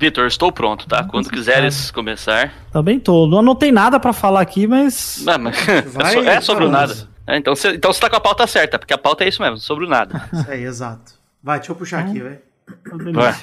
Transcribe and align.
Vitor, 0.00 0.26
estou 0.26 0.50
pronto, 0.50 0.86
tá? 0.88 1.04
Quando 1.04 1.28
quiseres 1.28 1.90
começar. 1.90 2.50
Também 2.72 2.98
tô. 2.98 3.26
Não 3.26 3.40
anotei 3.40 3.70
nada 3.70 4.00
pra 4.00 4.14
falar 4.14 4.40
aqui, 4.40 4.66
mas. 4.66 5.22
Não, 5.26 5.38
mas 5.38 5.56
Vai, 5.92 6.16
é 6.16 6.22
so- 6.22 6.28
é 6.30 6.40
sobre 6.40 6.64
o 6.64 6.70
vamos. 6.70 6.88
nada. 6.90 7.08
É, 7.26 7.36
então, 7.36 7.54
você, 7.54 7.72
então 7.74 7.92
você 7.92 8.00
tá 8.00 8.08
com 8.08 8.16
a 8.16 8.20
pauta 8.20 8.46
certa, 8.46 8.78
porque 8.78 8.94
a 8.94 8.98
pauta 8.98 9.24
é 9.24 9.28
isso 9.28 9.42
mesmo, 9.42 9.58
sobre 9.58 9.84
o 9.84 9.88
nada. 9.88 10.28
Isso 10.32 10.50
aí, 10.50 10.64
exato. 10.64 11.12
Vai, 11.42 11.58
deixa 11.58 11.70
eu 11.72 11.76
puxar 11.76 12.00
aqui, 12.00 12.18
vai. 12.20 12.38
Vai. 13.12 13.36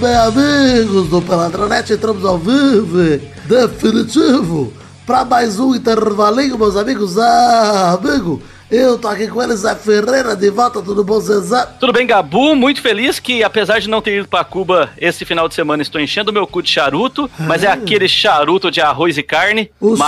bem, 0.00 0.16
amigos 0.16 1.08
do 1.08 1.22
Peladronete, 1.22 1.92
entramos 1.92 2.24
ao 2.24 2.36
vivo, 2.36 2.98
definitivo, 3.46 4.72
para 5.06 5.24
mais 5.24 5.60
um 5.60 5.72
intervalinho, 5.72 6.58
meus 6.58 6.74
amigos. 6.76 7.16
Ah, 7.16 7.96
amigo, 8.02 8.42
eu 8.70 8.98
tô 8.98 9.08
aqui 9.08 9.26
com 9.28 9.42
ele, 9.42 9.56
Zé 9.56 9.74
Ferreira, 9.74 10.36
de 10.36 10.48
volta, 10.50 10.80
tudo 10.80 11.02
bom, 11.02 11.18
Zezé? 11.20 11.66
Tudo 11.78 11.92
bem, 11.92 12.06
Gabu? 12.06 12.54
Muito 12.54 12.80
feliz 12.80 13.18
que, 13.18 13.42
apesar 13.42 13.80
de 13.80 13.88
não 13.88 14.00
ter 14.00 14.18
ido 14.18 14.28
pra 14.28 14.44
Cuba 14.44 14.90
esse 14.98 15.24
final 15.24 15.48
de 15.48 15.54
semana, 15.54 15.82
estou 15.82 16.00
enchendo 16.00 16.32
meu 16.32 16.46
cu 16.46 16.62
de 16.62 16.70
charuto, 16.70 17.28
mas 17.40 17.64
é 17.64 17.68
aquele 17.68 18.08
charuto 18.08 18.70
de 18.70 18.80
arroz 18.80 19.18
e 19.18 19.22
carne, 19.22 19.70
O 19.80 19.96
charuto 19.96 19.98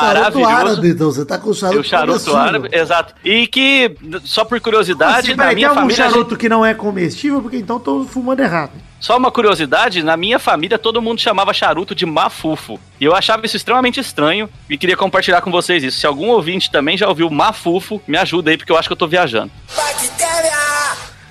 maravilhoso. 0.40 0.50
árabe, 0.54 0.88
então, 0.90 1.10
você 1.10 1.24
tá 1.24 1.38
com 1.38 1.50
o 1.50 1.54
charuto 1.54 1.80
o 1.80 1.84
charuto 1.84 2.18
comestível. 2.24 2.38
árabe, 2.40 2.68
exato. 2.72 3.14
E 3.24 3.46
que, 3.46 3.96
só 4.24 4.44
por 4.44 4.60
curiosidade, 4.60 5.18
Assim, 5.18 5.30
na 5.30 5.36
peraí, 5.36 5.48
tem 5.50 5.56
minha 5.56 5.68
algum 5.68 5.80
família. 5.80 6.04
a 6.04 6.06
gente- 6.08 6.14
charuto 6.14 6.36
que 6.36 6.48
não 6.48 6.64
é 6.64 6.72
comestível? 6.74 7.42
Porque 7.42 7.56
então 7.56 7.80
tô 7.80 8.04
fumando 8.04 8.40
errado. 8.40 8.72
Só 9.02 9.16
uma 9.16 9.32
curiosidade, 9.32 10.00
na 10.00 10.16
minha 10.16 10.38
família 10.38 10.78
todo 10.78 11.02
mundo 11.02 11.20
chamava 11.20 11.52
charuto 11.52 11.92
de 11.92 12.06
mafufo. 12.06 12.78
E 13.00 13.04
eu 13.04 13.16
achava 13.16 13.44
isso 13.44 13.56
extremamente 13.56 13.98
estranho 13.98 14.48
e 14.70 14.78
queria 14.78 14.96
compartilhar 14.96 15.40
com 15.40 15.50
vocês 15.50 15.82
isso. 15.82 15.98
Se 15.98 16.06
algum 16.06 16.28
ouvinte 16.28 16.70
também 16.70 16.96
já 16.96 17.08
ouviu 17.08 17.28
mafufo, 17.28 18.00
me 18.06 18.16
ajuda 18.16 18.52
aí, 18.52 18.56
porque 18.56 18.70
eu 18.70 18.78
acho 18.78 18.88
que 18.88 18.92
eu 18.92 18.96
tô 18.96 19.08
viajando. 19.08 19.50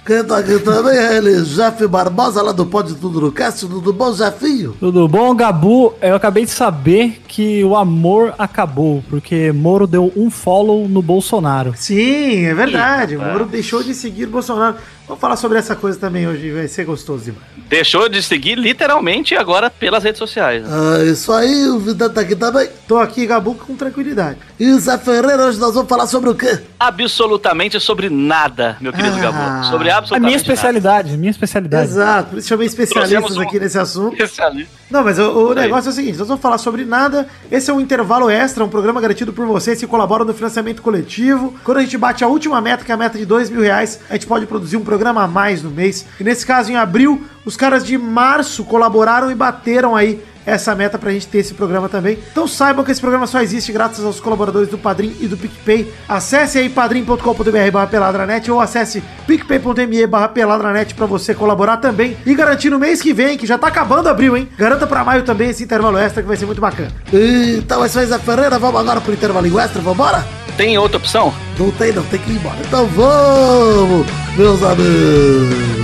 Quem 0.04 0.24
tá 0.24 0.40
aqui 0.40 0.58
também 0.60 0.98
é 0.98 1.18
ele, 1.18 1.42
Jeff 1.44 1.86
Barbosa, 1.88 2.42
lá 2.42 2.52
do 2.52 2.66
Pode 2.66 2.96
Tudo 2.96 3.22
no 3.22 3.32
Cast, 3.32 3.68
tudo 3.68 3.94
bom, 3.94 4.12
Jefinho? 4.12 4.76
Tudo 4.80 5.08
bom, 5.08 5.36
Gabu? 5.36 5.94
Eu 6.02 6.16
acabei 6.16 6.44
de 6.44 6.50
saber 6.52 7.22
que 7.28 7.64
o 7.64 7.76
amor 7.76 8.34
acabou, 8.38 9.04
porque 9.12 9.52
Moro 9.52 9.86
deu 9.86 10.12
um 10.16 10.32
follow 10.32 10.88
no 10.90 11.04
Bolsonaro. 11.04 11.74
Sim, 11.78 12.46
é 12.46 12.54
verdade. 12.54 13.16
Rapaz. 13.16 13.32
Moro 13.32 13.46
deixou 13.46 13.84
de 13.84 13.94
seguir 13.94 14.26
o 14.26 14.32
Bolsonaro. 14.32 14.76
Vamos 15.08 15.20
falar 15.22 15.36
sobre 15.36 15.58
essa 15.60 15.76
coisa 15.76 16.00
também 16.00 16.26
hoje, 16.28 16.52
vai 16.52 16.68
ser 16.70 16.86
gostoso 16.86 17.26
demais. 17.26 17.44
Deixou 17.68 18.08
de 18.08 18.24
seguir 18.24 18.56
literalmente 18.58 19.36
agora 19.36 19.70
pelas 19.70 20.04
redes 20.04 20.20
sociais. 20.20 20.64
né? 20.64 20.70
Ah, 20.72 21.04
isso 21.04 21.32
aí, 21.34 21.68
o 21.68 21.80
Vida 21.80 22.10
tá 22.10 22.22
aqui 22.22 22.36
também. 22.36 22.68
Tô 22.88 22.98
aqui, 22.98 23.26
Gabu, 23.28 23.56
com 23.56 23.76
tranquilidade. 23.76 24.38
E 24.60 24.70
o 24.72 24.80
Zé 24.80 24.98
Ferreira, 24.98 25.46
hoje 25.46 25.60
nós 25.60 25.74
vamos 25.74 25.90
falar 25.90 26.08
sobre 26.08 26.30
o 26.30 26.36
quê? 26.36 26.60
Absolutamente 26.80 27.80
sobre 27.80 28.10
nada, 28.10 28.78
meu 28.80 28.92
querido 28.94 29.18
Ah. 29.18 29.20
Gabu. 29.20 29.66
Sobre 29.66 29.91
A 29.92 29.98
absolutamente 29.98 30.26
minha 30.28 30.38
especialidade, 30.38 31.18
minha 31.18 31.32
especialidade. 31.32 31.90
Exato, 31.92 32.30
por 32.30 32.40
isso 32.40 32.48
chamei 32.48 32.68
especialistas 32.68 33.38
um- 33.38 33.42
aqui 33.42 33.60
nesse 33.60 33.78
assunto. 33.78 34.12
nada. 34.14 34.24
Especialista. 34.24 34.72
Não, 34.90 35.04
mas 35.04 35.18
o, 35.20 35.50
o 35.50 35.54
negócio 35.54 35.90
é 35.90 35.92
o 35.92 35.96
seguinte: 35.96 36.18
nós 36.18 36.28
vamos 36.28 36.42
falar 36.42 36.58
sobre 36.58 36.84
nada. 36.84 37.28
Esse 37.50 37.72
é 37.72 37.74
um 37.74 37.80
intervalo 37.80 38.30
extra, 38.30 38.64
um 38.64 38.70
programa 38.70 39.00
garantido 39.00 39.32
por 39.32 39.46
vocês 39.46 39.80
que 39.80 39.88
colaboram 39.88 40.26
no 40.26 40.34
financiamento 40.34 40.82
coletivo. 40.82 41.56
Quando 41.64 41.78
a 41.78 41.82
gente 41.82 41.98
bate 41.98 42.24
a 42.24 42.28
última 42.28 42.60
meta, 42.60 42.84
que 42.84 42.92
é 42.92 42.96
a 42.96 42.98
meta 42.98 43.18
de 43.18 43.26
dois 43.26 43.50
mil 43.50 43.62
reais, 43.62 44.00
a 44.10 44.14
gente 44.14 44.28
pode 44.28 44.46
produzir 44.46 44.78
um 44.78 44.84
programa 44.84 45.24
a 45.24 45.28
mais 45.28 45.64
no 45.64 45.70
mês. 45.72 46.06
E 46.20 46.24
nesse 46.24 46.46
caso, 46.46 46.72
em 46.72 46.76
abril, 46.76 47.24
os 47.46 47.56
caras 47.56 47.86
de 47.86 47.98
março 47.98 48.64
colaboraram 48.66 49.32
e 49.32 49.36
bateram 49.36 49.96
aí 49.96 50.22
essa 50.46 50.76
meta 50.76 50.98
pra 50.98 51.12
gente 51.12 51.28
ter 51.28 51.40
esse 51.40 51.54
programa 51.54 51.90
também. 51.90 52.18
Então 52.32 52.48
saibam 52.48 52.84
que 52.84 52.92
esse 52.92 53.02
programa 53.02 53.28
só 53.28 53.42
existe 53.42 53.72
graças 53.72 54.04
aos 54.04 54.20
colaboradores 54.20 54.70
do 54.70 54.78
Padrim 54.78 55.16
e 55.20 55.28
do 55.28 55.38
PicPay. 55.38 55.94
Acesse 56.08 56.58
aí 56.58 56.70
padrim.com.br 56.70 57.72
barra 57.72 57.88
peladranet 57.88 58.52
ou 58.52 58.60
acesse 58.60 59.04
picpay.me 59.28 60.08
barra 60.08 60.30
peladranet 60.30 60.94
pra 60.94 61.06
você 61.06 61.34
colaborar 61.34 61.78
também 61.78 62.18
e 62.26 62.34
garantir 62.34 62.70
no 62.70 62.80
mês 62.80 63.02
que 63.02 63.14
vem, 63.14 63.38
que 63.38 63.46
já 63.46 63.58
tá 63.58 63.68
acabando 63.68 64.10
abril, 64.10 64.36
hein? 64.36 64.50
Garanta 64.58 64.88
pra 64.88 65.04
maio 65.04 65.24
também 65.24 65.50
esse 65.50 65.64
intervalo 65.64 65.98
extra 65.98 66.22
que 66.22 66.28
vai 66.28 66.38
ser 66.38 66.46
muito 66.46 66.62
bacana. 66.62 66.92
Então 67.12 67.84
é 67.84 67.88
isso 67.88 68.00
aí, 68.00 68.08
Ferreira, 68.20 68.60
vamos 68.60 68.80
agora 68.80 69.02
pro 69.02 69.14
intervalinho 69.14 69.60
extra, 69.60 69.82
vambora? 69.82 70.26
Tem 70.58 70.78
outra 70.78 70.98
opção? 70.98 71.34
Não 71.58 71.72
tem, 71.72 71.92
não, 71.92 72.04
tem 72.04 72.20
que 72.20 72.32
ir 72.32 72.36
embora. 72.36 72.58
Então 72.66 72.86
vamos, 72.88 74.06
meus 74.38 74.62
amigos. 74.64 75.81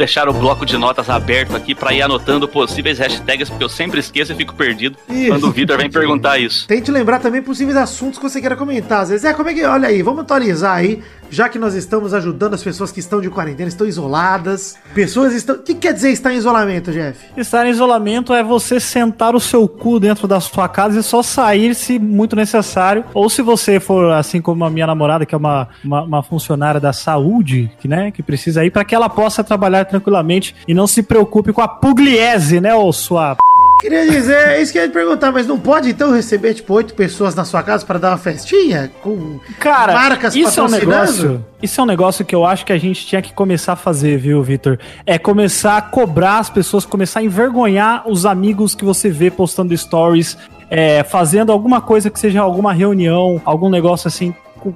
Deixar 0.00 0.28
o 0.28 0.32
bloco 0.32 0.64
de 0.64 0.78
notas 0.78 1.10
aberto 1.10 1.54
aqui 1.54 1.74
pra 1.74 1.92
ir 1.92 2.00
anotando 2.00 2.48
possíveis 2.48 2.98
hashtags, 2.98 3.50
porque 3.50 3.64
eu 3.64 3.68
sempre 3.68 4.00
esqueço 4.00 4.32
e 4.32 4.34
fico 4.34 4.54
perdido 4.54 4.96
Isso. 5.08 5.28
quando 5.28 5.44
o 5.44 5.50
Vitor 5.50 5.76
vem 5.76 5.90
perguntar 5.90 6.38
isso. 6.38 6.66
Tente 6.66 6.90
lembrar 6.90 7.20
também 7.20 7.42
possíveis 7.42 7.76
assuntos 7.76 8.18
que 8.18 8.22
você 8.22 8.40
queira 8.40 8.56
comentar. 8.56 9.04
Zezé, 9.04 9.34
como 9.34 9.50
é 9.50 9.54
que. 9.54 9.62
Olha 9.64 9.88
aí, 9.88 10.02
vamos 10.02 10.22
atualizar 10.22 10.76
aí, 10.76 11.02
já 11.30 11.48
que 11.48 11.58
nós 11.58 11.74
estamos 11.74 12.14
ajudando 12.14 12.54
as 12.54 12.62
pessoas 12.62 12.90
que 12.90 12.98
estão 12.98 13.20
de 13.20 13.28
quarentena, 13.28 13.68
estão 13.68 13.86
isoladas. 13.86 14.78
Pessoas 14.94 15.34
estão. 15.34 15.56
O 15.56 15.58
que 15.58 15.74
quer 15.74 15.92
dizer 15.92 16.10
estar 16.10 16.32
em 16.32 16.36
isolamento, 16.36 16.90
Jeff? 16.90 17.18
Estar 17.36 17.66
em 17.66 17.70
isolamento 17.70 18.32
é 18.32 18.42
você 18.42 18.80
sentar 18.80 19.34
o 19.34 19.40
seu 19.40 19.68
cu 19.68 20.00
dentro 20.00 20.26
da 20.26 20.40
sua 20.40 20.66
casa 20.68 20.98
e 20.98 21.02
só 21.02 21.22
sair 21.22 21.74
se 21.74 21.98
muito 21.98 22.34
necessário. 22.34 23.04
Ou 23.12 23.28
se 23.28 23.42
você 23.42 23.78
for, 23.78 24.12
assim 24.12 24.40
como 24.40 24.64
a 24.64 24.70
minha 24.70 24.86
namorada, 24.86 25.26
que 25.26 25.34
é 25.34 25.38
uma, 25.38 25.68
uma, 25.84 26.02
uma 26.02 26.22
funcionária 26.22 26.80
da 26.80 26.92
saúde, 26.92 27.70
que, 27.78 27.86
né, 27.86 28.10
que 28.10 28.22
precisa 28.22 28.64
ir, 28.64 28.70
para 28.70 28.84
que 28.84 28.94
ela 28.94 29.08
possa 29.08 29.44
trabalhar 29.44 29.84
tranquilamente 29.90 30.54
e 30.66 30.72
não 30.72 30.86
se 30.86 31.02
preocupe 31.02 31.52
com 31.52 31.60
a 31.60 31.68
pugliese, 31.68 32.60
né, 32.60 32.74
ô 32.74 32.92
sua. 32.92 33.36
Queria 33.80 34.06
dizer, 34.10 34.48
é 34.48 34.60
isso 34.60 34.72
que 34.72 34.78
eu 34.78 34.82
ia 34.82 34.90
perguntar, 34.90 35.32
mas 35.32 35.46
não 35.46 35.58
pode 35.58 35.88
então 35.88 36.12
receber, 36.12 36.52
tipo, 36.52 36.74
oito 36.74 36.92
pessoas 36.92 37.34
na 37.34 37.46
sua 37.46 37.62
casa 37.62 37.84
para 37.84 37.98
dar 37.98 38.10
uma 38.10 38.18
festinha? 38.18 38.90
Com 39.02 39.40
Cara, 39.58 39.94
marcas 39.94 40.36
isso 40.36 40.60
é 40.60 40.62
um 40.62 40.68
negócio. 40.68 41.44
Isso 41.62 41.80
é 41.80 41.84
um 41.84 41.86
negócio 41.86 42.22
que 42.22 42.34
eu 42.34 42.44
acho 42.44 42.66
que 42.66 42.74
a 42.74 42.78
gente 42.78 43.06
tinha 43.06 43.22
que 43.22 43.32
começar 43.32 43.72
a 43.72 43.76
fazer, 43.76 44.18
viu, 44.18 44.42
Vitor? 44.42 44.78
É 45.06 45.18
começar 45.18 45.78
a 45.78 45.82
cobrar 45.82 46.40
as 46.40 46.50
pessoas, 46.50 46.84
começar 46.84 47.20
a 47.20 47.22
envergonhar 47.22 48.06
os 48.06 48.26
amigos 48.26 48.74
que 48.74 48.84
você 48.84 49.08
vê 49.08 49.30
postando 49.30 49.76
stories, 49.76 50.36
é, 50.68 51.02
fazendo 51.02 51.50
alguma 51.50 51.80
coisa 51.80 52.10
que 52.10 52.20
seja 52.20 52.42
alguma 52.42 52.74
reunião, 52.74 53.40
algum 53.46 53.70
negócio 53.70 54.08
assim 54.08 54.34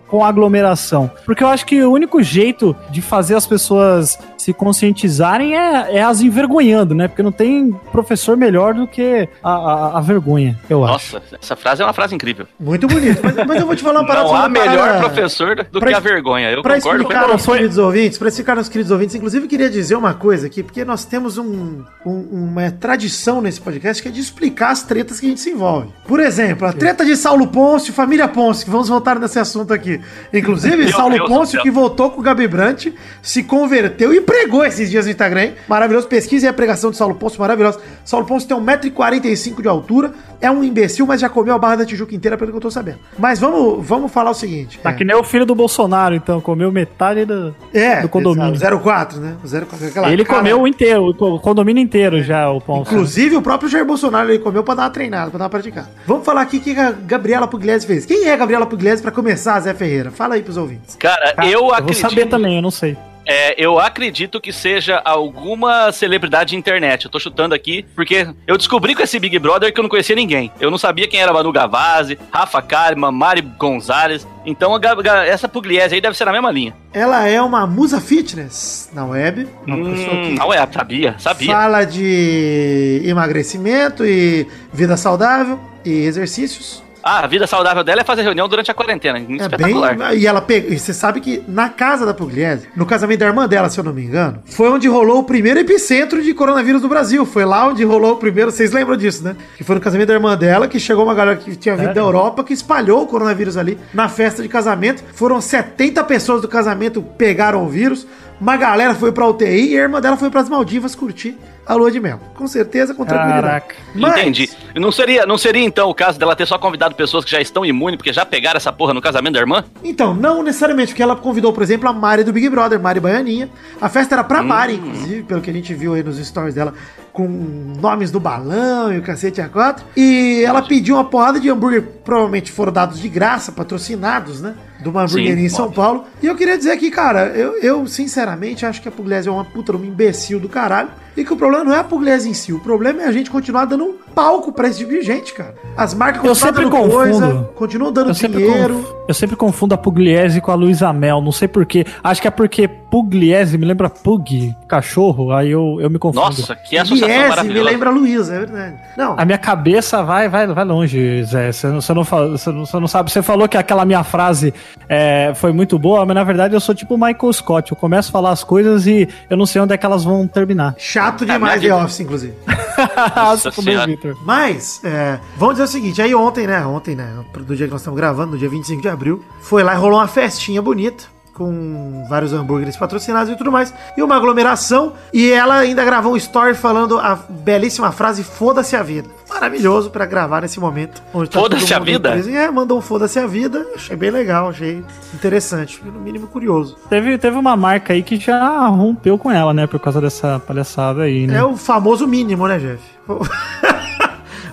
com 0.09 0.25
aglomeração. 0.25 1.11
Porque 1.27 1.45
eu 1.45 1.49
acho 1.49 1.67
que 1.67 1.83
o 1.83 1.93
único 1.93 2.23
jeito 2.23 2.75
de 2.91 3.03
fazer 3.03 3.35
as 3.35 3.47
pessoas 3.47 4.19
se 4.45 4.53
conscientizarem 4.53 5.57
é, 5.57 5.97
é 5.97 6.03
as 6.03 6.21
envergonhando, 6.21 6.95
né? 6.95 7.09
Porque 7.09 7.23
não 7.23 7.33
tem 7.33 7.73
professor 7.91 8.37
melhor 8.37 8.75
do 8.75 8.87
que 8.87 9.27
a, 9.43 9.51
a- 9.51 9.99
a 9.99 10.01
vergonha, 10.01 10.59
eu 10.69 10.85
acho. 10.85 11.15
Nossa, 11.15 11.23
essa 11.41 11.57
frase 11.57 11.81
é 11.83 11.85
uma 11.87 11.93
frase 11.95 12.15
incrível. 12.15 12.47
Muito 12.61 12.87
bonito. 12.87 13.21
Mas, 13.23 13.35
mas 13.47 13.61
eu 13.61 13.67
vou 13.67 13.75
te 13.75 13.83
falar 13.83 14.01
uma 14.01 14.07
parada 14.07 14.29
Não 14.29 14.37
há 14.37 14.49
melhor 14.49 14.99
professor 15.01 15.57
do 15.71 15.81
Pra 15.81 15.89
que 15.91 15.95
a 15.97 16.01
vergonha. 16.01 16.51
Eu 16.51 16.63
Pra 16.63 16.75
concordo 16.77 17.03
explicar 17.03 17.31
aos 17.31 17.47
queridos 17.47 17.79
ouvintes, 17.79 18.19
para 18.19 18.29
explicar 18.29 18.59
aos 18.59 18.69
queridos 18.69 18.91
ouvintes, 18.91 19.15
inclusive 19.15 19.47
queria 19.49 19.71
dizer 19.71 19.95
uma 19.97 20.13
coisa 20.15 20.47
aqui, 20.47 20.63
porque 20.63 20.85
nós 20.85 21.05
temos 21.07 21.39
um, 21.39 21.83
um- 22.05 22.29
uma 22.33 22.71
tradição 22.71 23.41
nesse 23.41 23.61
podcast 23.61 24.03
que 24.03 24.09
é 24.09 24.13
de 24.13 24.21
explicar 24.21 24.71
as 24.71 24.83
tretas 24.83 25.19
que 25.21 25.27
a 25.27 25.29
gente 25.31 25.41
se 25.41 25.51
envolve. 25.51 25.89
Por 26.07 26.21
exemplo, 26.21 26.67
a 26.69 26.73
treta 26.73 27.05
de 27.05 27.17
Saulo 27.17 27.47
Pôncio, 27.47 27.93
família 27.95 28.29
Pôncio, 28.29 28.65
que 28.67 28.71
vamos 28.71 28.89
voltar 28.89 29.19
nesse 29.19 29.39
assunto 29.39 29.73
aqui. 29.73 30.01
Inclusive, 30.33 30.77
Meu 30.85 30.89
Saulo 30.93 31.15
Deus 31.27 31.49
céu. 31.51 31.63
que 31.63 31.71
voltou 31.71 32.11
com 32.11 32.21
o 32.21 32.23
Gabi 32.23 32.47
Brant, 32.47 32.89
se 33.23 33.43
converteu 33.43 34.13
e 34.13 34.21
pregou 34.35 34.65
esses 34.65 34.91
dias 34.91 35.05
no 35.05 35.11
Instagram. 35.11 35.41
hein? 35.43 35.55
Maravilhoso, 35.69 36.07
pesquisa 36.09 36.47
e 36.47 36.49
a 36.49 36.53
pregação 36.53 36.91
de 36.91 36.97
Saulo 36.97 37.15
Pôncio, 37.15 37.41
maravilhosa. 37.41 37.79
Saulo 38.05 38.27
Pôncio 38.27 38.49
tem 38.49 38.57
1,45m 38.57 39.63
de 39.63 39.69
altura, 39.69 40.13
é 40.41 40.51
um 40.51 40.63
imbecil, 40.65 41.07
mas 41.07 41.21
já 41.21 41.29
comeu 41.29 41.55
a 41.55 41.59
Barra 41.59 41.77
da 41.77 41.87
Tijuca 41.87 42.15
inteira, 42.15 42.37
pelo 42.37 42.51
que 42.51 42.57
eu 42.57 42.61
tô 42.61 42.71
sabendo. 42.71 42.99
Mas 43.19 43.39
vamos, 43.39 43.87
vamos 43.87 44.11
falar 44.13 44.31
o 44.31 44.35
seguinte. 44.35 44.79
Tá 44.83 44.91
é. 44.91 44.93
que 44.93 45.05
nem 45.05 45.15
o 45.17 45.23
filho 45.25 45.47
do 45.47 45.55
Bolsonaro, 45.55 46.15
então, 46.15 46.41
comeu 46.41 46.71
metade 46.73 47.25
do, 47.25 47.55
É, 47.73 48.01
do 48.01 48.09
condomínio. 48.09 48.55
exato, 48.55 48.79
04, 48.79 49.21
né? 49.21 49.37
O 49.43 49.49
04, 49.49 49.87
aquela 49.89 50.11
Ele 50.13 50.25
cara- 50.25 50.39
comeu 50.39 50.61
o 50.63 50.69
inteiro, 50.69 51.09
o 51.11 51.39
condomínio 51.41 51.83
inteiro 51.83 52.23
já, 52.23 52.51
o 52.51 52.61
pão. 52.61 52.81
Inclusive, 52.83 53.37
o 53.37 53.43
próprio 53.43 53.69
Jair 53.69 53.85
Bolsonaro 53.85 54.31
ele 54.31 54.39
comeu 54.41 54.63
pra 54.65 54.75
dar 54.75 54.83
uma 54.85 54.91
treinada, 54.91 55.31
pra 55.31 55.39
dar 55.39 55.45
uma 55.45 55.51
praticada. 55.51 55.89
Vamos 56.07 56.25
falar 56.25 56.43
aqui 56.43 56.59
o 56.59 56.61
que 56.61 56.79
a 56.79 56.91
Gabriela 56.93 57.47
Pugliese 57.47 57.87
fez. 57.87 58.05
Quem 58.05 58.25
é 58.25 58.33
a 58.33 58.37
Gabriela 58.37 58.67
Pugliese 58.67 59.01
pra 59.01 59.11
começar, 59.13 59.59
Zé 59.61 59.73
Ferreira? 59.75 60.11
Fala 60.11 60.35
aí 60.35 60.43
pros 60.43 60.57
ouvintes. 60.57 60.97
Cara, 60.97 61.33
Tá, 61.35 61.47
eu 61.47 61.61
vou 61.61 61.73
acredito. 61.73 62.01
saber 62.01 62.27
também, 62.27 62.57
eu 62.57 62.63
não 62.63 62.71
sei. 62.71 62.97
É, 63.27 63.55
eu 63.63 63.79
acredito 63.79 64.41
que 64.41 64.53
seja 64.53 65.01
alguma 65.05 65.91
celebridade 65.93 66.51
de 66.51 66.57
internet. 66.57 67.05
Eu 67.07 67.11
tô 67.11 67.19
chutando 67.19 67.55
aqui, 67.55 67.85
porque 67.95 68.27
eu 68.47 68.57
descobri 68.59 68.95
com 68.95 69.03
esse 69.03 69.19
Big 69.19 69.39
Brother 69.39 69.73
que 69.73 69.81
eu 69.81 69.83
não 69.83 69.89
conhecia 69.89 70.15
ninguém. 70.15 70.53
Eu 70.61 70.71
não 70.71 70.77
sabia 70.79 71.09
quem 71.09 71.21
era 71.21 71.33
Manu 71.33 71.51
Gavazzi, 71.53 72.19
Rafa 72.31 72.61
Kalimann, 72.61 73.13
Mari 73.13 73.41
Gonzalez. 73.41 74.27
Então 74.45 74.79
essa 75.27 75.49
Pugliese 75.49 75.95
aí 75.95 76.01
deve 76.03 76.17
ser 76.17 76.27
na 76.27 76.33
mesma 76.33 76.51
linha. 76.51 76.75
Ela 76.93 77.27
é 77.27 77.41
uma 77.41 77.67
musa 77.67 77.99
fitness 78.01 78.91
na 78.93 79.07
web. 79.07 79.49
Uma 79.67 79.77
pessoa 79.91 80.15
Hum, 80.15 80.23
que 80.23 80.31
não 80.39 80.53
é, 80.53 80.69
sabia, 80.71 81.17
sabia. 81.19 81.51
fala 81.53 81.85
de 81.85 83.01
emagrecimento 83.05 84.05
e 84.05 84.47
vida 84.73 84.97
saudável 84.99 85.59
e 85.85 85.91
exercícios. 86.05 86.84
Ah, 87.07 87.21
a 87.21 87.27
vida 87.27 87.47
saudável 87.47 87.85
dela 87.85 88.01
é 88.01 88.05
fazer 88.05 88.23
reunião 88.23 88.49
durante 88.49 88.71
a 88.71 88.75
quarentena. 88.75 89.19
É 89.19 89.57
bem. 89.59 89.77
E 90.17 90.27
ela 90.27 90.41
pega. 90.41 90.73
E 90.73 90.79
você 90.79 90.95
sabe 90.95 91.21
que 91.21 91.45
na 91.47 91.69
casa 91.69 92.07
da 92.07 92.15
Pugliese, 92.15 92.67
no 92.75 92.87
casamento 92.87 93.21
da 93.21 93.27
irmã 93.27 93.47
dela, 93.47 93.69
se 93.69 93.79
eu 93.79 93.85
não 93.85 93.93
me 93.93 94.03
engano, 94.03 94.43
foi 94.47 94.71
onde 94.71 94.89
rolou 94.89 95.19
o 95.19 95.25
primeiro 95.25 95.61
epicentro 95.61 96.23
de 96.23 96.33
coronavírus 96.33 96.81
do 96.81 96.89
Brasil. 96.89 97.27
Foi 97.27 97.45
lá 97.45 97.69
onde 97.69 97.85
rolou 97.85 98.13
o 98.13 98.17
primeiro. 98.17 98.51
Vocês 98.51 98.73
lembram 98.73 98.97
disso, 98.97 99.23
né? 99.23 99.37
Que 99.55 99.63
foi 99.63 99.75
no 99.75 99.83
casamento 99.83 100.09
da 100.09 100.15
irmã 100.15 100.35
dela, 100.35 100.67
que 100.67 100.81
chegou 100.81 101.05
uma 101.05 101.15
galera 101.15 101.37
que 101.37 101.55
tinha 101.57 101.77
vindo 101.77 101.93
da 101.93 102.01
Europa, 102.01 102.43
que 102.43 102.55
espalhou 102.55 103.03
o 103.03 103.07
coronavírus 103.07 103.59
ali 103.59 103.79
na 103.93 104.09
festa 104.09 104.43
de 104.43 104.49
casamento. 104.49 105.05
Foram 105.13 105.43
70 105.43 106.03
pessoas 106.05 106.41
do 106.41 106.49
casamento 106.49 107.03
pegaram 107.03 107.65
o 107.65 107.69
vírus. 107.69 108.07
Uma 108.45 108.59
galera 108.59 108.95
foi 108.95 109.11
pra 109.11 109.27
UTI 109.27 109.71
e 109.73 109.79
a 109.79 109.83
irmã 109.85 110.03
dela 110.03 110.19
foi 110.19 110.29
pras 110.29 110.51
Maldivas 110.51 110.95
curtir 110.95 111.35
a 111.67 111.73
lua 111.73 111.91
de 111.91 111.99
mel. 111.99 112.21
Com 112.35 112.47
certeza, 112.47 112.93
com 112.93 113.03
tranquilidade. 113.07 113.43
Caraca. 113.43 113.75
Mas- 113.95 114.19
Entendi. 114.21 114.51
Não 114.77 114.93
seria, 114.93 115.25
não 115.25 115.39
seria 115.39 115.65
então 115.65 115.89
o 115.89 115.95
caso 115.95 116.19
dela 116.19 116.37
ter 116.37 116.45
só 116.47 116.59
convidado 116.59 116.95
pessoas 116.95 117.25
que 117.25 117.31
já 117.31 117.41
estão 117.41 117.65
imunes, 117.65 117.97
porque 117.97 118.13
já 118.13 118.27
pegaram 118.27 118.59
essa 118.59 118.71
porra 118.71 118.93
no 118.93 119.01
casamento 119.01 119.33
da 119.33 119.41
irmã? 119.41 119.65
Então, 119.83 120.13
não 120.13 120.43
necessariamente, 120.43 120.89
porque 120.93 121.03
ela 121.03 121.17
convidou, 121.17 121.55
por 121.55 121.63
exemplo, 121.63 121.89
a 121.89 121.93
Mari 121.95 122.23
do 122.23 122.35
Big 122.35 122.51
Brother, 122.51 122.79
Mari 122.79 123.01
Baianinha. 123.01 123.49
A 123.81 123.89
festa 123.89 124.15
era 124.15 124.23
pra 124.23 124.43
Hum. 124.43 124.47
Mari, 124.47 124.75
inclusive, 124.75 125.23
pelo 125.23 125.41
que 125.41 125.49
a 125.49 125.53
gente 125.55 125.73
viu 125.73 125.95
aí 125.95 126.03
nos 126.03 126.19
stories 126.19 126.55
dela, 126.55 126.75
com 127.15 127.27
nomes 127.27 128.11
do 128.11 128.21
balão 128.21 128.93
e 128.93 128.99
o 128.99 129.03
cacete 129.03 129.41
a 129.41 129.49
quatro. 129.49 129.87
E 129.97 130.43
ela 130.45 130.61
pediu 130.61 130.97
uma 130.97 131.05
porrada 131.05 131.41
de 131.41 131.49
hambúrguer, 131.49 131.83
provavelmente 132.05 132.53
foram 132.53 132.73
dados 132.75 133.01
de 133.01 133.09
graça, 133.09 133.51
patrocinados, 133.53 134.43
né? 134.43 134.55
De 134.85 134.91
uma 134.91 135.03
hamburgueria 135.03 135.47
em 135.47 135.49
São 135.49 135.65
óbvio. 135.65 135.83
Paulo. 135.83 136.05
E 136.23 136.27
eu 136.27 136.37
queria 136.37 136.57
dizer 136.59 136.77
que, 136.77 136.91
cara, 136.91 137.29
eu, 137.29 137.59
eu 137.61 137.87
sinceramente 137.87 138.67
acho 138.67 138.83
que 138.83 138.89
a 138.89 138.93
Pugliese 138.93 139.29
é 139.29 139.33
uma 139.33 139.45
puta, 139.45 139.73
uma 139.73 139.87
imbecil 139.87 140.39
do 140.39 140.49
caralho. 140.49 140.91
E 141.17 141.25
que 141.25 141.33
o 141.33 141.37
problema 141.37 141.65
não 141.65 141.73
é 141.73 141.79
a 141.79 141.85
Pugliese 141.85 142.29
em 142.29 142.35
si, 142.35 142.53
o 142.53 142.59
problema 142.61 143.03
é 143.03 143.07
a 143.07 143.13
gente 143.13 143.31
continuar 143.31 143.67
dando 143.67 143.85
um 143.85 143.95
palco 144.15 144.53
pra 144.53 144.67
esse 144.69 144.79
tipo 144.79 144.91
de 144.91 145.03
gente, 145.03 145.33
cara. 145.33 145.55
As 145.77 145.95
marcas 145.95 146.25
Eu 146.25 146.35
sempre 146.35 146.65
dando 146.65 146.71
confundo. 146.77 147.49
continuam 147.55 147.93
dando 147.93 148.11
Eu 148.11 148.15
sempre, 148.15 148.39
dinheiro. 148.45 148.75
conf- 148.75 148.93
eu 149.09 149.15
sempre 149.15 149.37
confundo 149.37 149.75
a 149.75 149.79
Pugliese 149.79 150.41
com 150.41 150.51
a 150.51 150.55
Luísa 150.55 150.93
Mel, 150.93 151.21
não 151.21 151.31
sei 151.33 151.47
porquê. 151.49 151.85
Acho 152.03 152.21
que 152.23 152.29
é 152.29 152.31
porque 152.31 152.67
Pugliese 152.69 153.57
me 153.59 153.65
lembra 153.65 153.89
Pug, 153.91 154.55
cachorro, 154.69 155.33
aí 155.33 155.51
eu, 155.51 155.79
eu 155.81 155.89
me 155.91 155.99
confundo. 155.99 156.25
Nossa, 156.27 156.55
que 156.57 156.77
associação 156.77 157.09
Liese 157.09 157.23
me 157.23 157.29
maravilhosa. 157.29 157.71
lembra 157.71 157.91
a 157.91 157.93
Luísa, 157.93 158.35
é 158.35 158.39
verdade. 158.41 158.77
Não, 158.97 159.15
A 159.19 159.25
minha 159.25 159.39
cabeça 159.39 160.03
vai, 160.03 160.29
vai, 160.29 160.47
vai 160.49 160.65
longe, 160.65 161.23
Zé. 161.25 161.53
Você 161.53 161.67
não, 161.69 161.81
você 161.81 161.95
não, 161.95 162.05
você 162.05 162.51
não, 162.53 162.67
você 162.67 162.81
não 162.81 162.89
sabe. 162.89 163.11
Você 163.13 163.23
falou 163.23 163.49
que 163.49 163.57
aquela 163.57 163.85
minha 163.85 164.03
frase 164.05 164.53
é, 164.89 165.33
foi 165.35 165.53
muito 165.53 165.79
boa, 165.79 166.05
mas 166.05 166.15
na 166.15 166.25
verdade 166.25 166.55
eu 166.55 166.61
sou 166.61 166.75
tipo 166.75 166.95
o 166.95 166.99
Michael 166.99 167.33
Scott. 167.33 167.71
Eu 167.71 167.77
começo 167.77 168.09
a 168.09 168.13
falar 168.13 168.31
as 168.31 168.43
coisas 168.43 168.87
e 168.87 169.09
eu 169.31 169.37
não 169.37 169.47
sei 169.47 169.61
onde 169.63 169.73
é 169.73 169.77
que 169.77 169.87
elas 169.87 170.03
vão 170.05 170.27
terminar. 170.27 170.75
chato 170.79 171.04
minha 171.13 171.27
demais 171.27 171.61
The 171.61 171.75
Office, 171.75 172.01
inclusive. 172.01 172.35
Nossa. 173.17 173.51
Vitor. 173.87 174.17
Mas, 174.25 174.81
é, 174.85 175.19
vamos 175.37 175.55
dizer 175.55 175.65
o 175.65 175.69
seguinte, 175.69 176.03
aí 176.03 176.15
ontem, 176.15 176.47
né, 176.47 176.65
ontem, 176.67 176.95
né, 176.95 177.25
do 177.33 177.57
dia 177.57 177.67
que 177.67 177.73
nós 177.73 177.81
estamos 177.81 177.97
gravando, 177.97 178.33
no 178.33 178.39
dia 178.39 178.49
25 178.49 178.83
de 178.83 178.89
abril, 178.89 179.25
foi 179.41 179.63
lá 179.63 179.75
e 179.75 179.77
rolou 179.77 179.99
uma 179.99 180.09
festinha 180.09 180.61
bonita, 180.61 181.05
com 181.35 182.07
vários 182.09 182.33
hambúrgueres 182.33 182.77
patrocinados 182.77 183.33
e 183.33 183.37
tudo 183.37 183.51
mais, 183.51 183.75
e 183.97 184.03
uma 184.03 184.17
aglomeração, 184.17 184.93
e 185.13 185.31
ela 185.33 185.57
ainda 185.59 185.85
gravou 185.85 186.13
um 186.15 186.17
story 186.17 186.55
falando 186.55 186.99
a 186.99 187.19
belíssima 187.29 187.91
frase, 187.93 188.23
foda-se 188.23 188.77
a 188.77 188.83
vida. 188.83 189.09
Maravilhoso 189.29 189.91
pra 189.91 190.07
gravar 190.07 190.43
nesse 190.43 190.61
momento. 190.61 191.03
onde 191.13 191.29
tá 191.29 191.41
Foda-se 191.41 191.75
a 191.75 191.79
vida? 191.81 192.13
preso. 192.13 192.31
E, 192.31 192.37
É, 192.37 192.51
mandou 192.51 192.79
um 192.79 192.81
foda-se 192.81 193.19
a 193.19 193.27
vida, 193.27 193.67
achei 193.75 193.97
bem 193.97 194.11
legal, 194.11 194.49
achei 194.51 194.85
interessante, 195.13 195.81
no 195.85 196.01
mínimo 196.01 196.29
curioso. 196.29 196.77
Teve, 196.89 197.19
teve 197.19 197.37
uma 197.37 197.57
marca 197.57 197.93
aí 197.93 198.03
que 198.03 198.17
já 198.17 198.67
rompeu 198.69 199.19
com 199.19 199.31
ela, 199.31 199.53
né? 199.53 199.67
Por 199.67 199.81
causa 199.81 200.01
dessa 200.01 200.39
palhaçada 200.39 201.03
aí, 201.03 201.27
né? 201.27 201.39
É 201.39 201.45
o 201.45 201.57
famoso 201.57 202.07
mínimo, 202.07 202.47
né, 202.47 202.59
Jeff? 202.59 202.81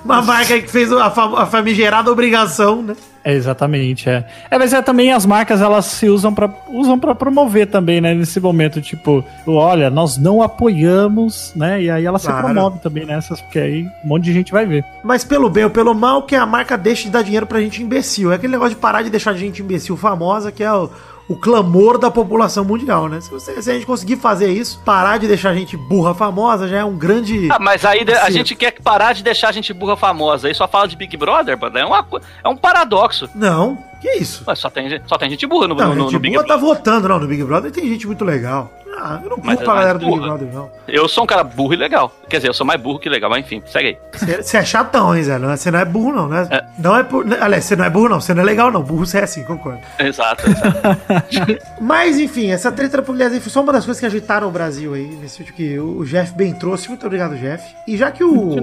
Uma 0.04 0.22
marca 0.22 0.60
que 0.60 0.68
fez 0.68 0.92
a, 0.92 1.10
fam- 1.12 1.36
a 1.38 1.46
famigerada 1.46 2.12
obrigação, 2.12 2.82
né? 2.82 2.96
É, 3.24 3.34
exatamente, 3.36 4.10
é. 4.10 4.26
É, 4.50 4.58
mas 4.58 4.74
é 4.74 4.82
também 4.82 5.14
as 5.14 5.28
marcas, 5.28 5.62
elas 5.62 5.86
se 5.86 6.10
usam 6.10 6.34
pra, 6.34 6.50
usam 6.70 6.98
pra 6.98 7.14
promover 7.14 7.68
também, 7.68 8.02
né? 8.02 8.16
Nesse 8.16 8.40
momento, 8.40 8.82
tipo, 8.82 9.24
olha, 9.46 9.92
nós 9.92 10.18
não 10.18 10.42
apoiamos, 10.42 11.54
né? 11.56 11.84
E 11.84 11.90
aí 11.92 12.04
ela 12.06 12.18
se 12.18 12.26
Claro. 12.26 12.46
promove 12.46 12.80
também 12.80 13.06
nessas, 13.06 13.40
porque 13.42 13.60
aí 13.60 13.84
um 14.04 14.08
monte 14.08 14.24
de 14.24 14.34
gente 14.34 14.52
vai 14.52 14.66
ver. 14.66 14.84
Mas 15.04 15.24
pelo 15.24 15.50
bem 15.52 15.66
ou 15.66 15.70
pelo 15.70 15.94
mal, 15.94 16.24
que 16.24 16.36
a 16.36 16.46
marca 16.48 16.76
deixe 16.78 17.04
de 17.04 17.10
dar 17.12 17.22
dinheiro 17.24 17.46
pra 17.46 17.60
gente 17.62 17.84
imbecil. 17.84 18.32
É 18.32 18.36
aquele 18.36 18.54
negócio 18.54 18.74
de 18.76 18.82
parar 18.82 19.04
de 19.04 19.12
deixar 19.12 19.32
a 19.32 19.38
gente 19.38 19.62
imbecil 19.62 19.96
famosa, 19.96 20.52
que 20.52 20.64
é 20.64 20.74
o, 20.74 20.90
o 21.32 21.36
clamor 21.36 21.98
da 21.98 22.10
população 22.12 22.64
mundial, 22.66 23.08
né? 23.08 23.22
Se, 23.22 23.30
você- 23.30 23.62
se 23.62 23.70
a 23.70 23.74
gente 23.74 23.86
conseguir 23.86 24.18
fazer 24.18 24.52
isso, 24.52 24.80
parar 24.86 25.18
de 25.18 25.28
deixar 25.28 25.50
a 25.52 25.54
gente 25.56 25.76
burra 25.78 26.14
famosa, 26.14 26.68
já 26.68 26.78
é 26.80 26.84
um 26.86 26.98
grande. 26.98 27.48
Ah, 27.52 27.60
mas 27.60 27.86
aí 27.86 28.04
de- 28.04 28.14
a 28.14 28.30
gente 28.30 28.56
quer 28.56 28.72
parar 28.82 29.14
de 29.14 29.24
deixar 29.24 29.50
a 29.50 29.52
gente 29.52 29.74
burra 29.74 29.96
famosa. 29.96 30.48
Aí 30.48 30.54
só 30.56 30.68
fala 30.68 30.88
de 30.88 30.96
Big 30.96 31.16
Brother, 31.18 31.58
mano. 31.60 31.78
É, 31.78 31.86
uma, 31.86 32.06
é 32.44 32.50
um 32.50 32.56
paradoxo. 32.58 33.30
Não, 33.36 33.78
que 34.02 34.10
isso? 34.18 34.44
Ué, 34.48 34.56
só, 34.56 34.70
tem, 34.70 34.90
gente- 34.90 35.04
só 35.08 35.18
tem 35.18 35.30
gente 35.30 35.46
burra 35.46 35.68
no, 35.68 35.76
Não, 35.76 35.90
no- 35.90 35.96
no 35.96 36.10
gente 36.10 36.20
Big 36.20 36.34
boa 36.36 36.46
Brother. 36.46 36.62
tá 36.62 36.68
votando, 36.68 37.08
não. 37.08 37.20
No 37.20 37.28
Big 37.28 37.44
Brother 37.44 37.72
tem 37.72 37.88
gente 37.88 38.08
muito 38.08 38.26
legal. 38.26 38.72
Ah, 39.04 39.20
eu 39.24 39.30
não 39.32 39.38
Mas 39.42 39.56
culpo 39.56 39.72
é 39.72 39.74
a 39.74 39.78
galera 39.80 39.98
do 40.00 40.06
Big. 40.06 40.20
Brother, 40.20 40.48
não. 40.54 40.70
Eu 40.88 41.08
sou 41.08 41.24
um 41.24 41.28
cara 41.28 41.44
burro 41.44 41.74
e 41.74 41.78
legal. 41.78 42.14
Quer 42.30 42.38
dizer, 42.38 42.50
eu 42.50 42.54
sou 42.54 42.66
mais 42.68 42.80
burro 42.80 43.00
que 43.00 43.08
legal, 43.10 43.30
mas 43.30 43.40
enfim, 43.46 43.62
segue 43.66 43.88
aí. 43.88 43.98
Você 44.14 44.44
você 44.44 44.58
é 44.58 44.66
chatão, 44.66 45.16
hein, 45.16 45.24
Zé? 45.24 45.40
Não 45.40 45.50
é- 45.50 45.56
Você 45.58 45.72
não 45.72 45.80
é 45.80 45.86
burro, 45.86 46.12
não, 46.12 46.28
né? 46.28 46.48
É. 46.52 46.64
Não 46.78 46.96
é 46.98 47.04
por. 47.04 47.26
Aliás, 47.42 47.64
você 47.66 47.76
não 47.76 47.86
é 47.86 47.90
burro, 47.90 48.10
não. 48.10 48.20
Você 48.20 48.34
não 48.34 48.42
é 48.42 48.46
legal, 48.46 48.70
não. 48.72 48.82
Burro 48.84 49.06
você 49.06 49.20
é 49.20 49.24
assim, 49.24 49.44
concordo. 49.44 49.80
Exato, 49.98 50.44
exato. 50.50 51.58
Mas, 51.80 52.20
enfim, 52.20 52.52
essa 52.52 52.72
treta 52.72 52.98
da 52.98 53.04
Pugliese 53.04 53.40
foi 53.40 53.52
só 53.52 53.62
uma 53.62 53.72
das 53.74 53.86
coisas 53.86 54.00
que 54.00 54.06
agitaram 54.06 54.48
o 54.48 54.52
Brasil 54.52 54.94
aí, 54.94 55.08
nesse 55.22 55.40
vídeo 55.40 55.54
que 55.54 55.80
o 55.80 56.04
Jeff 56.06 56.34
bem 56.36 56.54
trouxe. 56.54 56.90
Muito 56.90 57.06
obrigado, 57.06 57.36
Jeff. 57.38 57.64
E 57.88 57.96
já 57.98 58.12
que 58.12 58.24
o, 58.24 58.56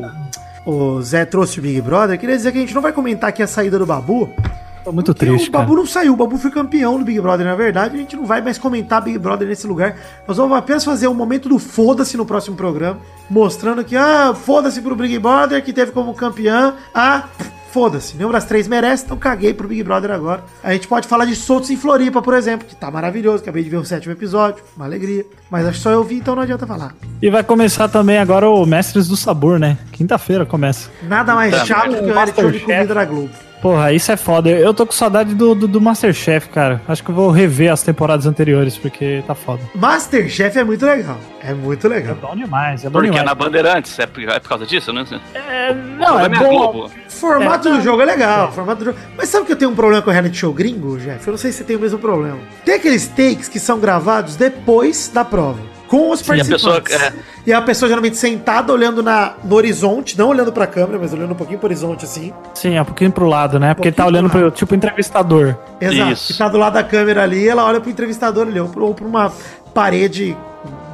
o 0.66 1.00
Zé 1.02 1.24
trouxe 1.24 1.58
o 1.58 1.62
Big 1.62 1.80
Brother, 1.80 2.18
queria 2.18 2.36
dizer 2.36 2.52
que 2.52 2.58
a 2.58 2.60
gente 2.60 2.74
não 2.74 2.82
vai 2.82 2.92
comentar 2.92 3.30
aqui 3.30 3.42
a 3.42 3.46
saída 3.46 3.78
do 3.78 3.86
Babu. 3.86 4.32
Tô 4.88 4.92
muito 4.92 5.12
porque 5.12 5.26
triste, 5.26 5.50
o 5.50 5.52
cara. 5.52 5.64
Babu 5.64 5.76
não 5.76 5.86
saiu, 5.86 6.14
o 6.14 6.16
Babu 6.16 6.38
foi 6.38 6.50
campeão 6.50 6.98
do 6.98 7.04
Big 7.04 7.20
Brother, 7.20 7.44
na 7.46 7.54
verdade. 7.54 7.94
A 7.94 7.98
gente 7.98 8.16
não 8.16 8.24
vai 8.24 8.40
mais 8.40 8.56
comentar 8.56 9.02
Big 9.02 9.18
Brother 9.18 9.46
nesse 9.46 9.66
lugar. 9.66 9.94
Nós 10.26 10.38
vamos 10.38 10.56
apenas 10.56 10.82
fazer 10.82 11.08
um 11.08 11.14
momento 11.14 11.46
do 11.46 11.58
foda-se 11.58 12.16
no 12.16 12.24
próximo 12.24 12.56
programa, 12.56 12.98
mostrando 13.28 13.84
que, 13.84 13.94
ah, 13.94 14.34
foda-se 14.34 14.80
pro 14.80 14.96
Big 14.96 15.18
Brother, 15.18 15.62
que 15.62 15.74
teve 15.74 15.92
como 15.92 16.14
campeã 16.14 16.74
a. 16.94 17.24
Foda-se, 17.70 18.16
nenhuma 18.16 18.32
das 18.32 18.46
três 18.46 18.66
merece, 18.66 19.04
então 19.04 19.18
caguei 19.18 19.52
pro 19.52 19.68
Big 19.68 19.82
Brother 19.82 20.10
agora. 20.10 20.42
A 20.64 20.72
gente 20.72 20.88
pode 20.88 21.06
falar 21.06 21.26
de 21.26 21.36
Soltos 21.36 21.68
em 21.68 21.76
Floripa, 21.76 22.22
por 22.22 22.32
exemplo, 22.32 22.66
que 22.66 22.74
tá 22.74 22.90
maravilhoso. 22.90 23.42
Acabei 23.42 23.62
de 23.62 23.68
ver 23.68 23.76
o 23.76 23.84
sétimo 23.84 24.10
episódio, 24.14 24.64
uma 24.74 24.86
alegria. 24.86 25.26
Mas 25.50 25.66
acho 25.66 25.76
que 25.76 25.82
só 25.82 25.90
eu 25.90 26.02
vi, 26.02 26.14
então 26.16 26.34
não 26.34 26.42
adianta 26.44 26.66
falar. 26.66 26.94
E 27.20 27.28
vai 27.28 27.44
começar 27.44 27.86
também 27.88 28.16
agora 28.16 28.48
o 28.48 28.64
Mestres 28.64 29.06
do 29.06 29.18
Sabor, 29.18 29.58
né? 29.58 29.76
Quinta-feira 29.92 30.46
começa. 30.46 30.88
Nada 31.02 31.34
mais 31.34 31.54
Tá, 31.54 31.66
chato 31.66 31.90
que 31.90 32.00
o 32.00 32.06
reality 32.06 32.40
show 32.40 32.50
de 32.50 32.60
comida 32.60 32.94
da 32.94 33.04
Globo. 33.04 33.47
Porra, 33.60 33.92
isso 33.92 34.12
é 34.12 34.16
foda. 34.16 34.48
Eu 34.50 34.72
tô 34.72 34.86
com 34.86 34.92
saudade 34.92 35.34
do, 35.34 35.54
do, 35.54 35.66
do 35.66 35.80
Masterchef, 35.80 36.48
cara. 36.48 36.80
Acho 36.86 37.02
que 37.02 37.10
eu 37.10 37.14
vou 37.14 37.30
rever 37.30 37.72
as 37.72 37.82
temporadas 37.82 38.24
anteriores, 38.24 38.78
porque 38.78 39.22
tá 39.26 39.34
foda. 39.34 39.60
Masterchef 39.74 40.56
é 40.58 40.62
muito 40.64 40.86
legal. 40.86 41.18
É 41.42 41.52
muito 41.54 41.86
É 41.86 41.90
legal. 41.90 42.16
bom 42.16 42.36
demais, 42.36 42.84
é 42.84 42.88
bom 42.88 42.92
Porque 43.00 43.10
demais. 43.10 43.24
na 43.26 43.34
Bandeirantes, 43.34 43.98
é 43.98 44.06
por, 44.06 44.22
é 44.22 44.38
por 44.38 44.48
causa 44.48 44.66
disso? 44.66 44.92
Sei. 45.06 45.18
É, 45.34 45.74
não, 45.74 46.18
é 46.20 46.28
bom. 46.28 46.88
Formato 47.08 47.68
É, 47.68 47.72
do 47.72 47.80
jogo 47.82 48.02
é 48.02 48.04
legal, 48.04 48.48
o 48.48 48.52
formato 48.52 48.78
do 48.80 48.84
jogo. 48.86 48.98
Mas 49.16 49.28
sabe 49.28 49.46
que 49.46 49.52
eu 49.52 49.56
tenho 49.56 49.70
um 49.70 49.74
problema 49.74 50.02
com 50.02 50.10
o 50.10 50.12
reality 50.12 50.36
show 50.36 50.52
gringo, 50.52 50.96
Jeff? 50.98 51.26
Eu 51.26 51.32
não 51.32 51.38
sei 51.38 51.50
se 51.50 51.58
você 51.58 51.64
tem 51.64 51.76
o 51.76 51.80
mesmo 51.80 51.98
problema. 51.98 52.38
Tem 52.64 52.74
aqueles 52.74 53.08
takes 53.08 53.48
que 53.48 53.58
são 53.58 53.78
gravados 53.80 54.36
depois 54.36 55.08
da 55.12 55.24
prova. 55.24 55.58
Com 55.88 56.10
os 56.10 56.20
E 56.20 56.32
a 56.32 56.44
pessoa- 56.44 56.74
participantes. 56.74 56.94
é. 57.02 57.12
E 57.46 57.52
a 57.52 57.62
pessoa 57.62 57.88
geralmente 57.88 58.16
sentada 58.16 58.72
olhando 58.72 59.02
na, 59.02 59.32
no 59.42 59.56
horizonte, 59.56 60.18
não 60.18 60.28
olhando 60.28 60.52
pra 60.52 60.66
câmera, 60.66 60.98
mas 61.00 61.12
olhando 61.14 61.32
um 61.32 61.34
pouquinho 61.34 61.58
pro 61.58 61.66
horizonte 61.66 62.04
assim. 62.04 62.32
Sim, 62.54 62.74
é 62.76 62.82
um 62.82 62.84
pouquinho 62.84 63.10
pro 63.10 63.26
lado, 63.26 63.58
né? 63.58 63.72
Porque 63.74 63.88
ele 63.88 63.96
tá 63.96 64.04
olhando 64.06 64.28
pro 64.28 64.38
pro, 64.40 64.50
tipo, 64.50 64.74
entrevistador. 64.74 65.56
Exato. 65.80 66.12
Isso. 66.12 66.32
Que 66.32 66.38
tá 66.38 66.48
do 66.48 66.58
lado 66.58 66.74
da 66.74 66.84
câmera 66.84 67.22
ali, 67.22 67.48
ela 67.48 67.64
olha 67.64 67.80
pro 67.80 67.90
entrevistador 67.90 68.46
ali, 68.46 68.60
ou 68.60 68.70
ou 68.78 68.94
pra 68.94 69.06
uma 69.06 69.32
parede 69.72 70.36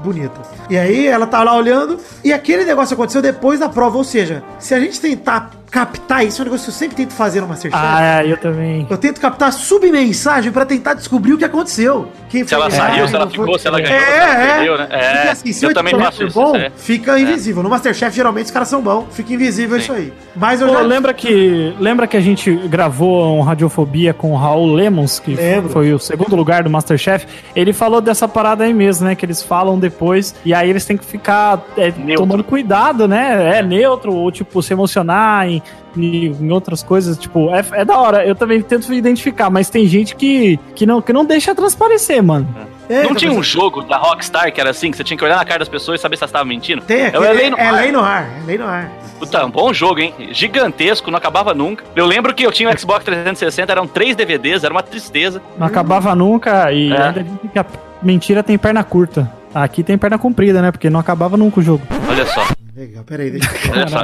bonita. 0.03 0.41
E 0.71 0.77
aí 0.79 1.07
ela 1.07 1.27
tá 1.27 1.43
lá 1.43 1.57
olhando, 1.57 1.99
e 2.23 2.33
aquele 2.33 2.65
negócio 2.65 2.95
aconteceu 2.95 3.21
depois 3.23 3.59
da 3.61 3.69
prova, 3.69 3.97
ou 3.97 4.05
seja, 4.05 4.43
se 4.59 4.75
a 4.75 4.81
gente 4.81 5.01
tentar 5.01 5.51
captar 5.71 6.25
isso, 6.25 6.41
é 6.41 6.43
um 6.43 6.45
negócio 6.47 6.65
que 6.67 6.71
eu 6.71 6.75
sempre 6.75 6.97
tento 6.97 7.13
fazer 7.13 7.41
no 7.41 7.49
Masterchef. 7.49 7.83
Ah, 7.85 8.23
é, 8.23 8.31
eu 8.33 8.37
também. 8.37 8.87
Eu 8.89 8.97
tento 8.97 9.21
captar 9.21 9.53
submensagem 9.53 10.53
pra 10.53 10.65
tentar 10.65 10.95
descobrir 10.95 11.33
o 11.33 11.39
que 11.39 11.45
aconteceu. 11.45 12.09
Quem 12.29 12.47
Se 12.47 12.55
ela 12.55 12.71
saiu, 12.71 13.09
se 13.09 13.15
ela 13.15 13.25
não 13.27 13.33
foi. 13.33 13.45
ficou, 13.45 13.59
se 13.59 13.67
ela 13.69 13.81
É, 13.81 13.83
ganhou, 13.83 14.01
se 14.01 14.07
ela 14.13 14.25
é, 14.27 14.45
é. 14.45 14.55
perdeu, 14.55 14.79
né? 14.79 14.87
É, 14.91 15.11
Porque 15.15 15.29
assim, 15.29 15.53
se 15.53 15.65
eu 15.65 15.71
o 15.71 15.75
também 15.75 15.99
faço 15.99 16.19
for 16.19 16.27
isso, 16.29 16.41
bom, 16.41 16.57
é. 16.57 16.71
fica 16.77 17.19
invisível. 17.19 17.63
No 17.63 17.69
Masterchef, 17.71 18.15
geralmente, 18.15 18.47
os 18.47 18.51
caras 18.51 18.69
são 18.69 18.81
bons. 18.83 19.07
Fica 19.11 19.33
invisível 19.33 19.77
isso 19.77 19.93
aí. 19.93 20.13
Mas 20.37 20.61
eu 20.61 20.69
Pô, 20.69 20.75
já... 20.75 20.81
lembra 20.81 21.15
que 21.15 21.75
lembra 21.79 22.07
que 22.07 22.17
a 22.17 22.21
gente 22.21 22.53
gravou 22.69 23.37
um 23.39 23.43
Radiofobia 23.43 24.13
com 24.15 24.33
o 24.33 24.37
Raul 24.37 24.73
Lemos, 24.75 25.19
que 25.21 25.35
Lembro. 25.35 25.71
foi 25.71 25.93
o 25.93 25.99
segundo 25.99 26.35
lugar 26.37 26.63
do 26.63 26.71
Masterchef? 26.71 27.27
Ele 27.55 27.73
falou 27.73 28.01
dessa 28.01 28.27
parada 28.29 28.65
aí 28.65 28.73
mesmo, 28.75 29.07
né? 29.07 29.15
Que 29.15 29.25
eles 29.27 29.43
falam 29.43 29.79
depois, 29.79 30.35
e 30.45 30.53
aí 30.55 30.69
eles 30.71 30.85
têm 30.85 30.97
que 30.97 31.05
ficar 31.05 31.65
é, 31.77 31.91
tomando 32.17 32.43
cuidado, 32.45 33.07
né? 33.09 33.59
É 33.59 33.63
neutro, 33.63 34.15
ou 34.15 34.31
tipo, 34.33 34.63
se 34.63 34.73
emocionar 34.73 35.49
em, 35.55 35.63
em, 35.97 36.27
em 36.47 36.51
outras 36.53 36.83
coisas. 36.83 37.17
Tipo, 37.19 37.51
é, 37.55 37.65
é 37.73 37.85
da 37.85 37.99
hora. 37.99 38.27
Eu 38.27 38.35
também 38.35 38.61
tento 38.63 38.93
identificar, 38.93 39.51
mas 39.51 39.69
tem 39.71 39.87
gente 39.87 40.15
que, 40.17 40.59
que, 40.75 40.87
não, 40.87 41.01
que 41.03 41.13
não 41.13 41.25
deixa 41.25 41.55
transparecer, 41.55 42.23
mano. 42.23 42.47
É, 42.89 42.97
Não 42.97 43.03
então, 43.05 43.15
tinha 43.17 43.33
um 43.33 43.43
jogo 43.43 43.83
da 43.83 43.97
Rockstar 43.97 44.53
que 44.53 44.61
era 44.61 44.69
assim, 44.69 44.91
que 44.91 44.97
você 44.99 45.05
tinha 45.05 45.17
que 45.17 45.25
olhar 45.25 45.37
na 45.37 45.45
cara 45.45 45.61
das 45.61 45.69
pessoas 45.71 45.99
e 45.99 46.03
saber 46.03 46.17
se 46.19 46.23
elas 46.23 46.29
estavam 46.29 46.47
mentindo? 46.47 46.83
Tem 46.83 47.01
é 47.01 47.07
aqui, 47.07 47.17
é, 47.17 47.33
Lei 47.33 47.49
no 47.51 47.57
é 47.57 47.67
Ar. 47.67 47.73
lei 47.73 47.93
no 47.93 48.01
ar. 48.01 48.23
É 48.43 48.47
lei 48.47 48.59
no 48.59 48.67
ar. 48.67 48.91
Puta, 49.19 49.47
um 49.47 49.51
bom 49.51 49.73
jogo, 49.73 50.01
hein? 50.01 50.13
Gigantesco, 50.33 51.11
não 51.11 51.17
acabava 51.17 51.55
nunca. 51.55 51.83
Eu 51.97 52.05
lembro 52.05 52.35
que 52.35 52.43
eu 52.45 52.53
tinha 52.53 52.69
o 52.69 52.79
Xbox 52.79 53.03
360, 53.05 53.73
eram 53.73 53.87
três 53.87 54.15
DVDs, 54.15 54.65
era 54.65 54.75
uma 54.75 54.83
tristeza. 54.83 55.41
Não 55.57 55.67
acabava 55.67 56.15
nunca, 56.15 56.71
e 56.73 56.93
É. 56.93 57.03
ainda 57.07 57.23
dizem 57.23 57.39
que 57.51 57.59
a 57.59 57.65
mentira 58.03 58.43
tem 58.43 58.59
perna 58.59 58.85
curta. 58.85 59.33
Aqui 59.55 59.83
tem 59.83 59.97
perna 59.97 60.19
comprida, 60.19 60.61
né? 60.61 60.71
Porque 60.71 60.91
não 60.91 61.01
acabava 61.01 61.39
nunca 61.39 61.61
o 61.61 61.63
jogo. 61.63 61.83
Olha 62.11 62.27
só. 62.27 62.45
Legal, 62.77 63.05
peraí, 63.05 63.31
deixa 63.31 63.49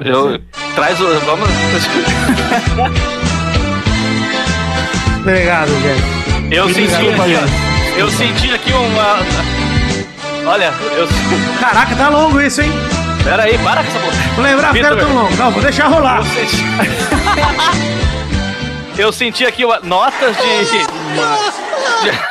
eu... 0.04 0.30
Eu. 0.32 0.40
Traz 0.74 1.00
o. 1.00 1.20
Vamos. 1.20 1.48
Obrigado, 5.20 5.68
gente. 5.82 6.54
Eu 6.54 6.68
senti 6.68 6.94
Obrigado, 6.94 7.20
aqui, 7.22 7.34
ó. 7.36 7.98
Eu 7.98 8.10
senti 8.10 8.54
aqui 8.54 8.72
uma. 8.72 9.18
Olha, 10.50 10.72
eu. 10.96 11.08
Caraca, 11.60 11.94
tá 11.96 12.08
longo 12.08 12.40
isso, 12.40 12.62
hein? 12.62 12.70
Pera 13.24 13.42
aí, 13.42 13.58
para 13.58 13.82
com 13.82 13.88
essa 13.90 13.98
boca. 13.98 14.16
Vou 14.36 14.44
lembrar, 14.44 14.72
Vitor. 14.72 14.96
tão 14.98 15.12
longo. 15.14 15.36
Não, 15.36 15.50
vou 15.50 15.62
deixar 15.62 15.88
rolar. 15.88 16.18
Eu 16.18 16.24
senti. 16.24 16.64
Eu 19.00 19.12
senti 19.12 19.46
aqui 19.46 19.64
uma- 19.64 19.80
notas 19.80 20.36
de. 20.36 20.64
de- 22.10 22.29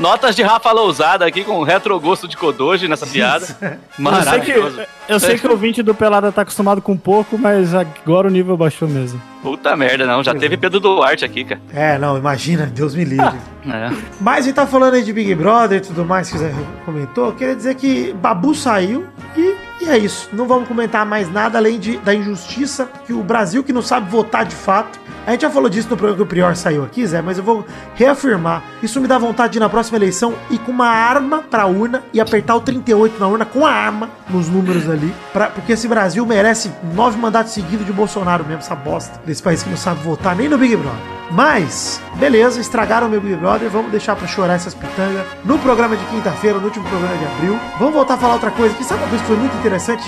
Notas 0.00 0.34
de 0.34 0.42
Rafa 0.42 0.72
Lousada 0.72 1.26
aqui 1.26 1.44
com 1.44 1.62
retro 1.62 2.00
gosto 2.00 2.26
de 2.26 2.34
Kodoji 2.34 2.88
nessa 2.88 3.06
piada. 3.06 3.46
Maravilhoso. 3.98 4.80
eu 5.06 5.20
sei 5.20 5.38
que 5.38 5.46
o 5.46 5.50
ouvinte 5.50 5.82
do 5.82 5.94
Pelada 5.94 6.32
tá 6.32 6.40
acostumado 6.40 6.80
com 6.80 6.96
pouco, 6.96 7.36
mas 7.36 7.74
agora 7.74 8.26
o 8.26 8.30
nível 8.30 8.56
baixou 8.56 8.88
mesmo. 8.88 9.20
Puta 9.42 9.76
merda, 9.76 10.06
não. 10.06 10.22
Já 10.22 10.34
teve 10.34 10.56
Pedro 10.56 10.80
Duarte 10.80 11.22
aqui, 11.22 11.44
cara. 11.44 11.60
É, 11.74 11.98
não, 11.98 12.16
imagina, 12.16 12.64
Deus 12.64 12.94
me 12.94 13.04
livre. 13.04 13.38
É. 13.66 13.90
Mas 14.18 14.38
a 14.38 14.40
gente 14.48 14.54
tá 14.54 14.66
falando 14.66 14.94
aí 14.94 15.02
de 15.02 15.12
Big 15.12 15.34
Brother 15.34 15.76
e 15.78 15.80
tudo 15.82 16.02
mais 16.02 16.30
que 16.30 16.38
você 16.38 16.50
comentou. 16.86 17.32
Queria 17.32 17.54
dizer 17.54 17.74
que 17.74 18.14
Babu 18.14 18.54
saiu 18.54 19.06
e, 19.36 19.54
e 19.82 19.88
é 19.90 19.98
isso. 19.98 20.30
Não 20.32 20.48
vamos 20.48 20.66
comentar 20.66 21.04
mais 21.04 21.30
nada 21.30 21.58
além 21.58 21.78
de, 21.78 21.98
da 21.98 22.14
injustiça 22.14 22.88
que 23.06 23.12
o 23.12 23.22
Brasil 23.22 23.62
que 23.62 23.72
não 23.72 23.82
sabe 23.82 24.10
votar 24.10 24.46
de 24.46 24.56
fato. 24.56 24.98
A 25.26 25.32
gente 25.32 25.42
já 25.42 25.50
falou 25.50 25.68
disso 25.68 25.88
no 25.90 25.96
programa 25.96 26.16
que 26.16 26.22
o 26.22 26.26
Prior 26.26 26.56
saiu 26.56 26.82
aqui, 26.82 27.06
Zé, 27.06 27.20
mas 27.22 27.38
eu 27.38 27.44
vou 27.44 27.64
reafirmar. 27.94 28.62
Isso 28.82 29.00
me 29.00 29.06
dá 29.06 29.18
vontade 29.18 29.52
de 29.52 29.58
ir 29.58 29.60
na 29.60 29.68
próxima 29.68 29.98
eleição 29.98 30.34
ir 30.50 30.58
com 30.58 30.72
uma 30.72 30.88
arma 30.88 31.44
pra 31.50 31.66
urna 31.66 32.02
e 32.12 32.20
apertar 32.20 32.56
o 32.56 32.60
38 32.60 33.20
na 33.20 33.28
urna 33.28 33.44
com 33.44 33.66
a 33.66 33.70
arma 33.70 34.08
nos 34.28 34.48
números 34.48 34.88
ali. 34.88 35.14
Pra, 35.32 35.48
porque 35.48 35.72
esse 35.72 35.86
Brasil 35.86 36.24
merece 36.24 36.70
nove 36.94 37.18
mandatos 37.18 37.52
seguidos 37.52 37.86
de 37.86 37.92
Bolsonaro 37.92 38.44
mesmo, 38.44 38.60
essa 38.60 38.74
bosta 38.74 39.20
desse 39.24 39.42
país 39.42 39.62
que 39.62 39.70
não 39.70 39.76
sabe 39.76 40.02
votar 40.02 40.34
nem 40.34 40.48
no 40.48 40.58
Big 40.58 40.74
Brother. 40.76 40.98
Mas, 41.30 42.00
beleza, 42.16 42.60
estragaram 42.60 43.08
meu 43.08 43.20
Big 43.20 43.36
Brother, 43.36 43.70
vamos 43.70 43.92
deixar 43.92 44.16
pra 44.16 44.26
chorar 44.26 44.54
essas 44.54 44.74
pitangas 44.74 45.24
no 45.44 45.58
programa 45.60 45.96
de 45.96 46.04
quinta-feira, 46.06 46.58
no 46.58 46.64
último 46.64 46.88
programa 46.88 47.16
de 47.16 47.24
abril. 47.24 47.60
Vamos 47.78 47.94
voltar 47.94 48.14
a 48.14 48.18
falar 48.18 48.34
outra 48.34 48.50
coisa, 48.50 48.74
que 48.74 48.82
sabe 48.82 49.00
uma 49.02 49.08
coisa 49.10 49.22
que 49.22 49.28
foi 49.28 49.38
muito 49.38 49.56
interessante, 49.56 50.02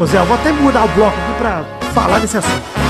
ô 0.00 0.06
Zé? 0.06 0.18
Eu 0.18 0.24
vou 0.24 0.36
até 0.36 0.50
mudar 0.50 0.84
o 0.84 0.88
bloco 0.88 1.16
aqui 1.16 1.38
pra 1.38 1.64
falar 1.92 2.18
desse 2.18 2.38
assunto. 2.38 2.81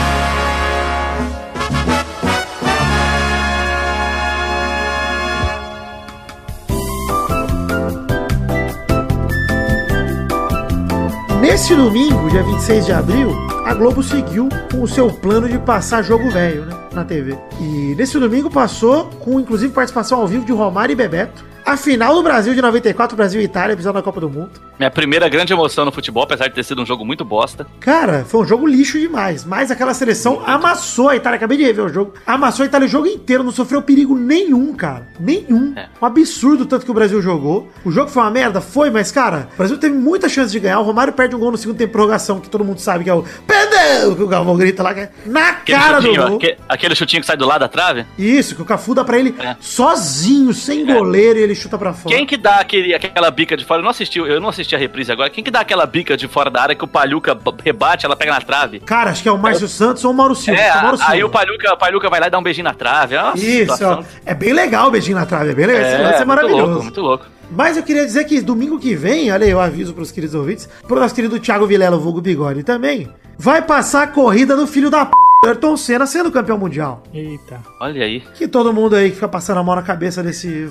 Nesse 11.52 11.76
domingo, 11.76 12.30
dia 12.30 12.42
26 12.42 12.87
de 12.87 12.92
abril, 12.92 13.28
a 13.66 13.75
Globo 13.75 14.02
seguiu 14.02 14.49
com 14.71 14.80
o 14.80 14.88
seu 14.88 15.12
plano 15.12 15.47
de 15.47 15.59
passar 15.59 16.00
jogo 16.00 16.30
velho, 16.30 16.64
né? 16.64 16.73
Na 16.94 17.04
TV. 17.04 17.37
E 17.61 17.94
nesse 17.94 18.18
domingo 18.18 18.50
passou 18.50 19.04
com, 19.21 19.38
inclusive, 19.38 19.71
participação 19.71 20.18
ao 20.18 20.26
vivo 20.26 20.47
de 20.47 20.52
Romário 20.52 20.94
e 20.94 20.97
Bebeto. 20.97 21.44
A 21.64 21.76
final 21.76 22.12
do 22.14 22.23
Brasil 22.25 22.54
de 22.54 22.61
94, 22.61 23.16
Brasil 23.16 23.40
e 23.40 23.45
Itália, 23.45 23.73
episódio 23.75 24.00
da 24.00 24.02
Copa 24.02 24.21
do 24.21 24.28
Mundo. 24.28 24.50
Minha 24.78 24.90
primeira 24.90 25.28
grande 25.28 25.52
emoção 25.52 25.85
no 25.85 25.92
futebol, 25.92 26.25
apesar 26.25 26.49
de 26.49 26.54
ter 26.54 26.64
sido 26.64 26.83
um 26.83 26.87
jogo 26.87 27.04
muito 27.04 27.25
bosta. 27.25 27.66
Cara, 27.78 28.25
foi 28.26 28.40
um 28.42 28.45
jogo 28.45 28.66
lixo 28.66 28.99
demais. 28.99 29.45
Mas 29.45 29.71
aquela 29.71 29.95
seleção 29.95 30.42
amassou 30.45 31.09
a 31.09 31.16
Itália. 31.16 31.37
Acabei 31.37 31.57
de 31.57 31.62
rever 31.64 31.85
o 31.85 31.88
jogo. 31.88 32.14
Amassou 32.26 32.64
a 32.64 32.66
Itália 32.66 32.87
o 32.87 32.90
jogo 32.90 33.07
inteiro. 33.07 33.45
Não 33.45 33.52
sofreu 33.52 33.81
perigo 33.81 34.19
nenhum, 34.19 34.75
cara. 34.75 35.07
Nenhum. 35.21 35.73
É. 35.76 35.87
Um 36.00 36.04
absurdo 36.07 36.64
o 36.64 36.66
tanto 36.66 36.85
que 36.85 36.90
o 36.90 36.95
Brasil 36.95 37.23
jogou. 37.23 37.71
O 37.85 37.92
jogo 37.92 38.11
foi 38.11 38.23
uma 38.25 38.31
merda? 38.31 38.61
Foi, 38.61 38.90
mas, 38.90 39.12
cara, 39.12 39.49
o 39.54 39.57
Brasil 39.57 39.78
teve 39.78 39.95
muita 39.95 40.28
chance 40.28 40.50
de 40.50 40.59
ganhar. 40.59 40.81
O 40.81 40.83
Romário 40.83 41.12
perde 41.12 41.37
um 41.37 41.38
gol 41.38 41.52
no 41.52 41.57
segundo 41.59 41.76
tempo 41.76 41.88
de 41.88 41.92
prorrogação, 41.92 42.40
que 42.40 42.50
todo 42.50 42.64
mundo 42.64 42.81
sabe 42.81 43.04
que 43.04 43.11
é 43.11 43.14
o 43.14 43.25
Perdeu! 43.47 44.16
Que 44.16 44.23
o 44.23 44.26
Galvão 44.28 44.57
grita 44.57 44.83
lá, 44.83 44.92
que 44.95 45.00
é 45.00 45.11
na 45.26 45.50
Aquele 45.50 45.78
cara 45.78 46.00
do 46.00 46.14
gol. 46.14 46.37
aque- 46.37 46.57
aquele 46.69 46.95
chutinho 46.97 47.21
que 47.21 47.26
sai 47.26 47.37
do 47.37 47.47
lado 47.47 47.61
da 47.61 47.69
trave. 47.69 48.04
Isso, 48.19 48.57
que 48.57 48.62
o 48.62 48.64
Cafu 48.64 48.95
dá 48.97 49.04
pra 49.04 49.16
ele 49.16 49.33
É. 49.38 49.54
sozinho, 49.61 50.52
sem 50.52 50.85
goleiro, 50.85 51.38
e 51.38 51.51
ele 51.52 51.61
chuta 51.61 51.78
pra 51.78 51.92
fora. 51.92 52.14
Quem 52.14 52.26
que 52.26 52.37
dá 52.37 52.56
aquele, 52.56 52.94
aquela 52.94 53.30
bica 53.30 53.56
de 53.56 53.64
fora? 53.64 53.80
Eu 53.80 53.85
não 53.85 53.90
assisti, 53.90 54.18
eu 54.18 54.40
não 54.40 54.49
assisti 54.49 54.75
a 54.75 54.78
reprise 54.78 55.12
agora. 55.12 55.30
Quem 55.30 55.44
que 55.44 55.50
dá 55.50 55.61
aquela 55.61 55.87
bica 55.87 56.16
de 56.16 56.26
fora 56.26 56.50
da 56.50 56.62
área 56.62 56.75
que 56.75 56.85
o 56.85 56.88
Palhuca 56.88 57.35
b- 57.35 57.52
rebate, 57.64 58.04
ela 58.06 58.16
pega 58.16 58.32
na 58.32 58.40
trave? 58.40 58.80
Cara, 58.80 59.11
acho 59.11 59.23
que 59.23 59.28
é 59.28 59.32
o 59.32 59.38
Márcio 59.38 59.68
Santos 59.68 60.04
ou 60.04 60.11
o 60.11 60.14
Mauro 60.14 60.35
Silva. 60.35 60.61
É, 60.61 60.71
que 60.73 60.78
o 60.78 60.82
Mauro 60.82 60.99
aí 61.02 61.18
Silva. 61.18 61.26
o 61.26 61.30
Palhuca, 61.30 61.73
o 61.73 61.76
Palhuca 61.76 62.11
vai 62.11 62.21
lá 62.21 62.26
e 62.26 62.30
dá 62.30 62.38
um 62.38 62.42
beijinho 62.42 62.64
na 62.64 62.75
trave. 62.75 63.14
É 63.16 63.32
Isso, 63.35 63.61
situação- 63.61 64.00
ó. 64.00 64.04
é 64.25 64.35
bem 64.35 64.52
legal 64.52 64.88
o 64.88 64.90
beijinho 64.90 65.16
na 65.16 65.26
trave, 65.26 65.50
é 65.50 65.54
bem 65.54 65.66
legal. 65.66 65.82
Esse 65.82 65.97
lance 66.02 66.14
é 66.14 66.16
muito 66.16 66.28
maravilhoso. 66.28 66.66
louco, 66.66 66.82
muito 66.82 67.00
louco. 67.00 67.26
Mas 67.50 67.76
eu 67.76 67.82
queria 67.82 68.04
dizer 68.06 68.25
que 68.25 68.40
domingo 68.40 68.78
que 68.78 68.94
vem, 68.94 69.30
olha 69.30 69.44
aí, 69.44 69.50
eu 69.50 69.61
aviso 69.61 69.92
pros 69.92 70.11
queridos 70.11 70.35
ouvintes, 70.35 70.68
pro 70.88 70.99
nosso 70.99 71.14
querido 71.14 71.38
Thiago 71.38 71.66
Vilela, 71.66 71.99
vulgo 71.99 72.21
Bigode 72.21 72.62
também, 72.62 73.09
vai 73.38 73.61
passar 73.61 74.04
a 74.04 74.06
corrida 74.06 74.56
do 74.56 74.66
filho 74.66 74.90
da 74.90 75.04
p... 75.06 75.12
Ayrton 75.44 75.76
Senna 75.76 76.06
sendo 76.06 76.30
campeão 76.30 76.56
mundial. 76.56 77.02
Eita. 77.12 77.61
Olha 77.80 78.04
aí. 78.04 78.21
Que 78.37 78.47
todo 78.47 78.73
mundo 78.73 78.94
aí 78.94 79.09
que 79.11 79.16
fica 79.16 79.26
passando 79.28 79.59
a 79.59 79.62
mão 79.64 79.75
na 79.75 79.82
cabeça 79.82 80.23
desse 80.23 80.68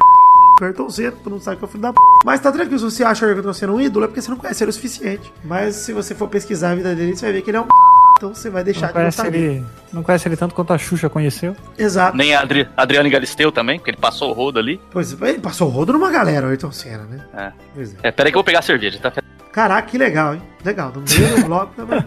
Ayrton 0.65 0.89
Senna, 0.89 1.11
todo 1.11 1.31
mundo 1.31 1.41
sabe 1.41 1.57
que 1.57 1.63
é 1.63 1.67
o 1.67 1.69
filho 1.69 1.81
da 1.81 1.93
p... 1.93 1.99
Mas 2.25 2.39
tá 2.39 2.51
tranquilo, 2.51 2.79
se 2.79 2.85
você 2.85 3.03
acha 3.03 3.25
o 3.25 3.29
Ayrton 3.29 3.53
Senna 3.53 3.73
um 3.73 3.81
ídolo, 3.81 4.05
é 4.05 4.07
porque 4.07 4.21
você 4.21 4.29
não 4.29 4.37
conhece 4.37 4.63
ele 4.63 4.69
o 4.69 4.73
suficiente. 4.73 5.33
Mas 5.43 5.75
se 5.75 5.93
você 5.93 6.13
for 6.15 6.27
pesquisar 6.27 6.71
a 6.71 6.75
vida 6.75 6.95
dele, 6.95 7.15
você 7.15 7.25
vai 7.25 7.33
ver 7.33 7.41
que 7.41 7.49
ele 7.49 7.57
é 7.57 7.61
um 7.61 7.65
p... 7.65 7.69
Então 8.17 8.35
você 8.35 8.51
vai 8.51 8.63
deixar 8.63 8.81
Não 8.81 8.87
de 8.89 8.93
conhece, 8.93 9.17
gostar 9.17 9.31
dele. 9.31 9.45
ele, 9.45 9.65
não 9.91 10.03
conhece 10.03 10.27
ele 10.27 10.37
tanto 10.37 10.53
quanto 10.53 10.73
a 10.73 10.77
Xuxa 10.77 11.09
conheceu. 11.09 11.55
Exato. 11.75 12.15
Nem 12.15 12.35
a 12.35 12.41
Adri, 12.41 12.67
Adriane 12.77 13.09
Galisteu 13.09 13.51
também, 13.51 13.79
porque 13.79 13.89
ele 13.89 13.97
passou 13.97 14.29
o 14.29 14.33
rodo 14.33 14.59
ali. 14.59 14.79
Pois 14.91 15.19
é, 15.19 15.29
ele 15.29 15.39
passou 15.39 15.67
o 15.67 15.71
rodo 15.71 15.93
numa 15.93 16.11
galera, 16.11 16.45
o 16.45 16.49
Ayrton 16.51 16.71
Senna, 16.71 17.03
né? 17.05 17.25
É. 17.33 17.51
Pois 17.73 17.93
é. 17.95 17.97
É, 18.03 18.11
pera 18.11 18.27
aí 18.29 18.31
que 18.31 18.37
eu 18.37 18.39
vou 18.39 18.43
pegar 18.43 18.59
a 18.59 18.61
cerveja, 18.61 18.99
tá? 18.99 19.11
Caraca, 19.51 19.89
que 19.89 19.97
legal, 19.97 20.35
hein? 20.35 20.41
Legal, 20.63 20.93
no 20.95 21.01
meio 21.01 21.35
do 21.35 21.45
bloco 21.45 21.73
tá. 21.75 22.05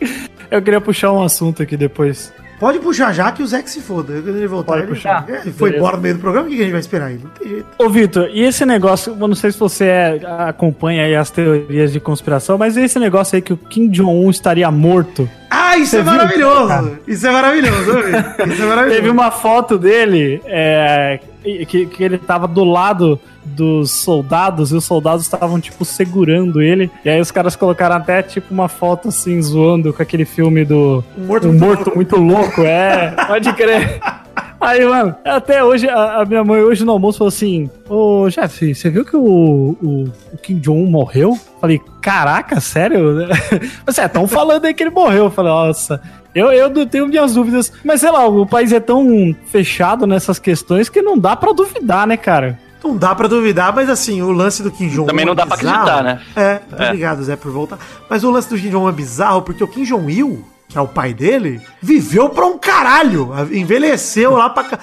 Eu 0.50 0.60
queria 0.62 0.80
puxar 0.80 1.12
um 1.12 1.22
assunto 1.22 1.62
aqui 1.62 1.76
depois. 1.76 2.32
Pode 2.58 2.78
puxar 2.80 3.12
já 3.12 3.30
que 3.30 3.42
o 3.42 3.46
Zé 3.46 3.62
que 3.62 3.70
se 3.70 3.80
foda. 3.80 4.14
Quando 4.14 4.36
ele 4.36 4.46
voltar, 4.46 4.72
Pode 4.72 4.82
ele, 4.84 4.88
puxar? 4.94 5.24
É, 5.28 5.32
ele 5.42 5.52
foi 5.52 5.70
Beleza. 5.70 5.76
embora 5.76 5.96
no 5.96 6.02
meio 6.02 6.14
do 6.16 6.20
programa, 6.20 6.46
o 6.46 6.50
que 6.50 6.56
a 6.56 6.62
gente 6.62 6.70
vai 6.72 6.80
esperar 6.80 7.06
aí? 7.06 7.20
Não 7.22 7.30
tem 7.30 7.48
jeito. 7.48 7.66
Ô, 7.78 7.88
Vitor, 7.88 8.28
e 8.32 8.42
esse 8.42 8.66
negócio, 8.66 9.16
eu 9.18 9.28
não 9.28 9.34
sei 9.34 9.52
se 9.52 9.58
você 9.58 9.84
é- 9.84 10.20
acompanha 10.48 11.04
aí 11.04 11.14
as 11.14 11.30
teorias 11.30 11.92
de 11.92 12.00
conspiração, 12.00 12.58
mas 12.58 12.76
esse 12.76 12.98
negócio 12.98 13.36
aí 13.36 13.42
que 13.42 13.52
o 13.52 13.56
Kim 13.56 13.88
Jong-un 13.88 14.30
estaria 14.30 14.70
morto. 14.70 15.28
Ah, 15.50 15.78
isso 15.78 15.96
é 15.96 16.02
viu, 16.02 16.12
maravilhoso! 16.12 16.98
Isso 17.06 17.26
é 17.26 17.30
maravilhoso. 17.30 17.98
Isso 17.98 18.62
é 18.62 18.66
maravilhoso. 18.66 18.96
Teve 18.96 19.08
uma 19.10 19.30
foto 19.30 19.78
dele 19.78 20.42
é, 20.44 21.20
que, 21.66 21.86
que 21.86 22.02
ele 22.04 22.18
tava 22.18 22.46
do 22.48 22.64
lado 22.64 23.18
dos 23.44 23.90
soldados 23.90 24.72
e 24.72 24.76
os 24.76 24.84
soldados 24.84 25.24
estavam, 25.24 25.60
tipo, 25.60 25.84
segurando 25.84 26.60
ele. 26.60 26.90
E 27.04 27.10
aí 27.10 27.20
os 27.20 27.30
caras 27.30 27.56
colocaram 27.56 27.96
até, 27.96 28.22
tipo, 28.22 28.52
uma 28.52 28.68
foto 28.68 29.08
assim, 29.08 29.40
zoando 29.40 29.92
com 29.92 30.02
aquele 30.02 30.24
filme 30.24 30.64
do 30.64 31.02
Um 31.16 31.26
morto 31.26 31.48
Um 31.48 31.52
muito 31.52 31.64
Morto 31.64 31.78
louco. 31.78 31.96
Muito 31.96 32.16
Louco. 32.16 32.62
É, 32.62 33.14
pode 33.26 33.52
crer. 33.54 34.00
Aí, 34.60 34.84
mano, 34.84 35.14
até 35.24 35.62
hoje, 35.62 35.88
a, 35.88 36.20
a 36.20 36.24
minha 36.24 36.42
mãe 36.42 36.60
hoje 36.60 36.84
no 36.84 36.90
almoço 36.92 37.18
falou 37.18 37.28
assim: 37.28 37.70
Ô, 37.88 38.28
Jeff, 38.28 38.74
você 38.74 38.90
viu 38.90 39.04
que 39.04 39.16
o, 39.16 39.76
o, 39.80 40.04
o 40.32 40.36
Kim 40.42 40.58
Jong-un 40.58 40.90
morreu? 40.90 41.38
Falei, 41.60 41.80
caraca, 42.02 42.60
sério? 42.60 43.28
Você 43.86 44.00
é, 44.00 44.08
tão 44.08 44.26
falando 44.26 44.64
aí 44.64 44.74
que 44.74 44.82
ele 44.82 44.90
morreu. 44.90 45.24
Eu 45.24 45.30
falei, 45.30 45.52
nossa. 45.52 46.00
Eu, 46.34 46.52
eu 46.52 46.86
tenho 46.86 47.06
minhas 47.06 47.34
dúvidas, 47.34 47.72
mas 47.84 48.00
sei 48.00 48.10
lá, 48.10 48.26
o 48.26 48.46
país 48.46 48.72
é 48.72 48.78
tão 48.78 49.34
fechado 49.46 50.06
nessas 50.06 50.38
questões 50.38 50.88
que 50.88 51.02
não 51.02 51.18
dá 51.18 51.34
pra 51.34 51.52
duvidar, 51.52 52.06
né, 52.06 52.16
cara? 52.16 52.58
Não 52.82 52.96
dá 52.96 53.14
pra 53.14 53.26
duvidar, 53.28 53.74
mas 53.74 53.88
assim, 53.90 54.22
o 54.22 54.30
lance 54.30 54.62
do 54.62 54.70
Kim 54.70 54.88
Jong-un. 54.88 55.06
Também 55.06 55.24
não 55.26 55.32
é 55.32 55.36
dá 55.36 55.46
pra 55.46 55.56
bizarro. 55.56 55.88
acreditar, 55.88 56.02
né? 56.04 56.20
É, 56.36 56.60
É. 56.84 56.86
obrigado, 56.88 57.22
Zé, 57.24 57.36
por 57.36 57.50
voltar. 57.50 57.78
Mas 58.08 58.22
o 58.24 58.30
lance 58.30 58.48
do 58.48 58.56
Kim 58.56 58.70
Jong-un 58.70 58.88
é 58.88 58.92
bizarro, 58.92 59.42
porque 59.42 59.62
o 59.64 59.68
Kim 59.68 59.82
Jong-il, 59.84 60.44
que 60.68 60.78
é 60.78 60.80
o 60.80 60.86
pai 60.86 61.12
dele, 61.12 61.60
viveu 61.82 62.28
pra 62.28 62.46
um 62.46 62.56
caralho. 62.58 63.30
Envelheceu 63.52 64.32
lá 64.36 64.48
pra. 64.50 64.78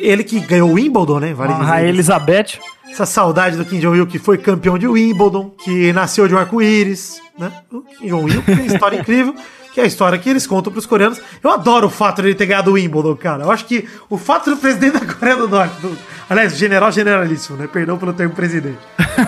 Ele 0.00 0.22
que 0.24 0.40
ganhou 0.40 0.70
o 0.70 0.74
Wimbledon, 0.74 1.20
né? 1.20 1.32
Vale 1.34 1.52
A 1.52 1.56
dizer. 1.56 1.68
Rainha 1.70 1.88
Elizabeth. 1.88 2.58
Essa 2.90 3.06
saudade 3.06 3.56
do 3.56 3.64
Kim 3.64 3.78
Jong-il, 3.80 4.06
que 4.06 4.18
foi 4.18 4.36
campeão 4.36 4.76
de 4.76 4.86
Wimbledon, 4.86 5.48
que 5.64 5.92
nasceu 5.94 6.28
de 6.28 6.34
um 6.34 6.38
arco-íris, 6.38 7.20
né? 7.38 7.50
O 7.72 7.80
Kim 7.80 8.08
Jong-il 8.08 8.42
tem 8.42 8.54
uma 8.56 8.66
história 8.66 8.96
incrível, 9.00 9.34
que 9.72 9.80
é 9.80 9.84
a 9.84 9.86
história 9.86 10.18
que 10.18 10.28
eles 10.28 10.46
contam 10.46 10.70
pros 10.70 10.84
coreanos. 10.84 11.18
Eu 11.42 11.50
adoro 11.50 11.86
o 11.86 11.90
fato 11.90 12.20
de 12.20 12.28
ele 12.28 12.34
ter 12.34 12.44
ganhado 12.44 12.70
o 12.70 12.74
Wimbledon, 12.74 13.16
cara. 13.16 13.44
Eu 13.44 13.50
acho 13.50 13.64
que 13.64 13.88
o 14.10 14.18
fato 14.18 14.50
do 14.50 14.58
presidente 14.58 14.98
da 14.98 15.14
Coreia 15.14 15.36
do 15.36 15.48
Norte, 15.48 15.74
do, 15.80 15.96
aliás, 16.32 16.56
general 16.56 16.90
generalíssimo, 16.90 17.56
né? 17.56 17.68
Perdão 17.72 17.98
pelo 17.98 18.12
termo 18.12 18.34
presidente. 18.34 18.78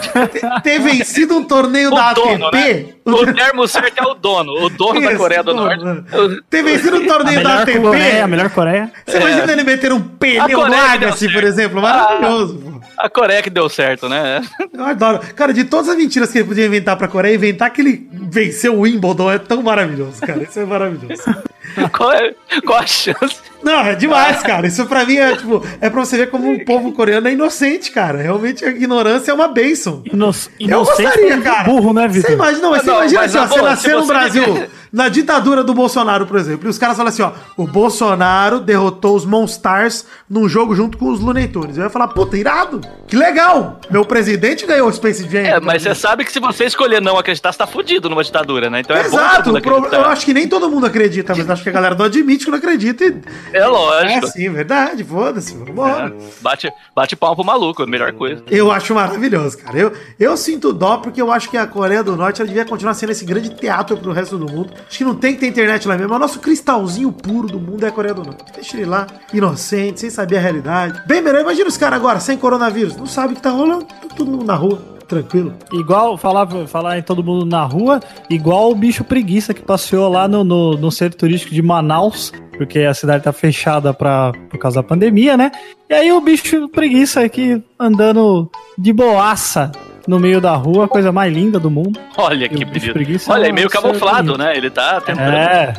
ter, 0.62 0.80
vencido 0.80 1.37
um 1.37 1.44
torneio 1.44 1.90
da 1.90 2.12
O 2.12 2.14
dono, 2.14 2.50
né? 2.50 2.61
ATP. 2.70 2.94
O 3.04 3.32
termo 3.32 3.68
certo 3.68 3.99
é 3.99 4.02
o 4.06 4.14
dono. 4.14 4.52
O 4.64 4.68
dono 4.70 5.00
da 5.00 5.08
Isso, 5.08 5.16
Coreia 5.16 5.42
do 5.42 5.54
dono, 5.54 5.64
Norte. 5.64 5.84
né? 5.84 6.04
Ter 6.49 6.62
vencido 6.62 6.96
um 6.96 7.06
torneio 7.06 7.42
da 7.42 7.62
ATP. 7.62 7.78
Coreia, 7.80 8.25
a 8.25 8.26
melhor 8.26 8.50
Coreia. 8.50 8.92
Você 9.06 9.18
imagina 9.18 9.52
ele 9.52 9.64
meter 9.64 9.92
um 9.92 10.00
pneu 10.00 10.66
no 10.66 10.75
Agassi, 10.75 11.32
por 11.32 11.44
exemplo? 11.44 11.80
Maravilhoso, 11.80 12.56
pô. 12.56 12.75
A 12.99 13.08
Coreia 13.08 13.42
que 13.42 13.50
deu 13.50 13.68
certo, 13.68 14.08
né? 14.08 14.40
Eu 14.73 14.84
adoro. 14.84 15.20
Cara, 15.34 15.52
de 15.52 15.64
todas 15.64 15.88
as 15.88 15.96
mentiras 15.96 16.30
que 16.30 16.38
ele 16.38 16.49
podia 16.49 16.66
inventar 16.66 16.96
pra 16.96 17.08
Coreia, 17.08 17.34
inventar 17.34 17.70
que 17.70 17.80
ele 17.80 18.08
venceu 18.12 18.75
o 18.75 18.80
Wimbledon 18.80 19.30
é 19.32 19.38
tão 19.38 19.62
maravilhoso, 19.62 20.20
cara. 20.20 20.42
Isso 20.42 20.58
é 20.58 20.64
maravilhoso. 20.64 21.23
Qual, 21.92 22.12
é, 22.12 22.32
qual 22.64 22.78
a 22.78 22.87
chance? 22.87 23.37
Não, 23.64 23.80
é 23.80 23.94
demais, 23.94 24.42
cara. 24.42 24.66
Isso 24.66 24.85
pra 24.87 25.04
mim 25.04 25.16
é, 25.16 25.37
tipo, 25.37 25.64
é 25.80 25.88
pra 25.90 26.00
você 26.04 26.16
ver 26.16 26.30
como 26.30 26.52
o 26.52 26.64
povo 26.64 26.92
coreano 26.92 27.26
é 27.28 27.33
inocente, 27.33 27.90
cara. 27.90 28.21
Realmente 28.23 28.64
a 28.64 28.68
ignorância 28.68 29.30
é 29.30 29.35
uma 29.35 29.49
bênção. 29.49 30.02
Ino 30.04 30.26
Eu 30.26 30.35
inocente 30.61 31.02
gostaria, 31.04 31.40
cara. 31.40 31.64
burro, 31.64 31.92
né, 31.92 32.06
Você 32.09 32.18
Vitor? 32.21 32.33
imagina, 32.33 32.62
não, 32.62 32.71
mas 32.71 32.83
você 32.83 32.90
Não, 32.90 32.97
imagina 32.99 33.21
mas 33.21 33.35
assim, 33.37 33.44
ó, 33.44 33.47
você 33.56 33.62
nasceu 33.62 33.90
se 33.90 33.97
no 33.97 34.02
você 34.06 34.12
Brasil, 34.12 34.66
na 34.92 35.09
ditadura 35.09 35.64
do 35.64 35.75
Bolsonaro, 35.75 36.26
por 36.26 36.37
exemplo, 36.38 36.68
e 36.68 36.71
os 36.71 36.78
caras 36.78 36.97
falam 36.97 37.09
assim, 37.09 37.23
ó, 37.23 37.33
o 37.56 37.66
Bolsonaro 37.66 38.61
derrotou 38.61 39.16
os 39.16 39.25
Monstars 39.25 40.04
num 40.28 40.49
jogo 40.49 40.75
junto 40.75 40.97
com 40.99 41.11
os 41.11 41.21
Looney 41.21 41.49
Tunes. 41.49 41.76
Eu 41.76 41.85
ia 41.85 41.90
falar, 41.90 42.09
puta, 42.09 42.37
irado, 42.37 42.80
que 43.09 43.16
legal. 43.16 43.80
Meu 43.90 44.04
presidente 44.04 44.66
ganhou 44.66 44.88
o 44.88 44.92
Space 44.92 45.28
Jam. 45.28 45.40
É, 45.40 45.61
mas 45.61 45.83
você 45.83 45.94
sabe 45.94 46.25
que 46.25 46.30
se 46.33 46.38
você 46.40 46.64
escolher 46.64 47.00
não 47.00 47.18
acreditar, 47.18 47.50
você 47.52 47.59
tá 47.59 47.66
fudido 47.66 48.09
numa 48.09 48.23
ditadura, 48.23 48.68
né? 48.71 48.80
Então 48.80 48.97
é 48.97 49.02
bom 49.09 49.16
Exato, 49.18 49.56
acreditar. 49.56 49.97
eu 49.97 50.04
acho 50.06 50.25
que 50.25 50.35
nem 50.35 50.47
todo 50.49 50.71
mundo 50.71 50.87
acredita, 50.87 51.35
mas 51.35 51.49
acho 51.50 51.62
que 51.62 51.68
a 51.68 51.73
galera 51.73 51.94
não 51.94 52.04
admite 52.06 52.44
que 52.44 52.50
não 52.50 52.59
acredita. 52.59 53.04
E... 53.04 53.14
É 53.54 53.58
É 53.58 53.66
lógico. 53.68 54.26
sim, 54.26 54.50
verdade, 54.50 55.04
foda-se, 55.04 55.56
vambora. 55.56 56.08
É, 56.08 56.42
bate, 56.42 56.73
bate 56.94 57.14
palma 57.16 57.37
pro 57.37 57.44
maluco, 57.44 57.82
é 57.82 57.84
a 57.84 57.88
melhor 57.88 58.12
coisa. 58.12 58.42
Eu 58.50 58.70
acho 58.70 58.94
maravilhoso, 58.94 59.58
cara. 59.58 59.78
Eu, 59.78 59.92
eu 60.18 60.37
sinto 60.37 60.73
dó 60.73 60.96
porque 60.99 61.23
eu 61.23 61.30
acho 61.30 61.49
que 61.49 61.56
a 61.56 61.66
Coreia 61.66 62.02
do 62.02 62.16
Norte 62.16 62.40
ela 62.40 62.49
devia 62.49 62.64
continuar 62.64 62.94
sendo 62.94 63.11
esse 63.12 63.25
grande 63.25 63.50
teatro 63.50 63.96
pro 63.96 64.12
resto 64.12 64.37
do 64.37 64.50
mundo. 64.52 64.73
Acho 64.88 64.99
que 64.99 65.04
não 65.04 65.14
tem 65.14 65.34
que 65.34 65.40
ter 65.40 65.46
internet 65.46 65.87
lá 65.87 65.96
mesmo. 65.96 66.12
É 66.12 66.16
o 66.16 66.18
nosso 66.18 66.40
cristalzinho 66.40 67.12
puro 67.12 67.46
do 67.49 67.61
mundo 67.61 67.84
é 67.84 67.88
a 67.88 67.92
Coreia 67.92 68.14
do 68.14 68.25
Norte. 68.25 68.52
Deixa 68.54 68.76
ele 68.76 68.87
lá, 68.87 69.06
inocente, 69.32 70.00
sem 70.00 70.11
saber 70.11 70.38
a 70.38 70.40
realidade. 70.40 71.02
Bem 71.06 71.23
melhor, 71.23 71.40
imagina 71.42 71.68
os 71.68 71.76
caras 71.76 71.99
agora, 71.99 72.18
sem 72.20 72.37
coronavírus. 72.37 72.96
Não 72.96 73.06
sabe 73.06 73.34
o 73.34 73.37
que 73.37 73.42
tá 73.42 73.50
rolando, 73.50 73.84
tá 73.84 73.94
todo 74.16 74.30
mundo 74.30 74.44
na 74.44 74.54
rua, 74.54 74.82
tranquilo. 75.04 75.54
Igual, 75.73 76.16
falar, 76.16 76.49
falar 76.66 76.99
em 76.99 77.02
todo 77.02 77.23
mundo 77.23 77.44
na 77.46 77.62
rua, 77.64 78.00
igual 78.28 78.70
o 78.70 78.75
bicho 78.75 79.04
preguiça 79.04 79.54
que 79.54 79.62
passeou 79.62 80.08
lá 80.08 80.26
no, 80.26 80.44
no, 80.44 80.76
no 80.76 80.90
centro 80.90 81.18
turístico 81.18 81.54
de 81.54 81.62
Manaus, 81.62 82.32
porque 82.56 82.80
a 82.80 82.94
cidade 82.94 83.25
tá 83.25 83.32
fechada 83.32 83.92
pra, 83.92 84.32
por 84.50 84.58
causa 84.58 84.76
da 84.76 84.82
pandemia, 84.82 85.37
né? 85.37 85.50
E 85.88 85.94
aí 85.94 86.12
o 86.12 86.20
bicho 86.20 86.68
preguiça 86.68 87.20
aqui 87.20 87.62
andando 87.78 88.50
de 88.76 88.92
boaça 88.92 89.70
no 90.06 90.18
meio 90.18 90.40
da 90.40 90.54
rua, 90.54 90.84
a 90.84 90.88
coisa 90.88 91.11
mais 91.11 91.32
linda 91.32 91.58
do 91.58 91.70
mundo. 91.70 91.99
Olha 92.16 92.44
E 92.44 92.49
que 92.49 92.64
bicho 92.64 92.92
preguiça 92.92 93.32
Olha, 93.32 93.49
é 93.49 93.52
meio 93.52 93.70
camuflado, 93.70 94.37
né? 94.37 94.56
Ele 94.56 94.70
tá 94.70 95.00
tentando. 95.00 95.34
É, 95.34 95.75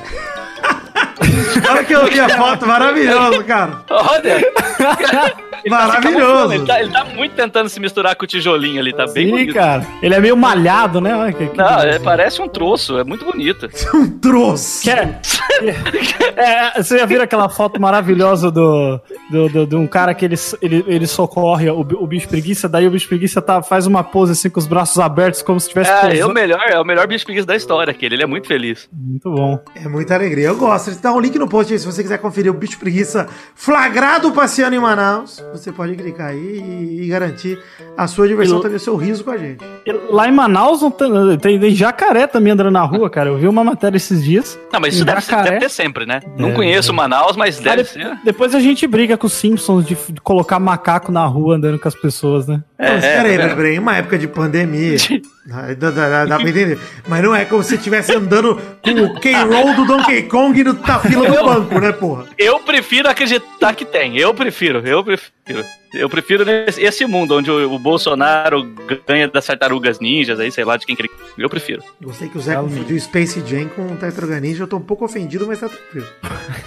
Olha 1.69 1.83
que 1.83 1.93
eu 1.93 2.05
vi 2.05 2.19
a 2.19 2.29
foto, 2.29 2.65
maravilhoso, 2.65 3.43
cara. 3.43 3.81
Olha! 3.89 5.35
Ele 5.65 5.73
tá 5.75 5.81
se 5.81 5.87
Maravilhoso. 5.87 6.25
camuflando, 6.25 6.53
Ele 6.53 6.65
tá, 6.65 6.79
ele 6.79 6.91
tá 6.91 7.03
muito 7.05 7.31
tentando 7.35 7.69
se 7.69 7.79
misturar 7.79 8.15
com 8.15 8.23
o 8.23 8.27
tijolinho 8.27 8.79
ali, 8.79 8.93
tá 8.93 9.05
bem 9.07 9.25
sim, 9.25 9.31
bonito. 9.31 9.53
cara. 9.55 9.85
Ele 10.01 10.13
é 10.13 10.19
meio 10.19 10.37
malhado, 10.37 11.01
né? 11.01 11.15
Olha 11.15 11.33
que, 11.33 11.47
que 11.47 11.57
Não, 11.57 11.79
é, 11.79 11.97
parece 11.97 12.39
um 12.41 12.47
troço, 12.47 12.99
é 12.99 13.03
muito 13.03 13.25
bonito. 13.25 13.67
Um 13.95 14.09
troço. 14.19 14.83
Que 14.83 14.91
é- 14.91 15.19
é, 16.35 16.81
você 16.83 16.97
já 16.99 17.05
viu 17.05 17.21
aquela 17.21 17.49
foto 17.49 17.79
maravilhosa 17.81 18.51
do, 18.51 18.99
do, 19.31 19.49
do- 19.49 19.65
de 19.67 19.75
um 19.75 19.87
cara 19.87 20.13
que 20.13 20.25
ele, 20.25 20.35
ele, 20.61 20.83
ele 20.87 21.07
socorre 21.07 21.69
o, 21.69 21.79
o 21.79 22.07
bicho 22.07 22.27
preguiça, 22.27 22.67
daí 22.69 22.85
o 22.87 22.91
bicho 22.91 23.07
preguiça 23.07 23.41
tá, 23.41 23.61
faz 23.63 23.87
uma 23.87 24.03
pose 24.03 24.33
assim 24.33 24.49
com 24.49 24.59
os 24.59 24.67
braços 24.67 24.99
abertos, 24.99 25.41
como 25.41 25.59
se 25.59 25.67
estivesse 25.67 25.91
É, 25.91 26.19
é 26.19 26.25
o 26.25 26.31
melhor, 26.31 26.61
é 26.67 26.79
o 26.79 26.83
melhor 26.85 27.07
bicho 27.07 27.25
preguiça 27.25 27.47
da 27.47 27.55
história, 27.55 27.91
aquele. 27.91 28.15
Ele 28.15 28.23
é 28.23 28.27
muito 28.27 28.47
feliz. 28.47 28.87
Muito 28.93 29.31
bom. 29.31 29.59
É 29.75 29.87
muita 29.87 30.13
alegria. 30.15 30.47
Eu 30.47 30.57
gosto. 30.57 30.91
Dá 31.01 31.11
um 31.13 31.19
link 31.19 31.37
no 31.39 31.47
post 31.47 31.71
aí 31.73 31.79
se 31.79 31.85
você 31.85 32.01
quiser 32.03 32.17
conferir 32.19 32.51
o 32.51 32.53
bicho 32.53 32.77
preguiça 32.77 33.27
flagrado 33.55 34.31
passeando 34.31 34.75
em 34.75 34.79
Manaus. 34.79 35.41
Você 35.57 35.71
pode 35.71 35.95
clicar 35.95 36.27
aí 36.27 36.37
e, 36.37 37.03
e 37.03 37.07
garantir 37.07 37.59
a 37.97 38.07
sua 38.07 38.27
diversão 38.27 38.59
E- 38.59 38.61
também, 38.61 38.77
o 38.77 38.79
seu 38.79 38.95
riso 38.95 39.23
com 39.23 39.31
a 39.31 39.37
gente. 39.37 39.63
Lá 40.09 40.27
em 40.27 40.31
Manaus 40.31 40.81
não 40.81 40.91
tem, 40.91 41.37
tem, 41.37 41.59
tem 41.59 41.75
jacaré 41.75 42.27
também 42.27 42.53
andando 42.53 42.71
na 42.71 42.83
rua, 42.83 43.09
cara. 43.09 43.29
Eu 43.29 43.37
vi 43.37 43.47
uma 43.47 43.63
matéria 43.63 43.97
esses 43.97 44.23
dias. 44.23 44.59
Não, 44.71 44.79
mas 44.79 44.95
isso 44.95 45.05
deve, 45.05 45.21
ser- 45.21 45.43
deve 45.43 45.59
ter 45.59 45.69
sempre, 45.69 46.05
né? 46.05 46.21
Não 46.37 46.45
Deve, 46.47 46.55
conheço 46.55 46.93
Manaus, 46.93 47.35
mas 47.37 47.59
deve 47.59 47.83
de- 47.83 47.89
ser. 47.89 48.17
Depois 48.23 48.53
a 48.55 48.59
gente 48.59 48.85
briga 48.87 49.17
com 49.17 49.27
os 49.27 49.33
Simpsons 49.33 49.85
de, 49.85 49.95
de 50.09 50.21
colocar 50.21 50.59
macaco 50.59 51.11
na 51.11 51.25
rua 51.25 51.55
andando 51.55 51.79
com 51.79 51.87
as 51.87 51.95
pessoas, 51.95 52.47
né? 52.47 52.61
É, 52.77 52.89
não, 52.89 52.97
é, 52.97 52.99
peraí, 53.17 53.33
é. 53.35 53.37
lembrei, 53.47 53.75
em 53.75 53.79
uma 53.79 53.95
época 53.95 54.17
de 54.17 54.27
pandemia. 54.27 54.97
Dá, 55.45 55.73
dá, 55.75 55.91
dá- 55.91 56.25
dá 56.25 56.39
pra 56.39 56.49
entender. 56.49 56.77
Mas 57.07 57.23
não 57.23 57.33
é 57.35 57.45
como 57.45 57.63
se 57.63 57.69
você 57.69 57.75
estivesse 57.75 58.13
andando 58.13 58.59
com 58.81 58.91
o 58.91 59.19
K-Roll 59.19 59.75
do 59.75 59.85
Donkey 59.85 60.23
Kong 60.23 60.63
no- 60.63 60.73
na 60.73 60.99
fila 60.99 61.29
do 61.31 61.43
banco, 61.45 61.79
né, 61.79 61.91
porra? 61.93 62.25
Eu 62.37 62.59
prefiro 62.59 63.07
acreditar 63.09 63.73
que 63.75 63.85
tem. 63.85 64.17
Eu 64.17 64.33
prefiro, 64.33 64.79
eu 64.85 65.03
prefiro. 65.03 65.63
Eu 65.95 66.09
prefiro 66.09 66.43
nesse, 66.45 66.81
esse 66.81 67.05
mundo 67.05 67.35
onde 67.37 67.49
o, 67.49 67.73
o 67.73 67.79
Bolsonaro 67.79 68.63
ganha 69.07 69.27
das 69.27 69.45
tartarugas 69.45 69.99
ninjas 69.99 70.39
aí, 70.39 70.51
sei 70.51 70.63
lá 70.65 70.77
de 70.77 70.85
quem 70.85 70.95
que 70.95 71.01
ele. 71.03 71.09
Eu 71.37 71.49
prefiro. 71.49 71.81
Gostei 72.01 72.29
que 72.29 72.37
o 72.37 72.41
Zé 72.41 72.55
confundiu 72.55 72.99
Space 72.99 73.41
Jam 73.45 73.67
com 73.69 73.87
o 73.87 73.95
Tartaruga 73.97 74.39
Ninja. 74.39 74.63
Eu 74.63 74.67
tô 74.67 74.77
um 74.77 74.81
pouco 74.81 75.05
ofendido, 75.05 75.45
mas 75.47 75.59
tá 75.59 75.69
tranquilo. 75.69 76.07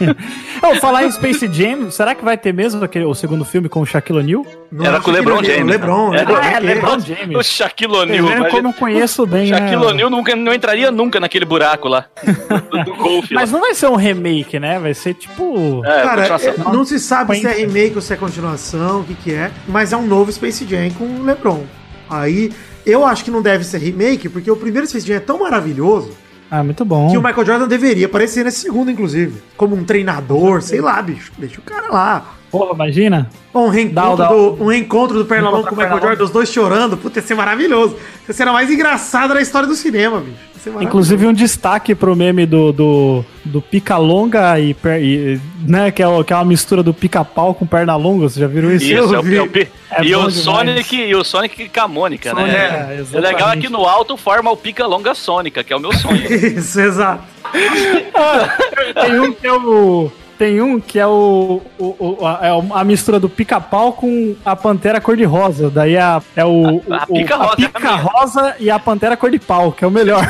Eu 0.63 0.77
falar 0.77 1.05
em 1.05 1.11
Space 1.11 1.47
Jam, 1.53 1.91
será 1.91 2.15
que 2.15 2.25
vai 2.25 2.37
ter 2.37 2.53
mesmo 2.53 2.83
aquele, 2.85 3.05
o 3.05 3.15
segundo 3.15 3.45
filme 3.45 3.69
com 3.69 3.81
o 3.81 3.87
Shaquille 3.87 4.19
O'Neal? 4.19 4.47
Não 4.71 4.85
Era 4.85 5.01
com 5.01 5.11
o 5.11 5.15
LeBron 5.15 5.37
não- 5.37 5.45
James, 5.45 5.67
LeBron, 5.67 6.11
né? 6.11 6.19
LeBron, 6.19 6.37
Ah, 6.43 6.51
é, 6.53 6.61
LeBron 6.61 6.97
O 6.97 7.01
James. 7.01 7.47
Shaquille 7.47 7.93
Vocês 7.93 8.21
O'Neal. 8.23 8.41
mas- 8.41 8.51
como 8.53 8.69
eu 8.69 8.73
conheço 8.75 9.27
bem, 9.27 9.47
Shaquille 9.49 9.77
né? 9.77 9.87
O'Neal 9.87 10.11
nunca, 10.11 10.37
não 10.37 10.53
entraria 10.53 10.91
nunca 10.91 11.19
naquele 11.21 11.45
buraco 11.45 11.89
lá. 11.89 12.07
Do, 12.71 12.85
do 12.85 12.95
golfe. 12.97 13.33
Mas 13.35 13.51
lá. 13.51 13.59
não 13.59 13.65
vai 13.65 13.75
ser 13.75 13.87
um 13.87 13.97
remake, 13.97 14.59
né? 14.59 14.79
Vai 14.79 14.93
ser 14.95 15.15
tipo. 15.15 15.83
É, 15.85 16.03
Cara, 16.03 16.27
é- 16.27 16.59
não 16.73 16.85
se 16.85 16.99
sabe 16.99 17.37
se 17.39 17.47
é 17.47 17.53
remake 17.53 17.95
ou 17.95 18.01
se 18.03 18.13
é 18.13 18.17
continuação, 18.17 19.01
o 19.01 19.05
que 19.05 19.15
que 19.23 19.33
é, 19.33 19.51
mas 19.67 19.93
é 19.93 19.97
um 19.97 20.07
novo 20.07 20.31
Space 20.33 20.67
Jam 20.67 20.91
com 20.91 21.05
o 21.05 21.25
LeBron. 21.25 21.63
Aí, 22.09 22.53
eu 22.87 23.05
acho 23.05 23.25
que 23.25 23.31
não 23.31 23.43
deve 23.43 23.65
ser 23.65 23.79
remake, 23.79 24.29
porque 24.29 24.51
o 24.51 24.57
primeiro 24.57 24.87
Space 24.87 25.07
Jam 25.07 25.17
é 25.17 25.21
tão 25.21 25.41
maravilhoso 25.41 26.11
Ah, 26.51 26.65
muito 26.65 26.85
bom. 26.85 27.11
que 27.11 27.19
o 27.19 27.23
Michael 27.23 27.47
Jordan 27.47 27.69
deveria 27.69 28.07
aparecer 28.07 28.45
nesse 28.45 28.61
segundo, 28.61 28.91
inclusive. 28.91 29.43
Como 29.57 29.77
um 29.77 29.85
treinador, 29.85 30.63
sei 30.63 30.81
lá, 30.81 31.01
bicho. 31.03 31.31
Deixa 31.37 31.59
o 31.61 31.63
cara 31.63 31.89
lá. 31.93 32.35
Porra, 32.51 32.73
imagina. 32.73 33.29
Um 33.55 33.69
reencontro, 33.69 34.17
Dá, 34.17 34.25
dá. 34.25 34.29
do, 34.33 34.57
um 34.63 34.67
reencontro 34.69 35.19
do 35.19 35.27
Pernalonga 35.27 35.69
com 35.69 35.75
o 35.75 35.79
Michael. 35.79 36.01
Jordan, 36.01 36.25
os 36.25 36.31
dois 36.31 36.49
chorando. 36.51 36.97
Puta, 36.97 37.19
ia 37.19 37.27
ser 37.27 37.35
maravilhoso. 37.35 37.97
Ia 38.27 38.33
ser 38.33 38.49
a 38.49 38.53
mais 38.55 38.71
engraçada 38.71 39.35
da 39.35 39.43
história 39.43 39.69
do 39.69 39.75
cinema, 39.75 40.21
bicho. 40.21 40.39
Ser 40.69 40.75
maravilhoso. 40.75 40.83
Inclusive 40.85 41.27
um 41.27 41.33
destaque 41.33 41.95
pro 41.95 42.15
meme 42.15 42.47
do, 42.47 42.73
do, 42.73 43.25
do 43.45 43.61
pica-longa 43.63 44.59
e, 44.61 44.75
per- 44.75 45.03
e, 45.03 45.41
né, 45.67 45.91
que 45.91 46.03
é, 46.03 46.09
o- 46.09 46.23
que 46.23 46.33
é 46.33 46.37
uma 46.37 46.45
mistura 46.45 46.83
do 46.83 46.93
pica-pau 46.95 47.55
com 47.55 47.67
perna 47.67 47.97
longa, 47.97 48.29
vocês 48.29 48.37
já 48.41 48.47
viram 48.47 48.71
isso? 48.73 48.85
Isso, 48.87 49.15
eu 49.15 49.15
é 49.15 49.19
o, 49.19 49.23
vi. 49.23 49.37
é 49.37 49.43
o 49.43 49.49
É 49.91 50.05
e, 50.05 50.15
o. 50.15 50.31
Sonic, 50.31 50.97
e 50.97 51.15
o 51.15 51.25
Sonic 51.25 51.69
com 51.69 51.81
a 51.81 51.89
Mônica, 51.89 52.31
Sonic, 52.31 52.49
né? 52.51 53.05
é, 53.13 53.17
É 53.17 53.21
legal 53.21 53.51
é 53.51 53.57
que 53.57 53.69
no 53.69 53.85
alto 53.87 54.17
forma 54.17 54.51
o 54.51 54.57
pica 54.57 54.87
longa 54.87 55.15
Sônica, 55.15 55.63
que 55.65 55.73
é 55.73 55.77
o 55.77 55.81
meu 55.81 55.93
sonho. 55.93 56.23
Isso, 56.33 56.81
exato. 56.81 57.23
Tem 59.01 59.21
um 59.21 59.33
que 59.33 59.47
é 59.47 59.53
o. 59.53 60.11
Tem 60.39 60.61
um 60.63 60.79
que 60.79 61.01
é 61.01 61.07
o, 61.07 61.61
o- 61.79 62.17
o- 62.21 62.27
a, 62.27 62.39
é 62.47 62.81
a 62.81 62.85
mistura 62.85 63.19
do 63.19 63.29
pica-pau 63.29 63.93
com 63.93 64.37
a 64.45 64.55
pantera 64.55 65.01
cor-de-rosa. 65.01 65.69
Daí 65.69 65.97
a, 65.99 66.23
é 66.37 66.45
o, 66.45 66.81
A- 66.91 67.03
a 67.03 67.05
o- 67.09 67.15
pica-rosa 67.15 67.51
é 67.51 67.55
a 67.55 67.57
minha. 67.59 67.69
pica-rosa 67.71 68.57
e 68.61 68.71
a 68.71 68.79
pantera 68.79 69.17
cor-de-pau, 69.17 69.73
que 69.73 69.85
é 69.85 69.87
o 69.87 69.91
melhor. 69.91 70.25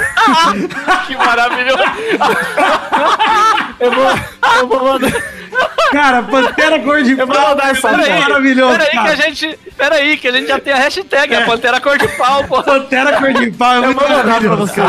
que 1.07 1.15
maravilhoso! 1.15 1.83
Eu 3.81 3.93
vou, 3.93 4.05
eu 4.61 4.67
vou 4.69 4.85
mandar. 4.93 5.13
Cara, 5.93 6.23
Pantera 6.23 6.79
Cor 6.81 7.03
de 7.03 7.13
Eu 7.19 7.27
vou 7.27 7.35
Pau 7.35 7.49
mandar 7.51 7.71
essa 7.71 7.89
é 7.89 7.97
Peraí, 7.97 8.21
maravilhoso, 8.21 8.79
peraí 8.79 8.91
que 8.91 8.99
a 8.99 9.15
gente. 9.17 9.59
Peraí, 9.77 10.17
que 10.19 10.29
a 10.29 10.33
gente 10.33 10.47
já 10.49 10.59
tem 10.59 10.73
a 10.73 10.77
hashtag, 10.77 11.35
a 11.35 11.43
Pantera 11.47 11.81
Cor 11.81 11.97
de 11.99 12.09
Pau, 12.09 12.45
pô. 12.45 12.63
Pantera 12.63 13.19
Cor 13.19 13.33
de 13.33 13.51
Pau 13.53 13.73
é 13.73 13.77
Eu 13.79 13.83
muito 13.85 13.99
vou 14.01 14.09
mandar 14.09 14.41
pra 14.41 14.57
vocês. 14.57 14.87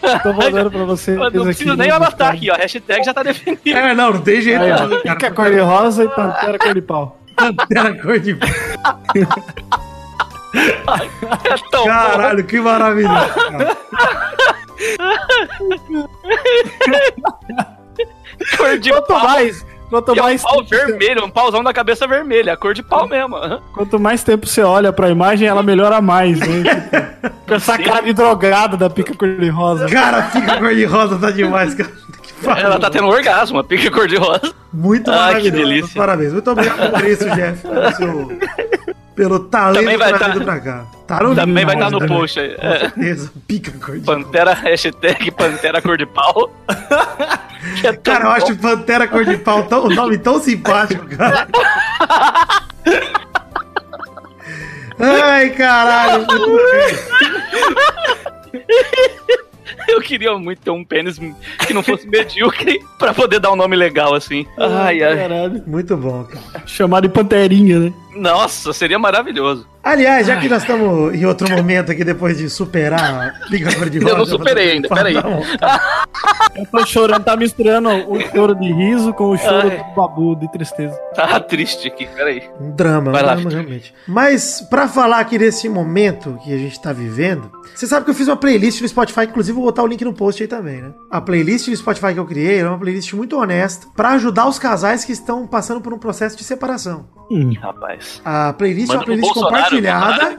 Tô 0.22 0.32
mandando 0.32 0.70
pra 0.70 0.84
vocês. 0.84 1.16
Eu 1.18 1.30
não 1.30 1.44
preciso 1.44 1.76
nem 1.76 1.90
anotar 1.90 2.32
aqui, 2.34 2.50
ó. 2.50 2.54
A 2.54 2.58
hashtag 2.58 3.04
já 3.04 3.14
tá 3.14 3.22
definida. 3.22 3.60
É, 3.70 3.94
não, 3.94 4.12
não 4.14 4.20
tem 4.20 4.40
jeito. 4.40 4.62
Aí, 4.62 4.72
ó, 4.72 4.88
pica 4.88 5.16
cara. 5.16 5.34
cor-de-rosa 5.34 6.04
e 6.04 6.08
pantera 6.08 6.58
cor-de-pau. 6.58 7.16
Pantera 7.36 7.94
Cor 7.94 8.18
de 8.18 8.34
Pau. 8.34 8.48
É 11.44 11.56
tão 11.70 11.84
bom. 11.84 11.86
Caralho, 11.86 12.44
que 12.44 12.60
maravilhoso. 12.60 13.34
cara. 13.34 13.76
Cor 18.56 18.78
de 18.78 18.90
Quanto 18.90 19.06
pau. 19.06 19.22
mais, 19.24 19.66
quanto 19.90 20.14
E 20.14 20.18
é 20.18 20.22
um 20.22 20.24
mais, 20.24 20.42
pau 20.42 20.64
vermelho, 20.64 21.24
um 21.24 21.30
pauzão 21.30 21.62
da 21.62 21.72
cabeça 21.72 22.06
vermelha, 22.06 22.54
a 22.54 22.56
cor 22.56 22.72
de 22.72 22.82
pau 22.82 23.06
mesmo. 23.08 23.36
quanto 23.74 23.98
mais 24.00 24.22
tempo 24.24 24.46
você 24.46 24.62
olha 24.62 24.92
pra 24.92 25.10
imagem, 25.10 25.46
ela 25.48 25.62
melhora 25.62 26.00
mais, 26.00 26.38
né? 26.40 26.46
Tipo, 27.20 27.36
com 27.46 27.54
essa 27.54 27.76
cara 27.76 28.00
de 28.02 28.12
drogada 28.12 28.76
da 28.76 28.88
pica 28.88 29.12
cor-de-rosa. 29.14 29.86
Cara, 29.88 30.22
fica 30.30 30.56
cor 30.58 30.72
de 30.74 30.84
rosa, 30.84 31.18
tá 31.18 31.30
demais, 31.30 31.74
cara. 31.74 31.90
Ela 32.58 32.78
tá 32.78 32.88
tendo 32.88 33.04
um 33.06 33.10
orgasmo, 33.10 33.58
a 33.58 33.64
pica 33.64 33.90
cor 33.90 34.06
de 34.08 34.16
rosa. 34.16 34.52
Muito 34.72 35.10
Ah, 35.10 35.14
maravilhoso. 35.16 35.44
que 35.44 35.50
delícia. 35.50 36.00
Parabéns. 36.00 36.32
Muito 36.32 36.50
obrigado 36.50 36.90
por 36.92 37.04
isso, 37.04 37.28
Jeff. 37.30 37.60
Pelo, 37.66 37.92
seu- 37.96 38.38
pelo 39.20 39.38
talento 39.40 39.80
Também 39.82 39.98
vai 39.98 40.14
trazido 40.16 40.38
tá- 40.38 40.44
pra 40.46 40.60
cá. 40.60 40.86
Tá 41.06 41.22
no 41.22 41.34
Também 41.34 41.66
vai 41.66 41.74
estar 41.74 41.90
no 41.90 41.98
né? 41.98 42.06
post 42.06 42.40
aí. 42.40 42.54
Com 42.54 42.66
É. 42.66 42.78
certeza. 42.78 43.32
Pica 43.46 43.70
cor 43.72 43.98
de. 43.98 44.04
Pantera, 44.06 44.54
hashtag 44.54 45.30
Pantera 45.32 45.82
cor 45.82 45.98
de 45.98 46.06
pau. 46.06 46.50
É 47.84 47.92
Cara, 47.92 48.20
eu 48.20 48.24
bom. 48.24 48.32
acho 48.32 48.56
Pantera 48.56 49.06
Cor 49.06 49.22
de 49.22 49.36
Pau 49.36 49.62
tão, 49.64 49.84
um 49.84 49.90
nome 49.94 50.16
tão 50.16 50.40
simpático, 50.40 51.06
cara. 51.14 51.46
Ai, 54.98 55.50
caralho. 55.50 56.26
Eu 59.88 60.00
queria 60.00 60.36
muito 60.38 60.60
ter 60.62 60.70
um 60.70 60.84
pênis 60.84 61.18
que 61.66 61.74
não 61.74 61.82
fosse 61.82 62.06
medíocre 62.08 62.80
pra 62.98 63.12
poder 63.12 63.40
dar 63.40 63.52
um 63.52 63.56
nome 63.56 63.76
legal 63.76 64.14
assim. 64.14 64.46
Ai, 64.58 65.02
ai. 65.02 65.16
Caralho. 65.16 65.62
Muito 65.66 65.96
bom, 65.96 66.24
cara. 66.24 66.66
Chamado 66.66 67.06
de 67.08 67.12
panterinha, 67.14 67.78
né? 67.78 67.92
Nossa, 68.14 68.72
seria 68.72 68.98
maravilhoso. 68.98 69.66
Aliás, 69.82 70.26
já 70.26 70.38
que 70.38 70.48
nós 70.48 70.62
estamos 70.62 71.14
em 71.14 71.24
outro 71.24 71.48
momento 71.50 71.90
aqui, 71.90 72.04
depois 72.04 72.36
de 72.36 72.50
superar 72.50 73.00
a 73.00 73.74
Cor 73.74 73.88
de 73.88 73.96
Eu 74.04 74.04
Rosa... 74.04 74.18
não 74.18 74.26
superei 74.26 74.72
ainda, 74.72 74.88
peraí. 74.88 75.14
Eu 76.54 76.66
tô 76.66 76.84
chorando, 76.84 77.24
tá 77.24 77.36
misturando 77.36 77.88
o 77.88 78.20
choro 78.20 78.54
de 78.54 78.70
riso 78.72 79.14
com 79.14 79.30
o 79.30 79.38
choro 79.38 79.70
Ai. 79.70 79.78
do 79.78 79.94
babu 79.94 80.36
de 80.36 80.50
tristeza. 80.52 80.94
Tá 81.14 81.40
triste 81.40 81.88
aqui, 81.88 82.06
peraí. 82.06 82.42
Um 82.60 82.72
drama, 82.72 83.08
um 83.08 83.12
Vai 83.12 83.22
lá, 83.22 83.34
drama 83.34 83.50
realmente. 83.50 83.94
Mas, 84.06 84.60
pra 84.68 84.86
falar 84.86 85.20
aqui 85.20 85.38
desse 85.38 85.68
momento 85.68 86.38
que 86.44 86.52
a 86.52 86.58
gente 86.58 86.78
tá 86.80 86.92
vivendo, 86.92 87.50
você 87.74 87.86
sabe 87.86 88.04
que 88.04 88.10
eu 88.10 88.14
fiz 88.14 88.28
uma 88.28 88.36
playlist 88.36 88.82
no 88.82 88.88
Spotify, 88.88 89.22
inclusive 89.22 89.54
vou 89.56 89.64
botar 89.64 89.82
o 89.82 89.86
link 89.86 90.04
no 90.04 90.12
post 90.12 90.42
aí 90.42 90.48
também, 90.48 90.82
né? 90.82 90.92
A 91.10 91.20
playlist 91.20 91.68
no 91.68 91.76
Spotify 91.76 92.12
que 92.12 92.20
eu 92.20 92.26
criei 92.26 92.60
é 92.60 92.68
uma 92.68 92.78
playlist 92.78 93.14
muito 93.14 93.38
honesta 93.38 93.86
pra 93.96 94.10
ajudar 94.10 94.46
os 94.46 94.58
casais 94.58 95.04
que 95.04 95.12
estão 95.12 95.46
passando 95.46 95.80
por 95.80 95.94
um 95.94 95.98
processo 95.98 96.36
de 96.36 96.44
separação. 96.44 97.08
Hum. 97.30 97.52
Rapaz. 97.60 97.99
A 98.24 98.52
playlist 98.52 98.90
é 98.90 98.94
uma 98.96 99.04
playlist 99.04 99.34
Bolsonaro, 99.34 99.54
compartilhada 99.56 100.38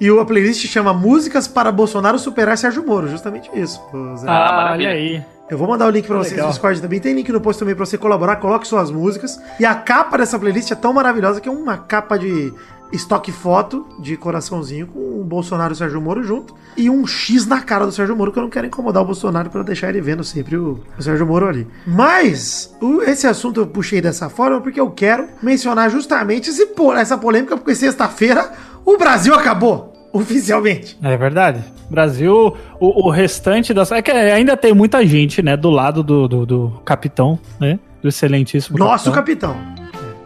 e 0.00 0.08
a 0.08 0.24
playlist 0.24 0.66
chama 0.66 0.92
Músicas 0.94 1.46
para 1.46 1.70
Bolsonaro 1.70 2.18
superar 2.18 2.56
Sérgio 2.56 2.84
Moro, 2.86 3.08
justamente 3.08 3.50
isso. 3.54 3.80
Zé. 4.16 4.26
Ah, 4.28 4.48
Ah, 4.48 4.52
maravilha. 4.56 4.88
olha 4.90 4.98
aí. 4.98 5.24
Eu 5.50 5.58
vou 5.58 5.66
mandar 5.66 5.86
o 5.88 5.90
link 5.90 6.06
pra 6.06 6.16
vocês 6.16 6.30
Legal. 6.32 6.46
no 6.46 6.52
Discord 6.52 6.80
também. 6.80 7.00
Tem 7.00 7.12
link 7.12 7.30
no 7.32 7.40
post 7.40 7.58
também 7.58 7.74
pra 7.74 7.84
você 7.84 7.98
colaborar. 7.98 8.36
Coloque 8.36 8.68
suas 8.68 8.88
músicas. 8.90 9.40
E 9.58 9.64
a 9.64 9.74
capa 9.74 10.16
dessa 10.16 10.38
playlist 10.38 10.70
é 10.70 10.76
tão 10.76 10.92
maravilhosa 10.92 11.40
que 11.40 11.48
é 11.48 11.52
uma 11.52 11.76
capa 11.76 12.16
de 12.16 12.54
estoque 12.92 13.30
foto 13.32 13.86
de 13.98 14.16
coraçãozinho 14.16 14.86
com 14.88 14.98
o 15.20 15.24
Bolsonaro 15.24 15.72
e 15.72 15.74
o 15.74 15.76
Sérgio 15.76 16.00
Moro 16.00 16.22
junto. 16.22 16.54
E 16.76 16.88
um 16.90 17.06
X 17.06 17.46
na 17.46 17.60
cara 17.62 17.84
do 17.86 17.92
Sérgio 17.92 18.16
Moro, 18.16 18.32
que 18.32 18.38
eu 18.38 18.42
não 18.42 18.50
quero 18.50 18.66
incomodar 18.66 19.02
o 19.02 19.06
Bolsonaro 19.06 19.48
pra 19.50 19.62
deixar 19.62 19.88
ele 19.90 20.00
vendo 20.00 20.24
sempre 20.24 20.56
o, 20.56 20.80
o 20.98 21.02
Sérgio 21.02 21.26
Moro 21.26 21.46
ali. 21.48 21.66
Mas 21.86 22.74
o- 22.80 23.02
esse 23.02 23.26
assunto 23.26 23.60
eu 23.60 23.66
puxei 23.66 24.00
dessa 24.00 24.28
forma 24.28 24.60
porque 24.60 24.80
eu 24.80 24.90
quero 24.90 25.26
mencionar 25.42 25.90
justamente 25.90 26.50
esse, 26.50 26.68
essa 26.96 27.16
polêmica, 27.18 27.56
porque 27.56 27.74
sexta-feira 27.74 28.52
o 28.84 28.96
Brasil 28.96 29.34
acabou. 29.34 29.88
Oficialmente. 30.12 30.98
É 31.02 31.16
verdade. 31.16 31.62
Brasil, 31.88 32.56
o, 32.80 33.06
o 33.06 33.10
restante 33.10 33.72
das. 33.72 33.92
É 33.92 34.02
que 34.02 34.10
ainda 34.10 34.56
tem 34.56 34.74
muita 34.74 35.06
gente, 35.06 35.40
né, 35.40 35.56
do 35.56 35.70
lado 35.70 36.02
do, 36.02 36.26
do, 36.26 36.44
do 36.46 36.80
capitão, 36.84 37.38
né? 37.60 37.78
Do 38.02 38.08
excelentíssimo 38.08 38.76
Nosso 38.76 39.12
capitão. 39.12 39.52
capitão. 39.54 39.79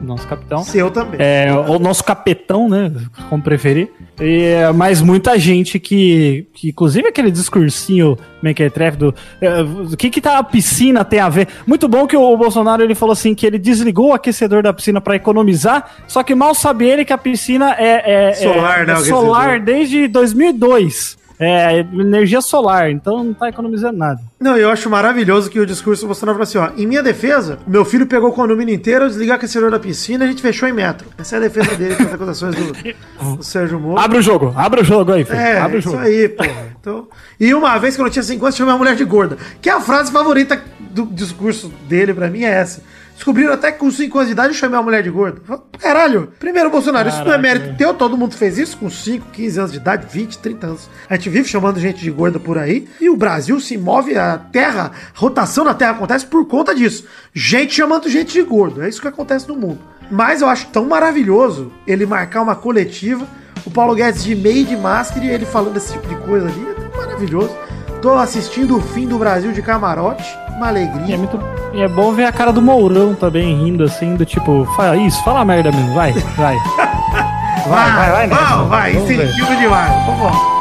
Nosso 0.04 0.26
capitão. 0.28 0.62
Seu 0.64 0.90
também. 0.90 1.16
É, 1.20 1.52
o 1.52 1.78
nosso 1.78 2.04
capetão, 2.04 2.68
né? 2.68 2.92
Como 3.28 3.42
preferir. 3.42 3.90
E, 4.20 4.52
mas 4.74 5.00
muita 5.02 5.38
gente 5.38 5.78
que, 5.80 6.46
que. 6.54 6.68
Inclusive 6.68 7.08
aquele 7.08 7.30
discursinho 7.30 8.16
Mequetrefe 8.42 8.96
do. 8.96 9.14
é, 9.40 9.62
O 9.62 9.96
que 9.96 10.10
que 10.10 10.20
tá 10.20 10.38
a 10.38 10.42
piscina 10.44 11.04
tem 11.04 11.18
a 11.20 11.28
ver? 11.28 11.48
Muito 11.66 11.88
bom 11.88 12.06
que 12.06 12.16
o 12.16 12.36
Bolsonaro 12.36 12.82
ele 12.82 12.94
falou 12.94 13.12
assim 13.12 13.34
que 13.34 13.46
ele 13.46 13.58
desligou 13.58 14.10
o 14.10 14.12
aquecedor 14.12 14.62
da 14.62 14.72
piscina 14.72 15.00
para 15.00 15.16
economizar, 15.16 15.90
só 16.06 16.22
que 16.22 16.34
mal 16.34 16.54
sabe 16.54 16.86
ele 16.86 17.04
que 17.04 17.12
a 17.12 17.18
piscina 17.18 17.74
é, 17.78 18.28
é- 18.28 18.32
Solar, 18.34 18.82
é, 18.82 18.86
né, 18.86 18.92
é 18.92 18.96
solar 18.96 19.48
aquecedor. 19.48 19.64
desde 19.64 20.08
2002. 20.08 21.23
É 21.38 21.80
energia 21.80 22.40
solar, 22.40 22.90
então 22.90 23.24
não 23.24 23.34
tá 23.34 23.48
economizando 23.48 23.98
nada. 23.98 24.20
Não, 24.38 24.56
eu 24.56 24.70
acho 24.70 24.88
maravilhoso 24.88 25.50
que 25.50 25.58
o 25.58 25.66
discurso 25.66 26.06
Bolsonaro 26.06 26.38
falou 26.38 26.42
assim, 26.44 26.74
ó, 26.74 26.80
em 26.80 26.86
minha 26.86 27.02
defesa, 27.02 27.58
meu 27.66 27.84
filho 27.84 28.06
pegou 28.06 28.30
o 28.30 28.32
condomínio 28.32 28.74
inteiro, 28.74 29.04
eu 29.04 29.08
desliguei 29.08 29.32
o 29.32 29.36
aquecedor 29.36 29.70
da 29.70 29.80
piscina 29.80 30.24
e 30.24 30.28
a 30.28 30.30
gente 30.30 30.42
fechou 30.42 30.68
em 30.68 30.72
metro. 30.72 31.08
Essa 31.18 31.36
é 31.36 31.38
a 31.38 31.40
defesa 31.42 31.74
dele 31.76 31.96
contra 31.96 32.06
as 32.06 32.14
acusações 32.14 32.54
do, 32.54 32.72
do 33.36 33.42
Sérgio 33.42 33.80
Moro. 33.80 34.00
Abre 34.00 34.18
o 34.18 34.22
jogo, 34.22 34.52
abre 34.56 34.80
o 34.80 34.84
jogo 34.84 35.12
aí, 35.12 35.24
filho. 35.24 35.38
É, 35.38 35.58
abre 35.58 35.76
o 35.76 35.80
isso 35.80 35.90
jogo. 35.90 36.02
aí, 36.02 36.28
pô. 36.28 36.44
Então, 36.80 37.08
e 37.40 37.52
uma 37.52 37.78
vez 37.78 37.94
que 37.96 38.00
eu 38.00 38.04
não 38.04 38.12
tinha 38.12 38.22
50, 38.22 38.56
chamei 38.56 38.72
uma 38.72 38.78
mulher 38.78 38.94
de 38.94 39.04
gorda. 39.04 39.36
Que 39.60 39.68
é 39.68 39.72
a 39.72 39.80
frase 39.80 40.12
favorita 40.12 40.62
do 40.78 41.06
discurso 41.06 41.72
dele 41.88 42.14
pra 42.14 42.28
mim 42.28 42.44
é 42.44 42.50
essa. 42.50 42.82
Descobriram 43.14 43.53
até 43.53 43.70
que 43.70 43.79
com 43.79 43.90
5 43.90 44.18
anos 44.18 44.29
de 44.29 44.33
idade 44.33 44.48
eu 44.48 44.55
chamei 44.55 44.77
uma 44.77 44.83
mulher 44.83 45.03
de 45.03 45.11
gorda. 45.11 45.40
Caralho, 45.79 46.33
primeiro, 46.38 46.68
Bolsonaro, 46.68 47.09
isso 47.09 47.18
não 47.18 47.33
é 47.33 47.37
Caraca, 47.37 47.42
mérito 47.42 47.77
teu, 47.77 47.94
todo 47.94 48.16
mundo 48.16 48.35
fez 48.35 48.59
isso 48.59 48.77
com 48.77 48.90
5, 48.90 49.31
15 49.31 49.59
anos 49.59 49.72
de 49.72 49.79
idade, 49.79 50.07
20, 50.11 50.38
30 50.38 50.66
anos. 50.66 50.90
A 51.09 51.14
gente 51.14 51.31
vive 51.31 51.48
chamando 51.48 51.79
gente 51.79 52.00
de 52.00 52.11
gorda 52.11 52.40
por 52.40 52.59
aí 52.59 52.88
e 53.00 53.09
o 53.09 53.16
Brasil 53.16 53.59
se 53.61 53.79
move, 53.79 54.16
a 54.16 54.37
terra, 54.37 54.90
a 55.14 55.18
rotação 55.18 55.64
na 55.64 55.74
terra 55.74 55.92
acontece 55.92 56.27
por 56.27 56.44
conta 56.46 56.74
disso. 56.74 57.07
Gente 57.33 57.74
chamando 57.74 58.09
gente 58.09 58.33
de 58.33 58.42
gordo, 58.42 58.83
é 58.83 58.88
isso 58.88 59.00
que 59.00 59.09
acontece 59.09 59.48
no 59.48 59.57
mundo. 59.57 59.79
Mas 60.11 60.42
eu 60.42 60.48
acho 60.48 60.66
tão 60.68 60.85
maravilhoso 60.87 61.72
ele 61.87 62.05
marcar 62.05 62.42
uma 62.42 62.57
coletiva, 62.57 63.27
o 63.64 63.70
Paulo 63.70 63.94
Guedes 63.94 64.24
de 64.24 64.35
meio 64.35 64.64
de 64.64 64.77
máscara 64.77 65.24
e 65.24 65.31
ele 65.31 65.46
falando 65.46 65.77
esse 65.77 65.92
tipo 65.92 66.07
de 66.09 66.16
coisa 66.16 66.48
ali, 66.48 66.68
é 66.68 66.74
tão 66.74 67.00
maravilhoso. 67.00 67.57
Tô 68.04 68.18
assistindo 68.18 68.76
o 68.76 68.82
fim 68.82 69.06
do 69.08 69.18
Brasil 69.18 69.50
de 69.50 69.62
camarote, 69.62 70.36
uma 70.58 70.66
E 70.66 70.68
é, 70.68 70.68
alegria. 70.68 71.16
muito, 71.16 71.40
e 71.72 71.80
é 71.80 71.88
bom 71.88 72.12
ver 72.12 72.26
a 72.26 72.32
cara 72.32 72.52
do 72.52 72.60
Mourão 72.60 73.14
também 73.14 73.56
rindo 73.56 73.82
assim, 73.82 74.14
do 74.14 74.26
tipo, 74.26 74.66
fala 74.76 74.94
isso, 74.94 75.24
fala 75.24 75.42
merda 75.42 75.72
mesmo, 75.72 75.94
vai, 75.94 76.12
vai. 76.12 76.54
Vai, 77.66 77.92
vai, 77.92 78.10
vai, 78.12 78.26
nessa. 78.26 78.56
Vai, 78.64 78.92
vai, 78.92 79.02
incentivo 79.02 79.56
demais. 79.56 79.90
Vamos 80.04 80.22
lá. 80.22 80.54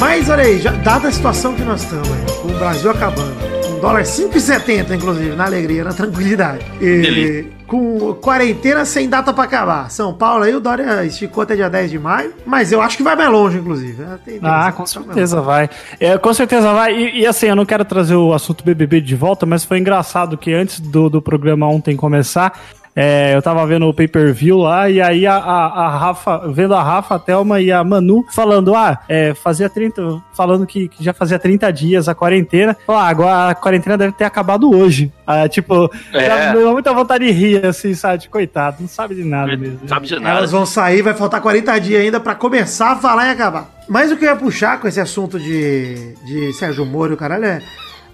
Mas 0.00 0.28
olha 0.28 0.42
aí, 0.42 0.58
já, 0.58 0.72
dada 0.72 1.06
a 1.06 1.12
situação 1.12 1.54
que 1.54 1.62
nós 1.62 1.82
estamos, 1.84 2.08
aí, 2.10 2.24
com 2.42 2.48
o 2.48 2.58
Brasil 2.58 2.90
acabando, 2.90 3.51
dólar 3.82 4.02
5,70 4.04 4.94
inclusive, 4.94 5.34
na 5.36 5.44
alegria, 5.44 5.84
na 5.84 5.92
tranquilidade. 5.92 6.64
E, 6.80 6.84
Delícia. 7.02 7.46
com 7.66 8.14
quarentena 8.14 8.84
sem 8.84 9.08
data 9.08 9.32
pra 9.32 9.44
acabar. 9.44 9.90
São 9.90 10.14
Paulo 10.14 10.44
aí 10.44 10.54
o 10.54 10.60
Dória 10.60 11.04
esticou 11.04 11.42
até 11.42 11.56
dia 11.56 11.68
10 11.68 11.90
de 11.90 11.98
maio, 11.98 12.32
mas 12.46 12.70
eu 12.70 12.80
acho 12.80 12.96
que 12.96 13.02
vai 13.02 13.16
mais 13.16 13.30
longe, 13.30 13.58
inclusive. 13.58 14.02
É, 14.02 14.06
tem- 14.24 14.38
tem 14.38 14.48
Ah, 14.48 14.72
com 14.72 14.86
certeza 14.86 15.40
vai. 15.40 15.68
É, 15.98 16.16
com 16.16 16.32
certeza 16.32 16.72
vai. 16.72 16.94
E, 16.94 17.20
e, 17.22 17.26
assim, 17.26 17.46
eu 17.46 17.56
não 17.56 17.66
quero 17.66 17.84
trazer 17.84 18.14
o 18.14 18.32
assunto 18.32 18.64
BBB 18.64 19.00
de 19.00 19.16
volta, 19.16 19.44
mas 19.44 19.64
foi 19.64 19.78
engraçado 19.78 20.38
que 20.38 20.52
antes 20.54 20.78
do, 20.80 21.10
do 21.10 21.20
programa 21.20 21.66
ontem 21.66 21.96
começar, 21.96 22.58
é, 22.94 23.34
eu 23.34 23.40
tava 23.40 23.66
vendo 23.66 23.86
o 23.88 23.94
pay-per-view 23.94 24.58
lá, 24.58 24.88
e 24.90 25.00
aí 25.00 25.26
a, 25.26 25.34
a, 25.36 25.66
a 25.86 25.96
Rafa, 25.98 26.38
vendo 26.48 26.74
a 26.74 26.82
Rafa, 26.82 27.14
a 27.14 27.18
Thelma 27.18 27.60
e 27.60 27.72
a 27.72 27.82
Manu 27.82 28.24
falando, 28.34 28.74
ah, 28.74 28.98
é, 29.08 29.32
fazia 29.34 29.68
30, 29.70 30.22
falando 30.34 30.66
que, 30.66 30.88
que 30.88 31.02
já 31.02 31.12
fazia 31.14 31.38
30 31.38 31.72
dias 31.72 32.08
a 32.08 32.14
quarentena. 32.14 32.76
Ah, 32.86 33.08
agora 33.08 33.50
a 33.50 33.54
quarentena 33.54 33.96
deve 33.96 34.12
ter 34.12 34.24
acabado 34.24 34.70
hoje. 34.70 35.10
Ah, 35.26 35.48
tipo, 35.48 35.90
É. 36.12 36.52
deu 36.52 36.72
muita 36.72 36.92
vontade 36.92 37.24
de 37.24 37.32
rir, 37.32 37.64
assim, 37.64 37.94
sabe? 37.94 38.18
De 38.18 38.28
coitado, 38.28 38.76
não 38.80 38.88
sabe 38.88 39.14
de 39.14 39.24
nada 39.24 39.56
mesmo. 39.56 39.80
Sabe 39.88 40.06
de 40.06 40.14
Elas 40.14 40.22
nada. 40.24 40.46
vão 40.48 40.66
sair, 40.66 41.00
vai 41.02 41.14
faltar 41.14 41.40
40 41.40 41.78
dias 41.80 42.02
ainda 42.02 42.20
pra 42.20 42.34
começar 42.34 42.92
a 42.92 42.96
falar 42.96 43.28
e 43.28 43.30
acabar. 43.30 43.70
Mas 43.88 44.12
o 44.12 44.16
que 44.16 44.24
eu 44.24 44.28
ia 44.30 44.36
puxar 44.36 44.78
com 44.80 44.86
esse 44.86 45.00
assunto 45.00 45.38
de, 45.38 46.14
de 46.26 46.52
Sérgio 46.54 46.84
Moro 46.84 47.12
e 47.12 47.14
o 47.14 47.18
caralho 47.18 47.44
é. 47.44 47.62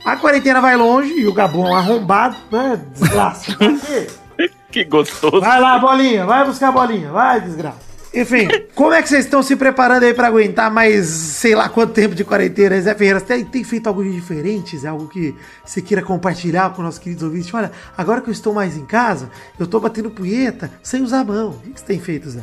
A 0.04 0.16
quarentena 0.16 0.60
vai 0.60 0.76
longe 0.76 1.12
e 1.12 1.26
o 1.26 1.34
Gabão 1.34 1.74
arrombado, 1.74 2.36
né? 2.52 2.80
Desgraça. 2.94 3.56
Que 4.70 4.85
gostoso. 4.85 5.40
Vai 5.40 5.61
lá, 5.61 5.79
bolinha, 5.79 6.27
vai 6.27 6.44
buscar 6.44 6.68
a 6.68 6.72
bolinha, 6.72 7.11
vai, 7.11 7.40
desgraça. 7.40 7.88
Enfim, 8.14 8.48
como 8.74 8.92
é 8.92 9.03
que 9.03 9.09
vocês 9.09 9.24
estão 9.24 9.42
se 9.42 9.57
preparando 9.57 10.05
aí 10.05 10.14
pra 10.14 10.27
aguentar 10.27 10.70
mais 10.70 11.07
sei 11.07 11.55
lá 11.55 11.68
quanto 11.68 11.92
tempo 11.92 12.14
de 12.14 12.24
quarentena? 12.24 12.81
Zé 12.81 12.94
Ferreira, 12.94 13.20
você 13.20 13.27
tem, 13.27 13.44
tem 13.44 13.64
feito 13.64 13.87
algo 13.87 14.03
diferente? 14.05 14.77
Zé? 14.77 14.88
Algo 14.88 15.09
que 15.09 15.35
você 15.64 15.81
queira 15.81 16.03
compartilhar 16.03 16.70
com 16.74 16.83
nossos 16.83 16.98
queridos 16.98 17.22
ouvintes? 17.22 17.53
Olha, 17.53 17.72
agora 17.96 18.20
que 18.20 18.29
eu 18.29 18.33
estou 18.33 18.53
mais 18.53 18.77
em 18.77 18.85
casa, 18.85 19.31
eu 19.59 19.66
tô 19.66 19.81
batendo 19.81 20.11
punheta 20.11 20.70
sem 20.83 21.03
usar 21.03 21.20
a 21.20 21.24
mão. 21.24 21.51
O 21.51 21.59
que 21.61 21.70
que 21.70 21.81
você 21.81 21.87
tem 21.87 22.01
feito, 22.01 22.31
Zé? 22.31 22.42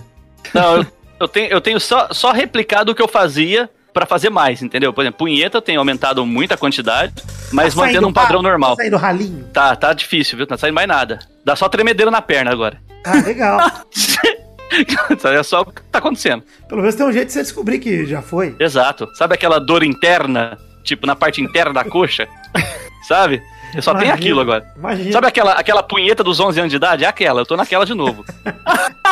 Não, 0.54 0.78
eu, 0.78 0.86
eu 1.20 1.28
tenho, 1.28 1.52
eu 1.52 1.62
tenho 1.62 1.80
só, 1.80 2.10
só 2.12 2.32
replicado 2.32 2.92
o 2.92 2.96
que 2.96 3.02
eu 3.02 3.08
fazia 3.08 3.70
pra 3.96 4.06
fazer 4.06 4.30
mais, 4.30 4.62
entendeu? 4.62 4.92
Por 4.92 5.02
exemplo, 5.02 5.20
punheta 5.20 5.62
tenho 5.62 5.80
aumentado 5.80 6.26
muito 6.26 6.54
a 6.54 6.58
quantidade, 6.58 7.14
mas 7.54 7.74
Tá 7.74 7.80
mantendo 7.80 8.08
um 8.10 8.14
padrão 8.14 8.42
pa- 8.44 8.50
normal. 8.50 8.76
Tá 8.76 8.84
saindo 8.84 8.98
ralinho. 8.98 9.46
Tá, 9.54 9.74
tá 9.74 9.94
difícil, 9.94 10.36
viu? 10.38 10.44
Não 10.44 10.50
tá 10.50 10.58
saindo 10.58 10.76
mais 10.76 10.86
nada. 10.88 11.20
Dá 11.46 11.56
só 11.56 11.70
tremedeira 11.70 12.12
na 12.12 12.22
perna 12.22 12.52
agora. 12.52 12.78
Ah, 13.06 13.14
legal. 13.22 13.58
é 15.34 15.44
só 15.44 15.62
o 15.62 15.66
que 15.66 15.82
tá 15.84 16.00
acontecendo. 16.00 16.44
Pelo 16.68 16.82
menos 16.82 16.96
tem 16.96 17.06
um 17.06 17.12
jeito 17.14 17.28
de 17.28 17.34
você 17.34 17.42
descobrir 17.42 17.80
que 17.80 18.06
já 18.06 18.22
foi. 18.22 18.54
Exato. 18.60 19.08
Sabe 19.16 19.34
aquela 19.34 19.60
dor 19.60 19.82
interna, 19.82 20.58
tipo 20.84 21.08
na 21.08 21.16
parte 21.16 21.42
interna 21.42 21.72
da 21.74 21.86
coxa? 21.86 22.28
Sabe? 23.08 23.42
Eu 23.74 23.82
só 23.82 23.92
tenho 23.92 24.06
Imagina, 24.06 24.16
aquilo 24.16 24.42
agora. 24.42 24.66
Imagina. 24.76 25.12
Sabe 25.14 25.28
aquela, 25.28 25.54
aquela 25.54 25.84
punheta 25.84 26.22
dos 26.24 26.40
11 26.40 26.60
anos 26.60 26.72
de 26.72 26.76
idade? 26.78 27.06
É 27.06 27.08
aquela, 27.08 27.40
eu 27.42 27.46
tô 27.46 27.56
naquela 27.56 27.86
de 27.86 27.94
novo. 27.94 28.26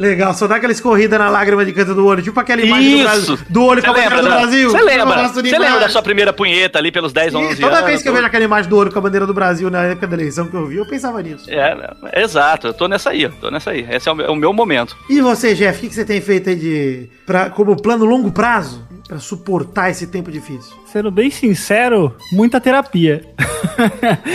Legal, 0.00 0.32
só 0.32 0.46
dá 0.46 0.56
aquela 0.56 0.72
escorrida 0.72 1.18
na 1.18 1.28
lágrima 1.28 1.62
de 1.62 1.74
canto 1.74 1.94
do 1.94 2.06
olho, 2.06 2.22
tipo 2.22 2.40
aquela 2.40 2.62
imagem 2.62 2.96
do! 2.96 3.02
Brasil, 3.02 3.38
do 3.50 3.64
olho 3.64 3.82
com 3.82 3.90
a 3.90 3.92
bandeira 3.92 4.22
do 4.22 4.28
Brasil. 4.28 4.70
Você 4.70 4.82
lembra? 4.82 5.28
Você 5.28 5.58
lembra 5.58 5.80
da 5.80 5.88
sua 5.90 6.02
primeira 6.02 6.32
punheta 6.32 6.78
ali 6.78 6.90
pelos 6.90 7.12
10, 7.12 7.34
11 7.34 7.44
Ih, 7.44 7.46
anos? 7.48 7.60
Toda 7.60 7.82
vez 7.82 8.02
que 8.02 8.08
eu 8.08 8.12
vejo 8.14 8.24
aquela 8.24 8.44
imagem 8.44 8.70
do 8.70 8.78
olho 8.78 8.90
com 8.90 8.98
a 8.98 9.02
bandeira 9.02 9.26
do 9.26 9.34
Brasil 9.34 9.68
na 9.68 9.82
época 9.82 10.06
da 10.06 10.16
eleição 10.16 10.46
que 10.46 10.54
eu 10.54 10.66
vi, 10.66 10.76
eu 10.76 10.86
pensava 10.86 11.20
nisso. 11.22 11.50
É, 11.50 11.76
é, 12.12 12.22
exato, 12.22 12.68
eu 12.68 12.72
tô 12.72 12.88
nessa 12.88 13.10
aí, 13.10 13.26
ó, 13.26 13.30
tô 13.42 13.50
nessa 13.50 13.72
aí. 13.72 13.86
Esse 13.90 14.08
é 14.08 14.12
o 14.12 14.14
meu, 14.14 14.26
é 14.26 14.30
o 14.30 14.36
meu 14.36 14.54
momento. 14.54 14.96
E 15.08 15.20
você, 15.20 15.54
Jeff, 15.54 15.76
o 15.76 15.80
que, 15.82 15.88
que 15.88 15.94
você 15.94 16.04
tem 16.06 16.20
feito 16.22 16.48
aí 16.48 16.56
de. 16.56 17.10
Pra, 17.26 17.50
como 17.50 17.76
plano 17.76 18.06
longo 18.06 18.32
prazo 18.32 18.82
pra 19.06 19.18
suportar 19.18 19.90
esse 19.90 20.06
tempo 20.06 20.30
difícil? 20.30 20.74
Sendo 20.86 21.10
bem 21.10 21.30
sincero, 21.30 22.16
muita 22.32 22.58
terapia. 22.58 23.22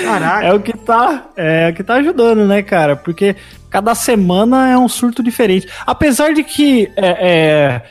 Caraca. 0.04 0.46
É 0.46 0.54
o 0.54 0.60
que 0.60 0.78
tá, 0.78 1.26
é 1.36 1.70
o 1.72 1.74
que 1.74 1.84
tá 1.84 1.96
ajudando, 1.96 2.46
né, 2.46 2.62
cara? 2.62 2.96
Porque 2.96 3.36
cada 3.76 3.94
semana 3.94 4.70
é 4.70 4.78
um 4.78 4.88
surto 4.88 5.22
diferente. 5.22 5.68
Apesar 5.86 6.34
de 6.34 6.46
que 6.46 6.90
é, 6.96 7.82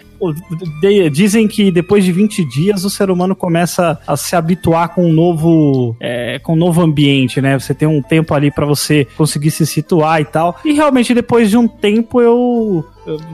é, 0.83 1.11
dizem 1.11 1.47
que 1.47 1.71
depois 1.71 2.03
de 2.03 2.11
20 2.11 2.43
dias 2.47 2.87
o 2.87 2.89
ser 2.89 3.11
humano 3.11 3.37
começa 3.37 4.01
a 4.07 4.17
se 4.17 4.35
habituar 4.35 4.95
com 4.95 5.05
um 5.05 5.13
novo, 5.13 5.95
é, 6.01 6.39
com 6.39 6.55
um 6.55 6.57
novo 6.57 6.81
ambiente, 6.81 7.39
né? 7.39 7.59
Você 7.59 7.75
tem 7.75 7.87
um 7.87 8.01
tempo 8.01 8.33
ali 8.33 8.51
pra 8.51 8.65
você 8.65 9.07
conseguir 9.15 9.51
se 9.51 9.67
situar 9.67 10.23
e 10.23 10.25
tal. 10.25 10.59
E 10.65 10.73
realmente 10.73 11.13
depois 11.13 11.51
de 11.51 11.59
um 11.59 11.69
tempo 11.69 12.19
eu- 12.19 12.83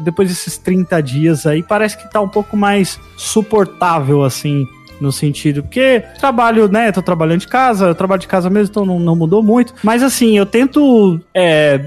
depois 0.02 0.28
desses 0.28 0.58
30 0.58 1.00
dias 1.00 1.46
aí, 1.46 1.62
parece 1.62 1.96
que 1.96 2.10
tá 2.10 2.20
um 2.20 2.28
pouco 2.28 2.56
mais 2.56 2.98
suportável, 3.16 4.24
assim, 4.24 4.66
no 5.00 5.10
sentido, 5.12 5.62
porque 5.62 6.02
trabalho, 6.18 6.68
né, 6.68 6.92
tô 6.92 7.02
trabalhando 7.02 7.40
de 7.40 7.48
casa, 7.48 7.86
eu 7.86 7.94
trabalho 7.94 8.20
de 8.20 8.28
casa 8.28 8.50
mesmo, 8.50 8.70
então 8.70 8.84
não, 8.84 8.98
não 8.98 9.16
mudou 9.16 9.42
muito, 9.42 9.74
mas 9.82 10.02
assim, 10.02 10.36
eu 10.36 10.46
tento 10.46 11.20
é, 11.34 11.80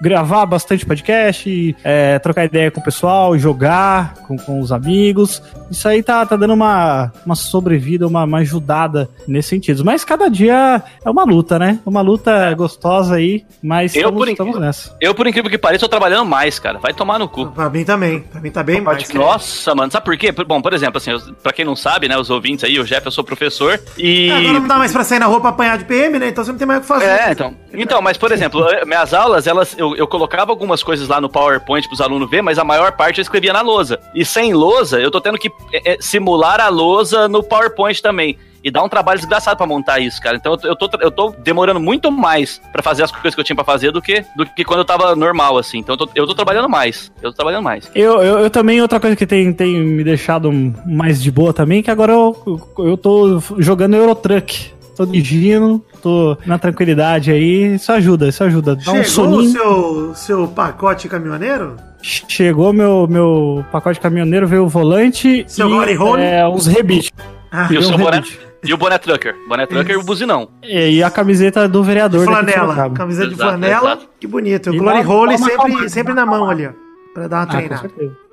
gravar 0.00 0.46
bastante 0.46 0.86
podcast, 0.86 1.76
é, 1.82 2.18
trocar 2.18 2.44
ideia 2.44 2.70
com 2.70 2.80
o 2.80 2.84
pessoal, 2.84 3.36
jogar 3.38 4.14
com, 4.26 4.36
com 4.36 4.60
os 4.60 4.72
amigos, 4.72 5.42
isso 5.70 5.88
aí 5.88 6.02
tá, 6.02 6.24
tá 6.24 6.36
dando 6.36 6.54
uma, 6.54 7.12
uma 7.24 7.34
sobrevida, 7.34 8.06
uma, 8.06 8.24
uma 8.24 8.38
ajudada 8.38 9.08
nesse 9.26 9.48
sentido, 9.50 9.84
mas 9.84 10.04
cada 10.04 10.28
dia 10.28 10.82
é 11.04 11.10
uma 11.10 11.24
luta, 11.24 11.58
né, 11.58 11.78
uma 11.84 12.00
luta 12.00 12.52
gostosa 12.54 13.16
aí, 13.16 13.44
mas 13.62 13.94
Eu, 13.94 14.00
estamos, 14.00 14.18
por 14.18 14.28
estamos 14.28 14.60
nessa. 14.60 14.96
Eu, 15.00 15.14
por 15.14 15.26
incrível 15.26 15.50
que 15.50 15.58
pareça, 15.58 15.80
tô 15.80 15.88
trabalhando 15.88 16.24
mais, 16.24 16.58
cara. 16.58 16.78
Vai 16.78 16.92
tomar 16.92 17.18
no 17.18 17.28
cu. 17.28 17.46
Pra 17.46 17.70
mim 17.70 17.84
também. 17.84 18.20
Pra 18.20 18.40
mim 18.40 18.50
tá 18.50 18.62
bem 18.62 18.80
mais. 18.80 19.06
cara. 19.06 19.18
Nossa, 19.18 19.74
mano, 19.74 19.90
sabe 19.90 20.04
por 20.04 20.16
quê? 20.16 20.32
Bom, 20.32 20.60
por 20.60 20.72
exemplo, 20.72 20.98
assim, 20.98 21.10
pra 21.42 21.52
quem 21.52 21.64
não 21.64 21.74
sabe, 21.74 22.08
né, 22.08 22.16
os 22.16 22.30
ouvintes 22.30 22.43
aí, 22.64 22.78
o 22.78 22.84
Jeff, 22.84 23.04
eu 23.04 23.12
sou 23.12 23.24
professor 23.24 23.80
e... 23.96 24.30
É, 24.30 24.36
Agora 24.36 24.60
não 24.60 24.66
dá 24.66 24.76
mais 24.76 24.92
pra 24.92 25.04
sair 25.04 25.18
na 25.18 25.26
rua 25.26 25.40
pra 25.40 25.50
apanhar 25.50 25.78
de 25.78 25.84
PM, 25.84 26.18
né? 26.18 26.28
Então 26.28 26.44
você 26.44 26.52
não 26.52 26.58
tem 26.58 26.66
mais 26.66 26.78
o 26.78 26.82
que 26.82 26.88
fazer. 26.88 27.06
É, 27.06 27.32
então. 27.32 27.56
Então, 27.72 28.02
mas 28.02 28.16
por 28.16 28.32
exemplo, 28.32 28.68
eh, 28.68 28.84
minhas 28.84 29.14
aulas, 29.14 29.46
elas, 29.46 29.74
eu, 29.78 29.96
eu 29.96 30.06
colocava 30.06 30.52
algumas 30.52 30.82
coisas 30.82 31.08
lá 31.08 31.20
no 31.20 31.28
PowerPoint 31.28 31.86
pros 31.88 32.00
alunos 32.00 32.30
ver, 32.30 32.42
mas 32.42 32.58
a 32.58 32.64
maior 32.64 32.92
parte 32.92 33.18
eu 33.18 33.22
escrevia 33.22 33.52
na 33.52 33.60
lousa. 33.60 34.00
E 34.14 34.24
sem 34.24 34.52
lousa, 34.52 35.00
eu 35.00 35.10
tô 35.10 35.20
tendo 35.20 35.38
que 35.38 35.48
eh, 35.72 35.82
eh, 35.84 35.96
simular 36.00 36.60
a 36.60 36.68
lousa 36.68 37.28
no 37.28 37.42
PowerPoint 37.42 38.00
também. 38.02 38.38
E 38.64 38.70
dá 38.70 38.82
um 38.82 38.88
trabalho 38.88 39.18
desgraçado 39.18 39.58
pra 39.58 39.66
montar 39.66 40.00
isso, 40.00 40.18
cara. 40.22 40.38
Então 40.38 40.56
eu 40.64 40.74
tô, 40.74 40.88
eu 40.98 41.10
tô, 41.10 41.34
demorando 41.44 41.78
muito 41.78 42.10
mais 42.10 42.58
pra 42.72 42.82
fazer 42.82 43.02
as 43.02 43.12
coisas 43.12 43.34
que 43.34 43.40
eu 43.40 43.44
tinha 43.44 43.54
pra 43.54 43.64
fazer 43.64 43.92
do 43.92 44.00
que, 44.00 44.24
do 44.34 44.46
que 44.46 44.64
quando 44.64 44.78
eu 44.78 44.86
tava 44.86 45.14
normal, 45.14 45.58
assim. 45.58 45.80
Então 45.80 45.92
eu 45.92 45.98
tô, 45.98 46.08
eu 46.14 46.26
tô 46.26 46.34
trabalhando 46.34 46.66
mais. 46.66 47.12
Eu 47.20 47.30
tô 47.30 47.36
trabalhando 47.36 47.62
mais. 47.62 47.90
Eu, 47.94 48.22
eu, 48.22 48.38
eu 48.38 48.48
também, 48.48 48.80
outra 48.80 48.98
coisa 48.98 49.14
que 49.14 49.26
tem, 49.26 49.52
tem 49.52 49.78
me 49.84 50.02
deixado 50.02 50.50
mais 50.86 51.22
de 51.22 51.30
boa 51.30 51.52
também, 51.52 51.82
que 51.82 51.90
agora 51.90 52.12
eu, 52.12 52.58
eu 52.78 52.96
tô 52.96 53.38
jogando 53.58 53.96
Eurotruck. 53.96 54.72
Tô 54.96 55.04
dirigindo, 55.04 55.84
tô 56.00 56.36
na 56.46 56.56
tranquilidade 56.56 57.32
aí, 57.32 57.74
isso 57.74 57.90
ajuda, 57.92 58.28
isso 58.28 58.44
ajuda. 58.44 58.76
Dá 58.76 58.92
um 58.92 59.02
Chegou 59.02 59.02
o 59.02 59.04
soninho. 59.04 59.50
seu, 59.50 60.14
seu 60.14 60.48
pacote 60.48 61.08
caminhoneiro? 61.08 61.76
Chegou 62.00 62.72
meu, 62.72 63.06
meu 63.08 63.64
pacote 63.72 63.98
caminhoneiro, 63.98 64.46
veio 64.46 64.64
o 64.64 64.68
volante 64.68 65.44
Seu 65.48 65.68
Glory 65.68 65.98
Hole? 65.98 66.22
é, 66.22 66.46
uns 66.46 66.66
rebites. 66.66 67.10
Ah, 67.50 67.68
E 67.70 67.78
o 67.78 67.82
seu 67.82 67.96
um. 67.96 68.53
E 68.64 68.72
o 68.74 68.76
boné 68.76 68.98
trucker. 68.98 69.34
Boné 69.48 69.66
trucker 69.66 69.94
e 69.94 69.98
o 69.98 70.02
buzinão. 70.02 70.48
E, 70.62 70.96
e 70.96 71.02
a 71.02 71.10
camiseta 71.10 71.68
do 71.68 71.82
vereador. 71.82 72.20
de 72.20 72.26
flanela. 72.26 72.90
Camiseta 72.90 73.28
de 73.28 73.34
Exato, 73.34 73.50
flanela. 73.50 73.86
exato. 73.92 74.08
Que 74.18 74.26
bonito. 74.26 74.70
O 74.70 74.76
Glory 74.76 75.06
Hole 75.06 75.38
sempre, 75.38 75.56
calma- 75.56 75.88
sempre 75.88 76.14
na 76.14 76.24
mão 76.26 76.48
ali, 76.48 76.66
ó. 76.66 76.70
Pra 77.12 77.28
dar 77.28 77.36
uma 77.36 77.42
Ah, 77.42 77.46
com 77.46 77.52
treinada. 77.52 77.80
certeza. 77.80 78.24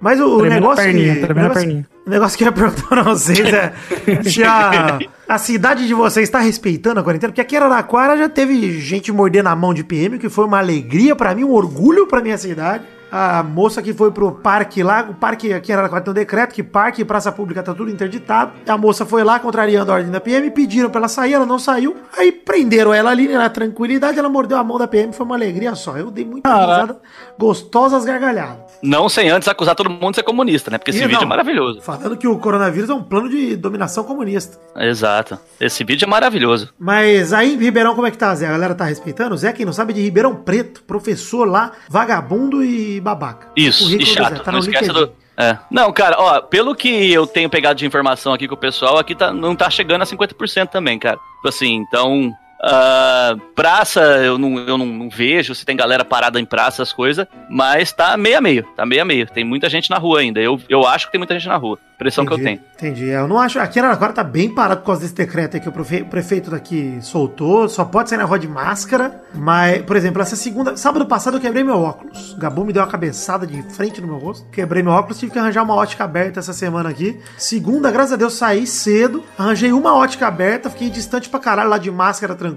Mas 0.00 0.20
o, 0.20 0.38
o 0.38 0.42
negócio 0.44 0.84
perninha, 0.84 1.14
que. 1.16 1.20
negócio- 1.34 1.52
perninha. 1.54 1.86
O 2.06 2.10
negócio 2.10 2.38
que 2.38 2.44
eu 2.44 2.46
ia 2.46 2.52
perguntar 2.52 2.86
pra 2.88 3.02
vocês 3.02 3.40
é. 3.52 3.72
Se 4.22 4.44
a, 4.44 4.98
a 5.28 5.38
cidade 5.38 5.86
de 5.88 5.92
vocês 5.94 6.28
está 6.28 6.38
respeitando 6.38 7.00
a 7.00 7.02
quarentena? 7.02 7.32
Porque 7.32 7.40
aqui 7.40 7.56
em 7.56 7.58
Araraquara 7.58 8.16
já 8.16 8.28
teve 8.28 8.80
gente 8.80 9.10
mordendo 9.10 9.48
a 9.48 9.56
mão 9.56 9.74
de 9.74 9.82
PM, 9.82 10.16
que 10.18 10.28
foi 10.28 10.44
uma 10.44 10.58
alegria 10.58 11.16
pra 11.16 11.34
mim, 11.34 11.42
um 11.42 11.50
orgulho 11.52 12.06
pra 12.06 12.20
minha 12.22 12.38
cidade. 12.38 12.84
A 13.10 13.42
moça 13.42 13.80
que 13.80 13.94
foi 13.94 14.10
pro 14.10 14.32
parque 14.32 14.82
lá, 14.82 15.06
o 15.08 15.14
parque 15.14 15.52
aqui 15.52 15.72
Araraquara 15.72 16.02
tem 16.02 16.10
um 16.10 16.14
decreto 16.14 16.54
que 16.54 16.62
parque 16.62 17.02
e 17.02 17.04
praça 17.04 17.32
pública 17.32 17.62
tá 17.62 17.72
tudo 17.74 17.90
interditado. 17.90 18.52
A 18.66 18.76
moça 18.76 19.06
foi 19.06 19.24
lá, 19.24 19.40
contrariando 19.40 19.90
a 19.90 19.94
ordem 19.94 20.10
da 20.10 20.20
PM, 20.20 20.50
pediram 20.50 20.90
pra 20.90 21.00
ela 21.00 21.08
sair, 21.08 21.32
ela 21.32 21.46
não 21.46 21.58
saiu. 21.58 21.96
Aí 22.16 22.30
prenderam 22.30 22.92
ela 22.92 23.10
ali 23.10 23.26
né, 23.26 23.38
na 23.38 23.48
tranquilidade, 23.48 24.18
ela 24.18 24.28
mordeu 24.28 24.58
a 24.58 24.64
mão 24.64 24.78
da 24.78 24.86
PM, 24.86 25.12
foi 25.12 25.24
uma 25.24 25.36
alegria 25.36 25.74
só. 25.74 25.96
Eu 25.96 26.10
dei 26.10 26.24
muita 26.24 26.48
Caraca. 26.48 26.72
risada, 26.72 27.00
gostosas 27.38 28.04
gargalhadas. 28.04 28.68
Não 28.82 29.08
sem 29.08 29.28
antes 29.28 29.48
acusar 29.48 29.74
todo 29.74 29.90
mundo 29.90 30.10
de 30.10 30.16
ser 30.16 30.22
comunista, 30.22 30.70
né? 30.70 30.78
Porque 30.78 30.90
esse 30.90 31.00
E 31.00 31.06
vídeo 31.06 31.16
não, 31.16 31.22
é 31.22 31.26
maravilhoso. 31.26 31.80
Falando 31.80 32.16
que 32.16 32.26
o 32.28 32.38
coronavírus 32.38 32.90
é 32.90 32.94
um 32.94 33.02
plano 33.02 33.28
de 33.28 33.56
dominação 33.56 34.04
comunista. 34.04 34.58
Exato. 34.76 35.38
Esse 35.60 35.82
vídeo 35.84 36.04
é 36.04 36.08
maravilhoso. 36.08 36.72
Mas 36.78 37.32
aí 37.32 37.54
em 37.54 37.58
Ribeirão, 37.58 37.94
como 37.94 38.06
é 38.06 38.10
que 38.10 38.18
tá, 38.18 38.34
Zé? 38.34 38.46
A 38.46 38.52
galera 38.52 38.74
tá 38.74 38.84
respeitando? 38.84 39.36
Zé, 39.36 39.52
quem 39.52 39.66
não 39.66 39.72
sabe, 39.72 39.92
é 39.92 39.96
de 39.96 40.02
Ribeirão 40.02 40.34
Preto, 40.34 40.82
professor 40.84 41.44
lá, 41.48 41.72
vagabundo 41.88 42.62
e 42.64 43.00
babaca. 43.00 43.48
Isso, 43.56 43.92
e 43.94 44.04
chato. 44.04 44.42
Tá 44.42 44.52
não 44.52 44.60
esquece 44.60 44.92
do. 44.92 45.10
É. 45.36 45.56
Não, 45.70 45.92
cara, 45.92 46.16
ó, 46.18 46.40
pelo 46.40 46.74
que 46.74 47.12
eu 47.12 47.24
tenho 47.24 47.48
pegado 47.48 47.78
de 47.78 47.86
informação 47.86 48.32
aqui 48.32 48.48
com 48.48 48.54
o 48.54 48.58
pessoal, 48.58 48.98
aqui 48.98 49.14
tá, 49.14 49.32
não 49.32 49.54
tá 49.54 49.70
chegando 49.70 50.02
a 50.02 50.04
50% 50.04 50.68
também, 50.68 50.98
cara. 50.98 51.16
Tipo 51.36 51.48
assim, 51.48 51.74
então. 51.74 52.32
Ah, 52.62 53.36
praça, 53.54 54.00
eu, 54.00 54.38
não, 54.38 54.58
eu 54.58 54.76
não, 54.76 54.86
não 54.86 55.08
vejo 55.08 55.54
se 55.54 55.64
tem 55.64 55.76
galera 55.76 56.04
parada 56.04 56.40
em 56.40 56.44
praça, 56.44 56.82
as 56.82 56.92
coisas, 56.92 57.26
mas 57.48 57.92
tá 57.92 58.16
meio 58.16 58.38
a 58.38 58.40
meio, 58.40 58.64
tá 58.76 58.84
meio 58.84 59.02
a 59.02 59.04
meio. 59.04 59.26
Tem 59.26 59.44
muita 59.44 59.68
gente 59.68 59.90
na 59.90 59.98
rua 59.98 60.20
ainda. 60.20 60.40
Eu, 60.40 60.60
eu 60.68 60.86
acho 60.86 61.06
que 61.06 61.12
tem 61.12 61.18
muita 61.18 61.34
gente 61.34 61.48
na 61.48 61.56
rua. 61.56 61.78
Impressão 61.94 62.24
que 62.24 62.32
eu 62.32 62.38
tenho. 62.38 62.60
Entendi. 62.76 63.10
É, 63.10 63.16
Eu 63.16 63.26
não 63.26 63.40
acho. 63.40 63.58
Aqui 63.58 63.80
Araraquara 63.80 64.12
tá 64.12 64.22
bem 64.22 64.54
parado 64.54 64.82
por 64.82 64.86
causa 64.86 65.00
desse 65.00 65.14
decreto 65.14 65.56
aí 65.56 65.60
que 65.60 65.68
o 65.68 65.72
prefeito 65.72 66.48
daqui 66.48 66.96
soltou. 67.02 67.68
Só 67.68 67.84
pode 67.84 68.08
sair 68.08 68.18
na 68.18 68.24
rua 68.24 68.38
de 68.38 68.46
máscara. 68.46 69.20
Mas, 69.34 69.82
por 69.82 69.96
exemplo, 69.96 70.22
essa 70.22 70.36
segunda. 70.36 70.76
Sábado 70.76 71.04
passado 71.06 71.38
eu 71.38 71.40
quebrei 71.40 71.64
meu 71.64 71.76
óculos. 71.76 72.34
O 72.34 72.38
Gabu 72.38 72.64
me 72.64 72.72
deu 72.72 72.82
uma 72.82 72.88
cabeçada 72.88 73.44
de 73.44 73.60
frente 73.74 74.00
no 74.00 74.06
meu 74.06 74.18
rosto. 74.18 74.48
Quebrei 74.50 74.80
meu 74.80 74.92
óculos, 74.92 75.18
tive 75.18 75.32
que 75.32 75.40
arranjar 75.40 75.64
uma 75.64 75.74
ótica 75.74 76.04
aberta 76.04 76.38
essa 76.38 76.52
semana 76.52 76.88
aqui. 76.88 77.18
Segunda, 77.36 77.90
graças 77.90 78.12
a 78.12 78.16
Deus, 78.16 78.34
saí 78.34 78.64
cedo. 78.64 79.24
Arranjei 79.36 79.72
uma 79.72 79.96
ótica 79.96 80.28
aberta, 80.28 80.70
fiquei 80.70 80.90
distante 80.90 81.28
pra 81.28 81.40
caralho 81.40 81.68
lá 81.68 81.78
de 81.78 81.90
máscara, 81.90 82.36
tranquilo. 82.36 82.47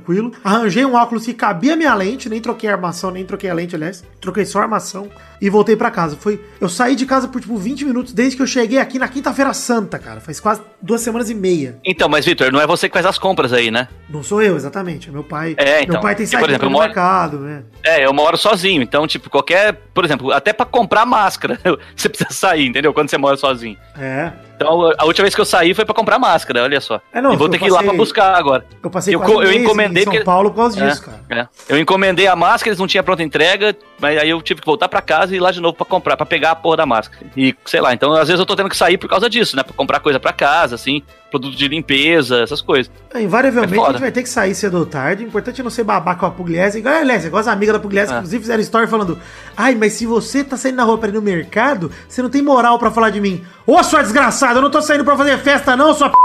Arranjei 0.44 0.86
um 0.86 0.96
óculos 0.96 1.26
que 1.26 1.34
cabia 1.34 1.74
a 1.74 1.76
minha 1.76 1.94
lente, 1.94 2.30
nem 2.30 2.40
troquei 2.42 2.70
a 2.70 2.74
armação, 2.74 3.12
nem 3.12 3.26
troquei 3.26 3.50
a 3.50 3.54
lente, 3.54 3.76
aliás. 3.76 4.04
Troquei 4.20 4.46
só 4.46 4.60
a 4.60 4.64
armação 4.64 5.10
e 5.42 5.50
voltei 5.50 5.76
pra 5.76 5.90
casa. 5.92 6.16
Foi, 6.20 6.44
eu 6.60 6.70
saí 6.70 6.96
de 6.96 7.06
casa 7.06 7.28
por 7.28 7.42
tipo 7.42 7.58
20 7.58 7.86
minutos 7.86 8.14
desde 8.14 8.36
que 8.36 8.42
eu 8.42 8.48
cheguei 8.48 8.78
aqui 8.78 9.00
na 9.00 9.08
quinta-feira 9.08 9.54
santa, 9.54 9.98
cara. 10.00 10.20
Faz 10.22 10.40
quase 10.40 10.62
duas 10.82 11.02
semanas 11.02 11.30
e 11.30 11.34
meia. 11.34 11.80
Então, 11.86 12.08
mas 12.08 12.26
Vitor, 12.26 12.52
não 12.52 12.62
é 12.62 12.68
você 12.68 12.88
que 12.88 12.94
faz 12.94 13.06
as 13.06 13.18
compras 13.18 13.52
aí, 13.54 13.72
né? 13.72 13.88
Não 14.10 14.22
sou 14.24 14.42
eu, 14.42 14.56
exatamente. 14.56 15.10
É 15.10 15.12
meu 15.12 15.24
pai. 15.24 15.56
É, 15.58 15.82
então. 15.84 15.94
Meu 15.94 16.02
pai 16.02 16.16
tem 16.16 16.26
saído 16.26 16.52
eu 16.54 16.70
moro- 16.70 16.86
mercado, 16.86 17.40
né? 17.40 17.64
É, 17.84 18.06
eu 18.06 18.14
moro 18.14 18.38
sozinho, 18.38 18.82
então, 18.82 19.08
tipo, 19.08 19.30
qualquer. 19.30 19.74
Por 19.94 20.06
exemplo, 20.06 20.32
até 20.32 20.54
pra 20.54 20.66
comprar 20.66 21.06
máscara, 21.06 21.60
você 21.96 22.08
precisa 22.10 22.32
sair, 22.32 22.68
entendeu? 22.68 22.94
Quando 22.94 23.10
você 23.10 23.18
mora 23.18 23.36
sozinho. 23.38 23.78
É. 23.98 24.32
Então, 24.62 24.92
a 24.98 25.06
última 25.06 25.24
vez 25.24 25.36
que 25.36 25.42
eu 25.42 25.46
saí 25.46 25.74
foi 25.74 25.86
pra 25.86 25.94
comprar 25.94 26.18
máscara, 26.20 26.64
olha 26.64 26.80
só. 26.82 27.02
É, 27.14 27.22
não, 27.22 27.34
e 27.34 27.38
vou 27.38 27.50
ter 27.50 27.58
que 27.60 27.66
ir 27.66 27.70
lá 27.72 27.82
pra 27.84 27.94
buscar 27.94 28.36
agora. 28.36 28.66
Eu 28.84 28.90
passei 28.90 29.16
Eu 29.16 29.22
eu 29.42 29.52
encomendei 29.54 30.04
em 30.04 30.06
São 30.06 30.14
porque- 30.14 30.26
Paulo 30.26 30.50
por 30.52 30.58
causa 30.58 30.80
É, 30.84 30.88
disso, 30.90 31.04
cara. 31.04 31.20
é. 31.30 31.48
Eu 31.70 31.80
encomendei 31.80 32.28
a 32.28 32.36
máscara, 32.36 32.70
eles 32.70 32.80
não 32.80 32.88
tinham 32.88 33.04
pronta 33.04 33.24
entrega, 33.24 33.76
mas 34.00 34.18
aí 34.20 34.30
eu 34.30 34.42
tive 34.42 34.62
que 34.62 34.66
voltar 34.66 34.88
pra 34.90 35.02
casa 35.02 35.34
e 35.34 35.38
ir 35.38 35.40
lá 35.40 35.52
de 35.52 35.60
novo 35.62 35.76
pra 35.76 35.86
comprar, 35.86 36.16
pra 36.18 36.26
pegar 36.26 36.52
a 36.52 36.56
porra 36.56 36.78
da 36.78 36.86
máscara. 36.86 37.26
E 37.36 37.56
sei 37.66 37.82
lá, 37.82 37.94
então 37.94 38.14
às 38.14 38.28
vezes 38.28 38.40
eu 38.40 38.46
tô 38.46 38.56
tendo 38.56 38.70
que 38.70 38.78
sair 38.78 38.98
por 38.98 39.10
causa 39.10 39.30
disso, 39.30 39.56
né? 39.56 39.64
Pra 39.64 39.74
comprar 39.74 40.00
coisa 40.00 40.20
pra 40.20 40.34
casa, 40.34 40.76
assim, 40.76 41.02
produto 41.30 41.56
de 41.56 41.68
limpeza, 41.68 42.42
essas 42.42 42.62
coisas. 42.62 42.92
É, 43.14 43.22
Invariavelmente 43.22 43.74
É 43.80 43.84
a 43.84 43.92
gente 43.92 44.02
vai 44.02 44.12
ter 44.12 44.24
que 44.24 44.30
sair 44.30 44.54
cedo 44.54 44.78
ou 44.80 44.86
tarde. 44.86 45.24
O 45.24 45.28
importante 45.28 45.62
é 45.62 45.64
não 45.64 45.72
ser 45.72 45.84
babaca 45.84 46.20
com 46.20 46.26
a 46.26 46.32
Pugliese. 46.32 46.80
Igual, 46.80 46.96
aliás, 46.96 47.26
igual 47.26 47.40
as 47.40 47.48
amigas 47.48 47.74
da 47.74 47.80
Pugliese, 47.80 48.12
É. 48.12 48.16
inclusive, 48.18 48.42
fizeram 48.42 48.62
story 48.62 48.88
falando: 48.88 49.18
Ai, 49.56 49.76
mas 49.76 49.94
se 49.94 50.06
você 50.06 50.44
tá 50.44 50.58
saindo 50.58 50.76
na 50.76 50.84
rua 50.84 50.98
pra 50.98 51.10
ir 51.10 51.14
no 51.14 51.22
mercado, 51.22 51.90
você 52.08 52.22
não 52.22 52.30
tem 52.30 52.42
moral 52.42 52.78
pra 52.78 52.92
falar 52.92 53.10
de 53.12 53.22
mim. 53.22 53.44
Ô, 53.66 53.82
sua 53.84 54.02
desgraçada! 54.02 54.51
Eu 54.58 54.62
não 54.62 54.70
tô 54.72 54.82
saindo 54.82 55.04
pra 55.06 55.16
fazer 55.18 55.38
festa, 55.40 55.76
não, 55.76 55.94
sua 55.94 56.10
p. 56.10 56.16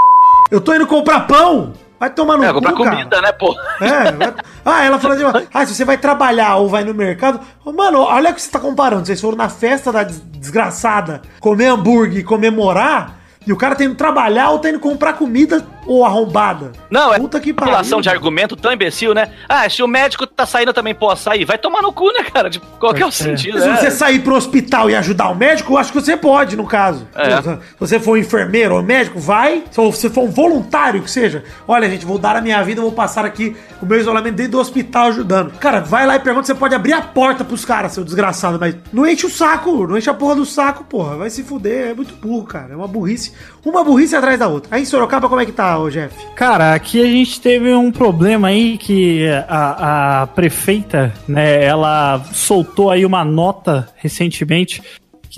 Eu 0.50 0.60
tô 0.60 0.74
indo 0.74 0.86
comprar 0.86 1.20
pão. 1.26 1.72
Vai 1.98 2.10
tomar 2.10 2.36
no 2.36 2.44
É, 2.44 2.48
cu, 2.48 2.54
comprar 2.54 2.72
cara. 2.74 2.90
comida, 2.90 3.22
né, 3.22 3.32
pô? 3.32 3.54
É, 3.80 4.12
vai- 4.12 4.34
ah, 4.66 4.84
ela 4.84 4.98
falou 4.98 5.16
assim, 5.16 5.48
ah, 5.54 5.64
se 5.64 5.74
você 5.74 5.82
vai 5.84 5.96
trabalhar 5.96 6.56
ou 6.56 6.68
vai 6.68 6.84
no 6.84 6.92
mercado, 6.92 7.40
mano, 7.64 8.00
olha 8.00 8.30
o 8.30 8.34
que 8.34 8.42
você 8.42 8.50
tá 8.50 8.60
comparando. 8.60 9.06
Vocês 9.06 9.18
foram 9.20 9.36
na 9.38 9.48
festa 9.48 9.90
da 9.90 10.02
des- 10.02 10.20
desgraçada 10.20 11.22
comer 11.40 11.68
hambúrguer 11.68 12.18
e 12.18 12.22
comemorar, 12.22 13.14
e 13.46 13.52
o 13.52 13.56
cara 13.56 13.74
tá 13.74 13.82
indo 13.84 13.94
trabalhar 13.94 14.50
ou 14.50 14.58
tá 14.58 14.68
indo 14.68 14.78
comprar 14.78 15.14
comida 15.14 15.64
ou 15.86 16.04
arrombada. 16.04 16.72
Não, 16.90 17.12
é 17.12 17.18
Puta 17.18 17.40
que 17.40 17.52
relação 17.52 17.98
pariu. 17.98 18.00
de 18.00 18.08
argumento 18.08 18.56
tão 18.56 18.72
imbecil, 18.72 19.14
né? 19.14 19.30
Ah, 19.48 19.68
se 19.68 19.82
o 19.82 19.88
médico 19.88 20.26
tá 20.26 20.44
saindo, 20.44 20.68
eu 20.68 20.74
também 20.74 20.94
posso 20.94 21.24
sair. 21.24 21.44
Vai 21.44 21.58
tomar 21.58 21.82
no 21.82 21.92
cu, 21.92 22.12
né, 22.12 22.24
cara? 22.24 22.50
Tipo, 22.50 22.66
qual 22.78 22.92
que 22.92 23.02
é 23.02 23.06
o 23.06 23.10
sentido? 23.10 23.60
Se 23.60 23.66
né? 23.66 23.76
você 23.76 23.90
sair 23.90 24.20
pro 24.20 24.34
hospital 24.34 24.90
e 24.90 24.96
ajudar 24.96 25.28
o 25.28 25.34
médico, 25.34 25.72
eu 25.72 25.78
acho 25.78 25.92
que 25.92 26.00
você 26.00 26.16
pode, 26.16 26.56
no 26.56 26.66
caso. 26.66 27.06
É. 27.14 27.42
Se 27.42 27.58
você 27.78 28.00
for 28.00 28.12
um 28.12 28.16
enfermeiro 28.16 28.74
ou 28.74 28.82
médico, 28.82 29.18
vai. 29.18 29.62
Se 29.70 29.76
você 29.76 30.10
for 30.10 30.24
um 30.24 30.30
voluntário, 30.30 31.02
que 31.02 31.10
seja. 31.10 31.44
Olha, 31.66 31.88
gente, 31.88 32.04
vou 32.04 32.18
dar 32.18 32.36
a 32.36 32.40
minha 32.40 32.62
vida, 32.62 32.80
vou 32.80 32.92
passar 32.92 33.24
aqui 33.24 33.56
o 33.80 33.86
meu 33.86 33.98
isolamento 33.98 34.34
dentro 34.34 34.52
do 34.52 34.58
hospital 34.58 35.08
ajudando. 35.08 35.52
Cara, 35.58 35.80
vai 35.80 36.06
lá 36.06 36.16
e 36.16 36.20
pergunta 36.20 36.46
se 36.46 36.52
você 36.52 36.58
pode 36.58 36.74
abrir 36.74 36.92
a 36.92 37.02
porta 37.02 37.44
pros 37.44 37.64
caras, 37.64 37.92
seu 37.92 38.04
desgraçado. 38.04 38.58
Mas 38.58 38.76
não 38.92 39.06
enche 39.06 39.26
o 39.26 39.30
saco, 39.30 39.86
não 39.86 39.96
enche 39.96 40.10
a 40.10 40.14
porra 40.14 40.34
do 40.34 40.44
saco, 40.44 40.84
porra. 40.84 41.16
Vai 41.16 41.30
se 41.30 41.42
fuder, 41.42 41.90
é 41.90 41.94
muito 41.94 42.14
burro, 42.14 42.44
cara. 42.44 42.72
É 42.72 42.76
uma 42.76 42.88
burrice. 42.88 43.32
Uma 43.64 43.84
burrice 43.84 44.14
atrás 44.14 44.38
da 44.38 44.48
outra. 44.48 44.74
Aí 44.74 44.82
em 44.82 44.86
Sorocaba, 44.86 45.28
como 45.28 45.40
é 45.40 45.46
que 45.46 45.52
tá, 45.52 45.75
ô 45.78 45.90
Jeff? 45.90 46.14
Cara, 46.34 46.74
aqui 46.74 47.00
a 47.02 47.06
gente 47.06 47.40
teve 47.40 47.72
um 47.74 47.90
problema 47.92 48.48
aí 48.48 48.76
que 48.78 49.26
a, 49.48 50.22
a 50.22 50.26
prefeita, 50.28 51.12
né, 51.28 51.62
ela 51.64 52.22
soltou 52.32 52.90
aí 52.90 53.04
uma 53.06 53.24
nota 53.24 53.88
recentemente 53.96 54.82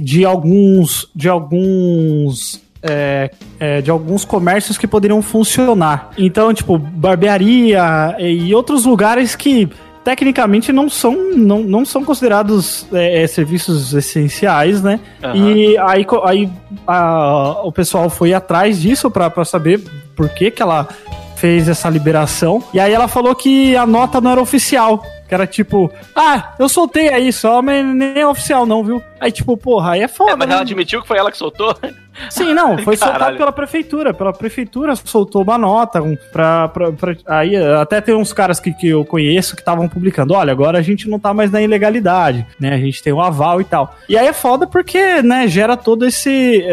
de 0.00 0.24
alguns 0.24 1.08
de 1.14 1.28
alguns 1.28 2.60
é, 2.82 3.30
é, 3.58 3.80
de 3.82 3.90
alguns 3.90 4.24
comércios 4.24 4.78
que 4.78 4.86
poderiam 4.86 5.20
funcionar. 5.20 6.10
Então, 6.16 6.54
tipo, 6.54 6.78
barbearia 6.78 8.14
e 8.20 8.54
outros 8.54 8.84
lugares 8.84 9.34
que 9.34 9.68
tecnicamente 10.04 10.72
não 10.72 10.88
são, 10.88 11.34
não, 11.36 11.58
não 11.62 11.84
são 11.84 12.02
considerados 12.04 12.86
é, 12.92 13.22
é, 13.22 13.26
serviços 13.26 13.92
essenciais, 13.92 14.80
né? 14.80 15.00
Aham. 15.22 15.36
E 15.36 15.76
aí, 15.76 16.06
aí 16.24 16.48
a- 16.86 17.60
o 17.64 17.72
pessoal 17.72 18.08
foi 18.08 18.32
atrás 18.32 18.80
disso 18.80 19.10
pra 19.10 19.30
saber 19.44 19.82
por 20.18 20.28
que, 20.30 20.50
que 20.50 20.60
ela 20.60 20.88
fez 21.36 21.68
essa 21.68 21.88
liberação. 21.88 22.60
E 22.74 22.80
aí 22.80 22.92
ela 22.92 23.06
falou 23.06 23.32
que 23.36 23.76
a 23.76 23.86
nota 23.86 24.20
não 24.20 24.32
era 24.32 24.40
oficial. 24.40 25.00
Que 25.28 25.34
era 25.34 25.46
tipo, 25.46 25.92
ah, 26.16 26.54
eu 26.58 26.68
soltei 26.68 27.10
aí 27.10 27.32
só, 27.32 27.62
mas 27.62 27.84
nem 27.84 28.18
é 28.18 28.26
oficial 28.26 28.66
não, 28.66 28.82
viu? 28.82 29.00
Aí 29.20 29.30
tipo, 29.30 29.56
porra, 29.56 29.92
aí 29.92 30.00
é 30.02 30.08
foda, 30.08 30.32
É, 30.32 30.36
mas 30.36 30.48
né? 30.48 30.54
ela 30.54 30.62
admitiu 30.62 31.00
que 31.00 31.06
foi 31.06 31.18
ela 31.18 31.30
que 31.30 31.36
soltou. 31.38 31.76
Sim, 32.30 32.52
não, 32.54 32.78
foi 32.78 32.96
soltado 32.96 33.18
Caralho. 33.18 33.36
pela 33.38 33.52
prefeitura. 33.52 34.12
Pela 34.14 34.32
prefeitura 34.32 34.94
soltou 34.96 35.42
uma 35.42 35.56
nota 35.58 36.00
pra, 36.32 36.68
pra, 36.68 36.92
pra- 36.92 37.16
Aí 37.26 37.56
até 37.56 38.00
tem 38.00 38.14
uns 38.14 38.32
caras 38.32 38.58
que, 38.60 38.72
que 38.72 38.88
eu 38.88 39.04
conheço 39.04 39.54
que 39.54 39.62
estavam 39.62 39.88
publicando: 39.88 40.34
olha, 40.34 40.52
agora 40.52 40.78
a 40.78 40.82
gente 40.82 41.08
não 41.08 41.18
tá 41.18 41.32
mais 41.34 41.50
na 41.50 41.60
ilegalidade, 41.62 42.46
né? 42.60 42.74
A 42.74 42.78
gente 42.78 43.02
tem 43.02 43.12
um 43.12 43.20
aval 43.20 43.60
e 43.60 43.64
tal. 43.64 43.94
E 44.08 44.16
aí 44.16 44.26
é 44.26 44.32
foda 44.32 44.66
porque, 44.66 45.22
né, 45.22 45.46
gera 45.48 45.76
todo 45.76 46.04
esse. 46.06 46.30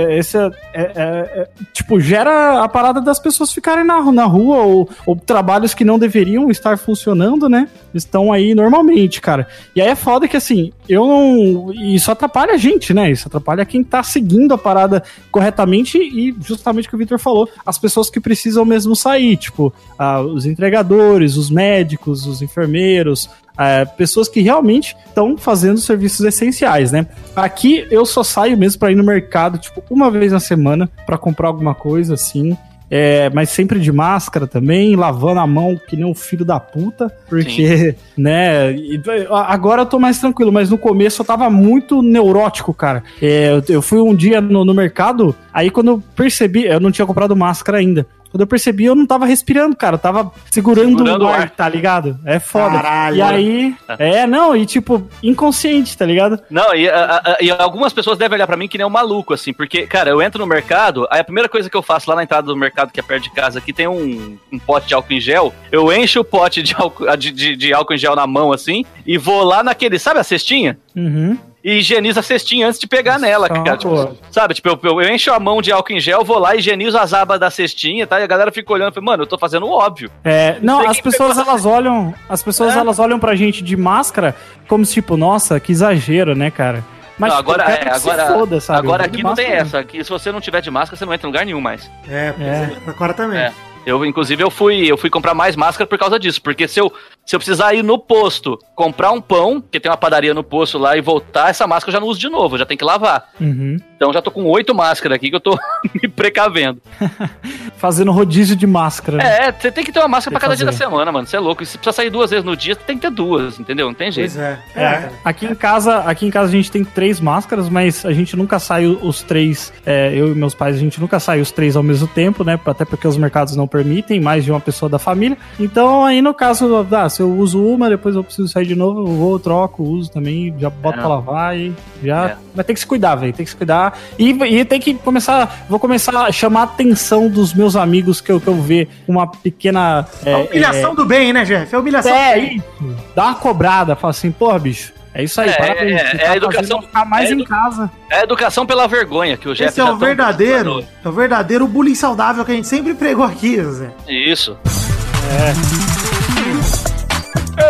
esse 0.10 0.38
é- 0.38 0.52
é- 0.74 0.92
é- 0.96 1.48
tipo, 1.74 2.00
gera 2.00 2.64
a 2.64 2.68
parada 2.68 3.00
das 3.02 3.20
pessoas 3.20 3.52
ficarem 3.52 3.84
na, 3.86 4.02
na 4.12 4.26
rua 4.26 4.58
ou, 4.64 4.90
ou 5.06 5.16
trabalhos 5.16 5.74
que 5.74 5.84
não 5.86 6.00
deveriam 6.00 6.50
estar 6.50 6.78
funcionando, 6.78 7.48
né? 7.50 7.68
Estão 7.94 8.32
aí 8.32 8.54
normalmente, 8.56 9.22
cara. 9.22 9.48
E 9.76 9.82
aí 9.82 9.88
é 9.88 9.96
foda 9.96 10.28
que 10.28 10.36
assim, 10.38 10.72
eu 10.90 11.06
não. 11.08 11.72
Isso 11.74 12.12
atrapalha 12.12 12.54
a 12.54 12.58
gente, 12.58 12.94
né? 12.94 13.10
Isso 13.12 13.28
atrapalha 13.28 13.66
quem 13.66 13.84
tá 13.84 14.04
seguindo 14.04 14.54
a 14.54 14.58
parada 14.58 15.04
corretamente 15.36 15.98
e 15.98 16.34
justamente 16.40 16.88
o 16.88 16.90
que 16.90 16.96
o 16.96 16.98
Victor 16.98 17.20
falou, 17.20 17.50
as 17.66 17.78
pessoas 17.78 18.10
que 18.10 18.22
precisam 18.22 18.64
mesmo 18.64 18.96
sair, 18.96 19.36
tipo, 19.36 19.74
ah, 20.00 20.22
os 20.22 20.46
entregadores, 20.46 21.36
os 21.36 21.50
médicos, 21.50 22.26
os 22.26 22.42
enfermeiros, 22.42 23.30
ah, 23.58 23.86
pessoas 23.86 24.30
que 24.30 24.40
realmente 24.40 24.96
estão 25.06 25.38
fazendo 25.38 25.78
serviços 25.78 26.26
essenciais, 26.26 26.94
né? 26.94 27.06
Aqui 27.36 27.86
eu 27.92 28.06
só 28.06 28.24
saio 28.24 28.58
mesmo 28.58 28.80
pra 28.80 28.94
ir 28.94 28.96
no 28.96 29.04
mercado, 29.04 29.58
tipo, 29.58 29.84
uma 29.90 30.10
vez 30.10 30.32
na 30.32 30.40
semana 30.40 30.90
pra 31.06 31.18
comprar 31.18 31.50
alguma 31.50 31.76
coisa 31.76 32.14
assim. 32.14 32.58
É, 32.90 33.30
mas 33.32 33.50
sempre 33.50 33.80
de 33.80 33.92
máscara 33.92 34.46
também, 34.46 34.96
lavando 34.96 35.40
a 35.40 35.48
mão 35.48 35.80
que 35.88 35.96
nem 35.96 36.06
um 36.06 36.14
filho 36.14 36.46
da 36.46 36.60
puta, 36.60 37.12
porque, 37.28 37.96
né, 38.16 38.72
e- 38.74 39.02
agora 39.32 39.82
eu 39.82 39.86
tô 39.86 40.00
mais 40.00 40.20
tranquilo, 40.20 40.52
mas 40.52 40.70
no 40.70 40.78
começo 40.78 41.22
eu 41.22 41.26
tava 41.26 41.50
muito 41.50 42.02
neurótico, 42.02 42.74
cara. 42.74 43.04
É, 43.22 43.52
eu, 43.52 43.76
eu 43.76 43.82
fui 43.82 44.00
um 44.00 44.14
dia 44.16 44.40
no, 44.40 44.64
no 44.64 44.74
mercado, 44.74 45.36
aí 45.54 45.70
quando 45.70 45.88
eu 45.92 46.04
percebi, 46.16 46.66
eu 46.66 46.80
não 46.80 46.92
tinha 46.92 47.06
comprado 47.06 47.36
máscara 47.36 47.80
ainda. 47.80 48.06
Quando 48.36 48.42
eu 48.42 48.48
percebi, 48.48 48.84
eu 48.84 48.96
não 48.96 49.06
tava 49.06 49.26
respirando, 49.26 49.78
cara. 49.78 49.96
Eu 49.96 50.00
tava 50.00 50.30
segurando, 50.52 50.90
Segurando 50.90 51.22
o 51.22 51.26
o 51.26 51.30
ar, 51.30 51.40
ar. 51.44 51.50
tá 51.52 51.70
ligado? 51.70 52.20
É 52.26 52.38
foda. 52.38 52.76
Caralho. 52.76 53.16
E 53.16 53.22
aí. 53.22 53.76
É, 53.98 54.28
não, 54.28 54.54
e 54.54 54.66
tipo, 54.66 55.08
inconsciente, 55.24 55.98
tá 55.98 56.06
ligado? 56.06 56.38
Não, 56.50 56.76
e, 56.76 56.90
a- 56.90 57.22
a- 57.24 57.38
e 57.40 57.50
algumas 57.50 57.94
pessoas 57.94 58.18
devem 58.18 58.36
olhar 58.36 58.46
pra 58.46 58.58
mim 58.58 58.68
que 58.68 58.78
nem 58.78 58.86
um 58.86 58.90
maluco, 58.90 59.34
assim, 59.34 59.54
porque, 59.54 59.88
cara, 59.88 60.10
eu 60.10 60.22
entro 60.22 60.42
no 60.42 60.46
mercado, 60.48 61.08
aí 61.10 61.22
a 61.22 61.24
primeira 61.24 61.48
coisa 61.48 61.70
que 61.70 61.78
eu 61.78 61.82
faço 61.82 62.10
lá 62.10 62.16
na 62.18 62.24
entrada 62.24 62.46
do 62.48 62.58
mercado, 62.58 62.92
que 62.92 63.00
é 63.00 63.04
perto 63.04 63.24
de 63.24 63.32
casa, 63.32 63.60
aqui 63.60 63.72
tem 63.72 63.88
um, 63.88 64.38
um 64.52 64.60
pote 64.60 64.88
de 64.90 64.94
álcool 64.94 65.14
em 65.14 65.22
gel, 65.22 65.54
eu 65.72 65.90
encho 65.94 66.20
o 66.20 66.26
pote 66.26 66.62
de 66.62 66.76
álcool, 66.76 67.16
de, 67.16 67.32
de- 67.32 67.56
de 67.56 67.74
álcool 67.74 67.94
em 67.94 67.98
gel 67.98 68.18
na 68.18 68.28
mão, 68.28 68.52
assim, 68.52 68.84
e 69.08 69.18
vou 69.18 69.44
lá 69.46 69.64
naquele, 69.64 69.98
sabe 69.98 70.20
a 70.20 70.24
cestinha? 70.26 70.78
Uhum. 70.94 71.38
E 71.68 71.80
higienizo 71.80 72.20
a 72.20 72.24
cestinha 72.24 72.68
antes 72.68 72.80
de 72.80 72.86
pegar 72.86 73.18
nela, 73.18 73.48
Ah, 73.50 73.64
cara. 73.64 73.76
Tipo, 73.78 74.16
sabe, 74.30 74.54
tipo, 74.54 74.70
eu, 74.70 75.02
eu 75.02 75.10
encho 75.10 75.34
a 75.34 75.40
mão 75.40 75.64
de 75.64 75.72
álcool 75.72 75.94
em 75.94 76.00
gel, 76.00 76.24
vou 76.24 76.38
lá, 76.38 76.56
higienizo 76.56 76.96
as 76.96 77.12
abas 77.12 77.40
da 77.40 77.50
cestinha, 77.50 78.06
tá? 78.06 78.20
E 78.20 78.24
a 78.24 78.28
galera 78.28 78.52
fica 78.52 78.72
olhando 78.72 78.92
e 78.92 78.94
fala, 78.94 79.06
mano, 79.06 79.24
eu 79.24 79.28
tô 79.28 79.36
fazendo 79.36 79.66
o 79.66 79.72
óbvio. 79.72 80.12
É, 80.24 80.58
não, 80.62 80.88
as 80.88 81.02
pessoas 81.02 81.36
pegou- 81.36 81.50
elas 81.50 81.66
olham, 81.66 82.14
as 82.30 82.44
pessoas 82.44 82.76
É. 82.76 82.78
elas 82.80 83.00
olham 83.00 83.18
pra 83.20 83.34
gente 83.36 83.64
de 83.64 83.76
máscara 83.76 84.36
como 84.68 84.86
se 84.86 84.94
tipo, 84.94 85.18
nossa, 85.18 85.60
que 85.60 85.72
exagero, 85.72 86.36
né, 86.36 86.52
cara? 86.52 86.84
Mas 87.18 87.32
Não, 87.32 87.38
tipo, 87.40 87.52
agora, 87.52 87.64
eu 87.70 87.76
é, 87.92 87.96
agora, 87.96 88.26
foda, 88.28 88.60
sabe? 88.62 88.80
agora 88.80 89.04
Eu 89.04 89.08
aqui 89.08 89.24
não 89.24 89.34
tem 89.34 89.48
essa. 89.48 89.80
Aqui, 89.80 90.04
se 90.04 90.10
você 90.12 90.32
não 90.32 90.40
tiver 90.42 90.62
de 90.62 90.70
máscara, 90.70 90.98
você 91.00 91.06
não 91.06 91.14
entra 91.14 91.28
em 91.28 91.32
lugar 91.32 91.46
nenhum 91.46 91.62
mais. 91.62 91.90
É, 92.08 92.32
pois 92.34 92.48
É. 92.48 92.52
é. 92.86 92.90
Agora 92.90 93.14
também. 93.14 93.40
É. 93.40 93.52
Eu, 93.86 94.04
inclusive, 94.06 94.44
eu 94.44 94.50
fui, 94.52 94.86
eu 94.92 94.98
fui 94.98 95.10
comprar 95.12 95.34
mais 95.36 95.56
máscara 95.56 95.88
por 95.88 95.98
causa 95.98 96.20
disso. 96.20 96.42
Porque 96.42 96.68
se 96.68 96.80
eu, 96.80 96.92
se 97.26 97.36
eu 97.36 97.40
precisar 97.40 97.74
ir 97.74 97.84
no 97.84 97.98
posto, 97.98 98.60
comprar 98.76 99.12
um 99.12 99.20
pão, 99.20 99.60
que 99.60 99.80
tem 99.80 99.90
uma 99.90 99.98
padaria 99.98 100.34
no 100.34 100.44
posto 100.44 100.78
lá, 100.78 100.96
e 100.96 101.02
voltar, 101.02 101.50
essa 101.50 101.66
máscara 101.66 101.90
eu 101.90 101.94
já 101.94 102.00
não 102.00 102.08
uso 102.08 102.20
de 102.20 102.30
novo, 102.30 102.56
eu 102.56 102.60
já 102.60 102.66
tem 102.66 102.78
que 102.78 102.84
lavar. 102.84 103.30
Uhum. 103.42 103.78
Então 103.96 104.14
já 104.14 104.22
tô 104.22 104.30
com 104.30 104.44
oito 104.46 104.76
máscaras 104.76 105.16
aqui 105.16 105.30
que 105.30 105.36
eu 105.36 105.40
tô 105.40 105.58
me 106.02 106.08
precavendo. 106.08 106.82
Fazendo 107.78 108.12
rodízio 108.12 108.56
de 108.56 108.68
máscara. 108.68 109.18
né? 109.18 109.48
É, 109.48 109.52
você 109.52 109.72
tem 109.72 109.84
que 109.84 109.92
ter 109.92 110.00
uma 110.00 110.08
máscara 110.08 110.32
pra 110.34 110.40
cada 110.40 110.54
que 110.54 110.58
dia 110.58 110.66
da 110.66 110.72
fazer. 110.72 110.84
semana, 110.84 111.12
mano. 111.12 111.26
Você 111.26 111.36
é 111.36 111.40
louco. 111.40 111.64
E 111.64 111.66
se 111.66 111.78
precisa 111.78 111.96
sair 111.96 112.10
duas 112.10 112.30
vezes 112.30 112.46
no 112.46 112.56
dia, 112.56 112.76
você 112.76 112.82
tem 112.82 112.96
que 112.96 113.02
ter 113.02 113.12
duas, 113.12 113.60
entendeu? 113.60 113.88
Não 113.88 113.94
tem 113.94 114.12
jeito. 114.12 114.34
Pois 114.34 114.44
é. 114.44 114.60
É, 114.76 115.10
aqui 115.24 115.46
em 115.46 115.56
casa, 115.56 116.00
aqui 116.00 116.26
em 116.26 116.30
casa 116.30 116.50
a 116.50 116.52
gente 116.52 116.72
tem 116.72 116.84
três 116.84 117.20
máscaras, 117.20 117.70
mas 117.70 118.06
a 118.06 118.12
gente 118.12 118.36
nunca 118.36 118.60
sai 118.60 118.86
os 118.86 119.22
três, 119.22 119.72
é, 119.86 120.14
eu 120.14 120.32
e 120.32 120.36
meus 120.36 120.54
pais, 120.54 120.76
a 120.76 120.80
gente 120.80 121.00
nunca 121.00 121.20
sai 121.20 121.40
os 121.42 121.52
três 121.52 121.76
ao 121.76 121.84
mesmo 121.84 122.08
tempo, 122.08 122.44
né? 122.44 122.60
Até 122.66 122.86
porque 122.86 123.08
os 123.08 123.18
mercados 123.18 123.56
não 123.56 123.68
permitem 123.68 124.20
mais 124.20 124.44
de 124.44 124.52
uma 124.52 124.60
pessoa 124.60 124.90
da 124.90 125.00
família. 125.00 125.38
Então, 125.60 126.04
aí 126.06 126.22
no 126.22 126.34
caso, 126.34 126.86
ah, 126.92 127.10
se 127.16 127.22
eu 127.22 127.32
uso 127.32 127.62
uma, 127.64 127.90
depois 127.90 128.16
eu 128.16 128.24
preciso 128.24 128.48
sair 128.48 128.66
de 128.66 128.76
novo, 128.76 129.02
eu 129.02 129.06
vou, 129.16 129.40
troco, 129.40 129.84
uso 129.84 130.12
também, 130.12 130.54
já 130.60 130.70
boto 130.70 130.98
É. 130.98 131.02
pra 131.02 131.08
lavar 131.10 131.58
e 131.58 131.74
já. 132.04 132.30
É. 132.32 132.38
Vai 132.54 132.64
ter 132.66 132.74
que 132.74 132.80
se 132.80 132.86
cuidar, 132.88 133.16
velho. 133.16 133.34
Tem 133.34 133.44
que 133.46 133.50
se 133.52 133.56
cuidar. 133.58 133.98
E, 134.20 134.30
e 134.32 134.66
tem 134.66 134.80
que 134.80 134.94
começar. 134.96 135.66
Vou 135.70 135.80
começar 135.80 136.16
a 136.26 136.32
chamar 136.32 136.62
a 136.62 136.64
atenção 136.64 137.30
dos 137.30 137.54
meus 137.54 137.76
amigos 137.76 138.22
que 138.22 138.32
eu, 138.32 138.40
que 138.40 138.48
eu 138.48 138.56
ver 138.62 138.88
uma 139.08 139.26
pequena. 139.28 140.06
É, 140.26 140.32
É, 140.32 140.36
humilhação 140.38 140.94
do 140.96 141.06
bem, 141.06 141.32
né, 141.34 141.44
Jeff? 141.46 141.74
É 141.74 141.78
humilhação 141.78 142.12
do 142.12 142.18
é, 142.18 142.36
bem. 142.36 142.58
isso. 142.58 142.96
Dá 143.16 143.26
uma 143.26 143.36
cobrada, 143.36 143.96
fala 143.96 144.12
assim, 144.12 144.32
porra, 144.32 144.60
bicho. 144.60 144.94
É 145.14 145.24
isso 145.24 145.40
aí, 145.40 145.50
É, 145.50 145.54
parabéns. 145.54 146.02
é, 146.02 146.06
você 146.10 146.16
é 146.18 146.20
tá 146.26 146.32
a 146.32 146.38
educação- 146.38 146.82
ficar 146.82 147.06
mais 147.06 147.30
é 147.30 147.34
em 147.34 147.36
edu- 147.36 147.46
casa. 147.46 147.90
É 148.12 148.24
educação 148.24 148.66
pela 148.66 148.86
vergonha 148.86 149.38
que 149.38 149.48
o 149.48 149.54
Jeff 149.56 149.70
Esse 149.70 149.80
é 149.80 149.84
o 149.86 149.96
verdadeiro, 149.96 150.84
é 151.04 151.08
o 151.08 151.12
verdadeiro 151.14 151.66
bullying 151.68 151.96
saudável 151.96 152.44
que 152.44 152.52
a 152.52 152.56
gente 152.56 152.68
sempre 152.68 152.94
pregou 152.94 153.24
aqui, 153.26 153.62
Zé. 153.64 153.90
Isso. 154.10 154.58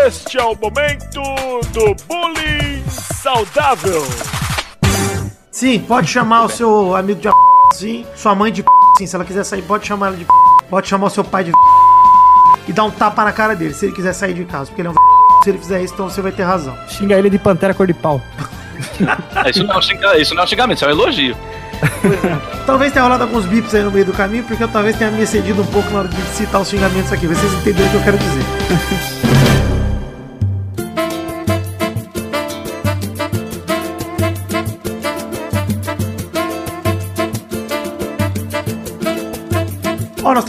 Este 0.06 0.38
é 0.38 0.44
o 0.44 0.56
momento 0.56 1.22
do 1.72 1.96
bullying 2.08 2.84
saudável. 2.90 4.04
Sim, 5.52 5.80
pode 5.80 6.08
chamar 6.08 6.44
o 6.46 6.50
seu 6.50 6.96
amigo 6.96 7.20
de 7.22 7.30
sim, 7.74 8.06
sua 8.16 8.36
mãe 8.36 8.52
de 8.52 8.64
sim, 8.98 9.08
se 9.08 9.16
ela 9.16 9.24
quiser 9.26 9.44
sair, 9.44 9.62
pode 9.62 9.88
chamar 9.88 10.08
ela 10.08 10.18
de 10.18 10.26
pode 10.70 10.88
chamar 10.88 11.08
o 11.08 11.10
seu 11.10 11.24
pai 11.24 11.46
de 11.46 11.52
e 12.68 12.74
dar 12.74 12.84
um 12.84 12.92
tapa 12.92 13.24
na 13.24 13.32
cara 13.32 13.56
dele, 13.56 13.74
se 13.74 13.86
ele 13.86 13.94
quiser 13.96 14.14
sair 14.14 14.34
de 14.34 14.44
casa, 14.46 14.66
porque 14.68 14.82
ele 14.82 14.90
é 14.90 14.92
um 14.92 14.96
se 15.44 15.50
ele 15.50 15.58
fizer 15.60 15.82
isso, 15.82 15.94
então 15.94 16.10
você 16.10 16.22
vai 16.22 16.32
ter 16.32 16.44
razão. 16.44 16.76
Xinga 16.90 17.16
ele 17.16 17.30
de 17.30 17.38
pantera 17.40 17.74
cor 17.74 17.86
de 17.88 17.94
pau. 17.94 18.20
É, 19.46 19.50
Isso 19.50 19.64
não, 19.64 19.76
é 19.76 19.78
um 19.78 19.82
xinga- 19.82 20.18
isso 20.18 20.34
não 20.36 20.42
é 20.42 20.46
um 20.46 20.48
xingamento, 20.48 20.78
isso 20.78 20.86
é 20.86 20.88
um 20.88 20.92
elogio. 20.92 21.38
Talvez 22.66 22.92
tenha 22.92 23.04
rolado 23.04 23.24
alguns 23.24 23.46
bips 23.46 23.74
aí 23.76 23.84
no 23.84 23.92
meio 23.92 24.06
do 24.06 24.14
caminho, 24.14 24.44
porque 24.44 24.64
eu 24.64 24.68
talvez 24.68 24.98
tenha 24.98 25.12
me 25.12 25.22
excedido 25.24 25.62
um 25.62 25.66
pouco 25.68 25.90
na 25.92 26.00
hora 26.00 26.08
de 26.08 26.22
citar 26.36 26.62
os 26.62 26.70
xingamentos 26.70 27.12
aqui, 27.12 27.28
vocês 27.28 27.54
entenderam 27.54 27.88
o 27.88 27.92
que 27.92 27.98
eu 27.98 28.04
quero 28.04 28.18
dizer. 28.18 28.44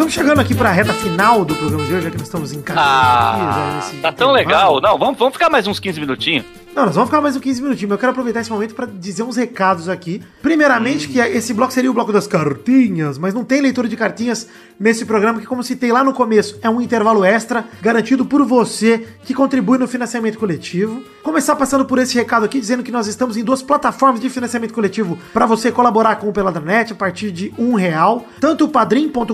estamos 0.07 0.15
chegando 0.15 0.41
aqui 0.41 0.55
pra 0.55 0.71
reta 0.71 0.93
final 0.93 1.45
do 1.45 1.55
programa 1.55 1.85
de 1.85 1.95
hoje, 1.95 2.05
já 2.05 2.11
que 2.11 2.17
nós 2.17 2.27
estamos 2.27 2.53
encaixando 2.53 2.87
Ah, 2.89 3.81
tá 4.03 4.13
tão 4.13 4.31
legal. 4.31 4.81
Não, 4.81 4.97
vamos, 4.99 5.19
vamos 5.19 5.35
ficar 5.35 5.51
mais 5.51 5.67
uns 5.67 5.81
15 5.81 6.01
minutinhos. 6.01 6.45
Não, 6.77 6.85
nós 6.85 6.95
vamos 6.95 7.09
ficar 7.09 7.23
mais 7.23 7.35
uns 7.35 7.41
15 7.41 7.63
minutinhos, 7.63 7.89
mas 7.89 7.97
eu 7.97 7.99
quero 7.99 8.13
aproveitar 8.13 8.41
esse 8.43 8.51
momento 8.51 8.75
pra 8.75 8.85
dizer 8.85 9.23
uns 9.23 9.37
recados 9.37 9.89
aqui. 9.89 10.23
Primeiramente, 10.43 11.09
que 11.09 11.19
esse 11.19 11.55
bloco 11.55 11.73
seria 11.73 11.91
o 11.91 11.95
bloco 11.95 12.13
das 12.13 12.27
cartinhas, 12.27 13.17
mas 13.17 13.33
não 13.33 13.47
tem 13.47 13.63
leitura 13.63 13.89
de 13.89 13.97
cartinhas 13.97 14.47
nesse 14.79 15.07
programa, 15.07 15.41
que 15.41 15.47
como 15.47 15.65
citei 15.65 15.91
lá 15.91 16.05
no 16.05 16.13
começo, 16.13 16.59
é 16.61 16.69
um 16.69 16.79
intervalo 16.79 17.25
extra, 17.25 17.65
garantido 17.81 18.27
por 18.27 18.45
você 18.45 19.09
que 19.25 19.33
contribui 19.33 19.79
no 19.79 19.89
financiamento 19.89 20.39
coletivo. 20.39 21.03
Começar 21.23 21.57
passando 21.57 21.87
por 21.87 21.99
esse 21.99 22.15
recado 22.15 22.45
aqui, 22.45 22.61
dizendo 22.61 22.83
que 22.83 22.93
nós 22.93 23.07
estamos 23.07 23.39
em 23.39 23.43
duas 23.43 23.63
plataformas 23.63 24.21
de 24.21 24.29
financiamento 24.29 24.75
coletivo 24.75 25.19
para 25.33 25.47
você 25.47 25.73
colaborar 25.73 26.17
com 26.17 26.29
o 26.29 26.33
Peladranet 26.33 26.93
a 26.93 26.95
partir 26.95 27.33
de 27.33 27.55
um 27.57 27.75
real, 27.75 28.27
tanto 28.39 28.67
o 28.67 28.69
padrim.com.br 28.69 29.33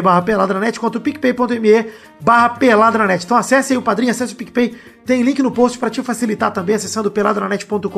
barra 0.00 0.22
peladranet, 0.22 0.78
quanto 0.78 0.98
o 0.98 1.00
picpay.me 1.00 1.86
barra 2.20 2.50
peladranet. 2.50 3.24
Então 3.24 3.36
acesse 3.36 3.72
aí 3.72 3.76
o 3.76 3.82
Padrim, 3.82 4.10
acesse 4.10 4.32
o 4.32 4.36
PicPay, 4.36 4.76
tem 5.04 5.22
link 5.22 5.42
no 5.42 5.50
post 5.50 5.78
para 5.78 5.88
te 5.88 6.02
facilitar 6.02 6.52
também, 6.52 6.74
acessando 6.74 7.10
peladranet.com.br. 7.10 7.88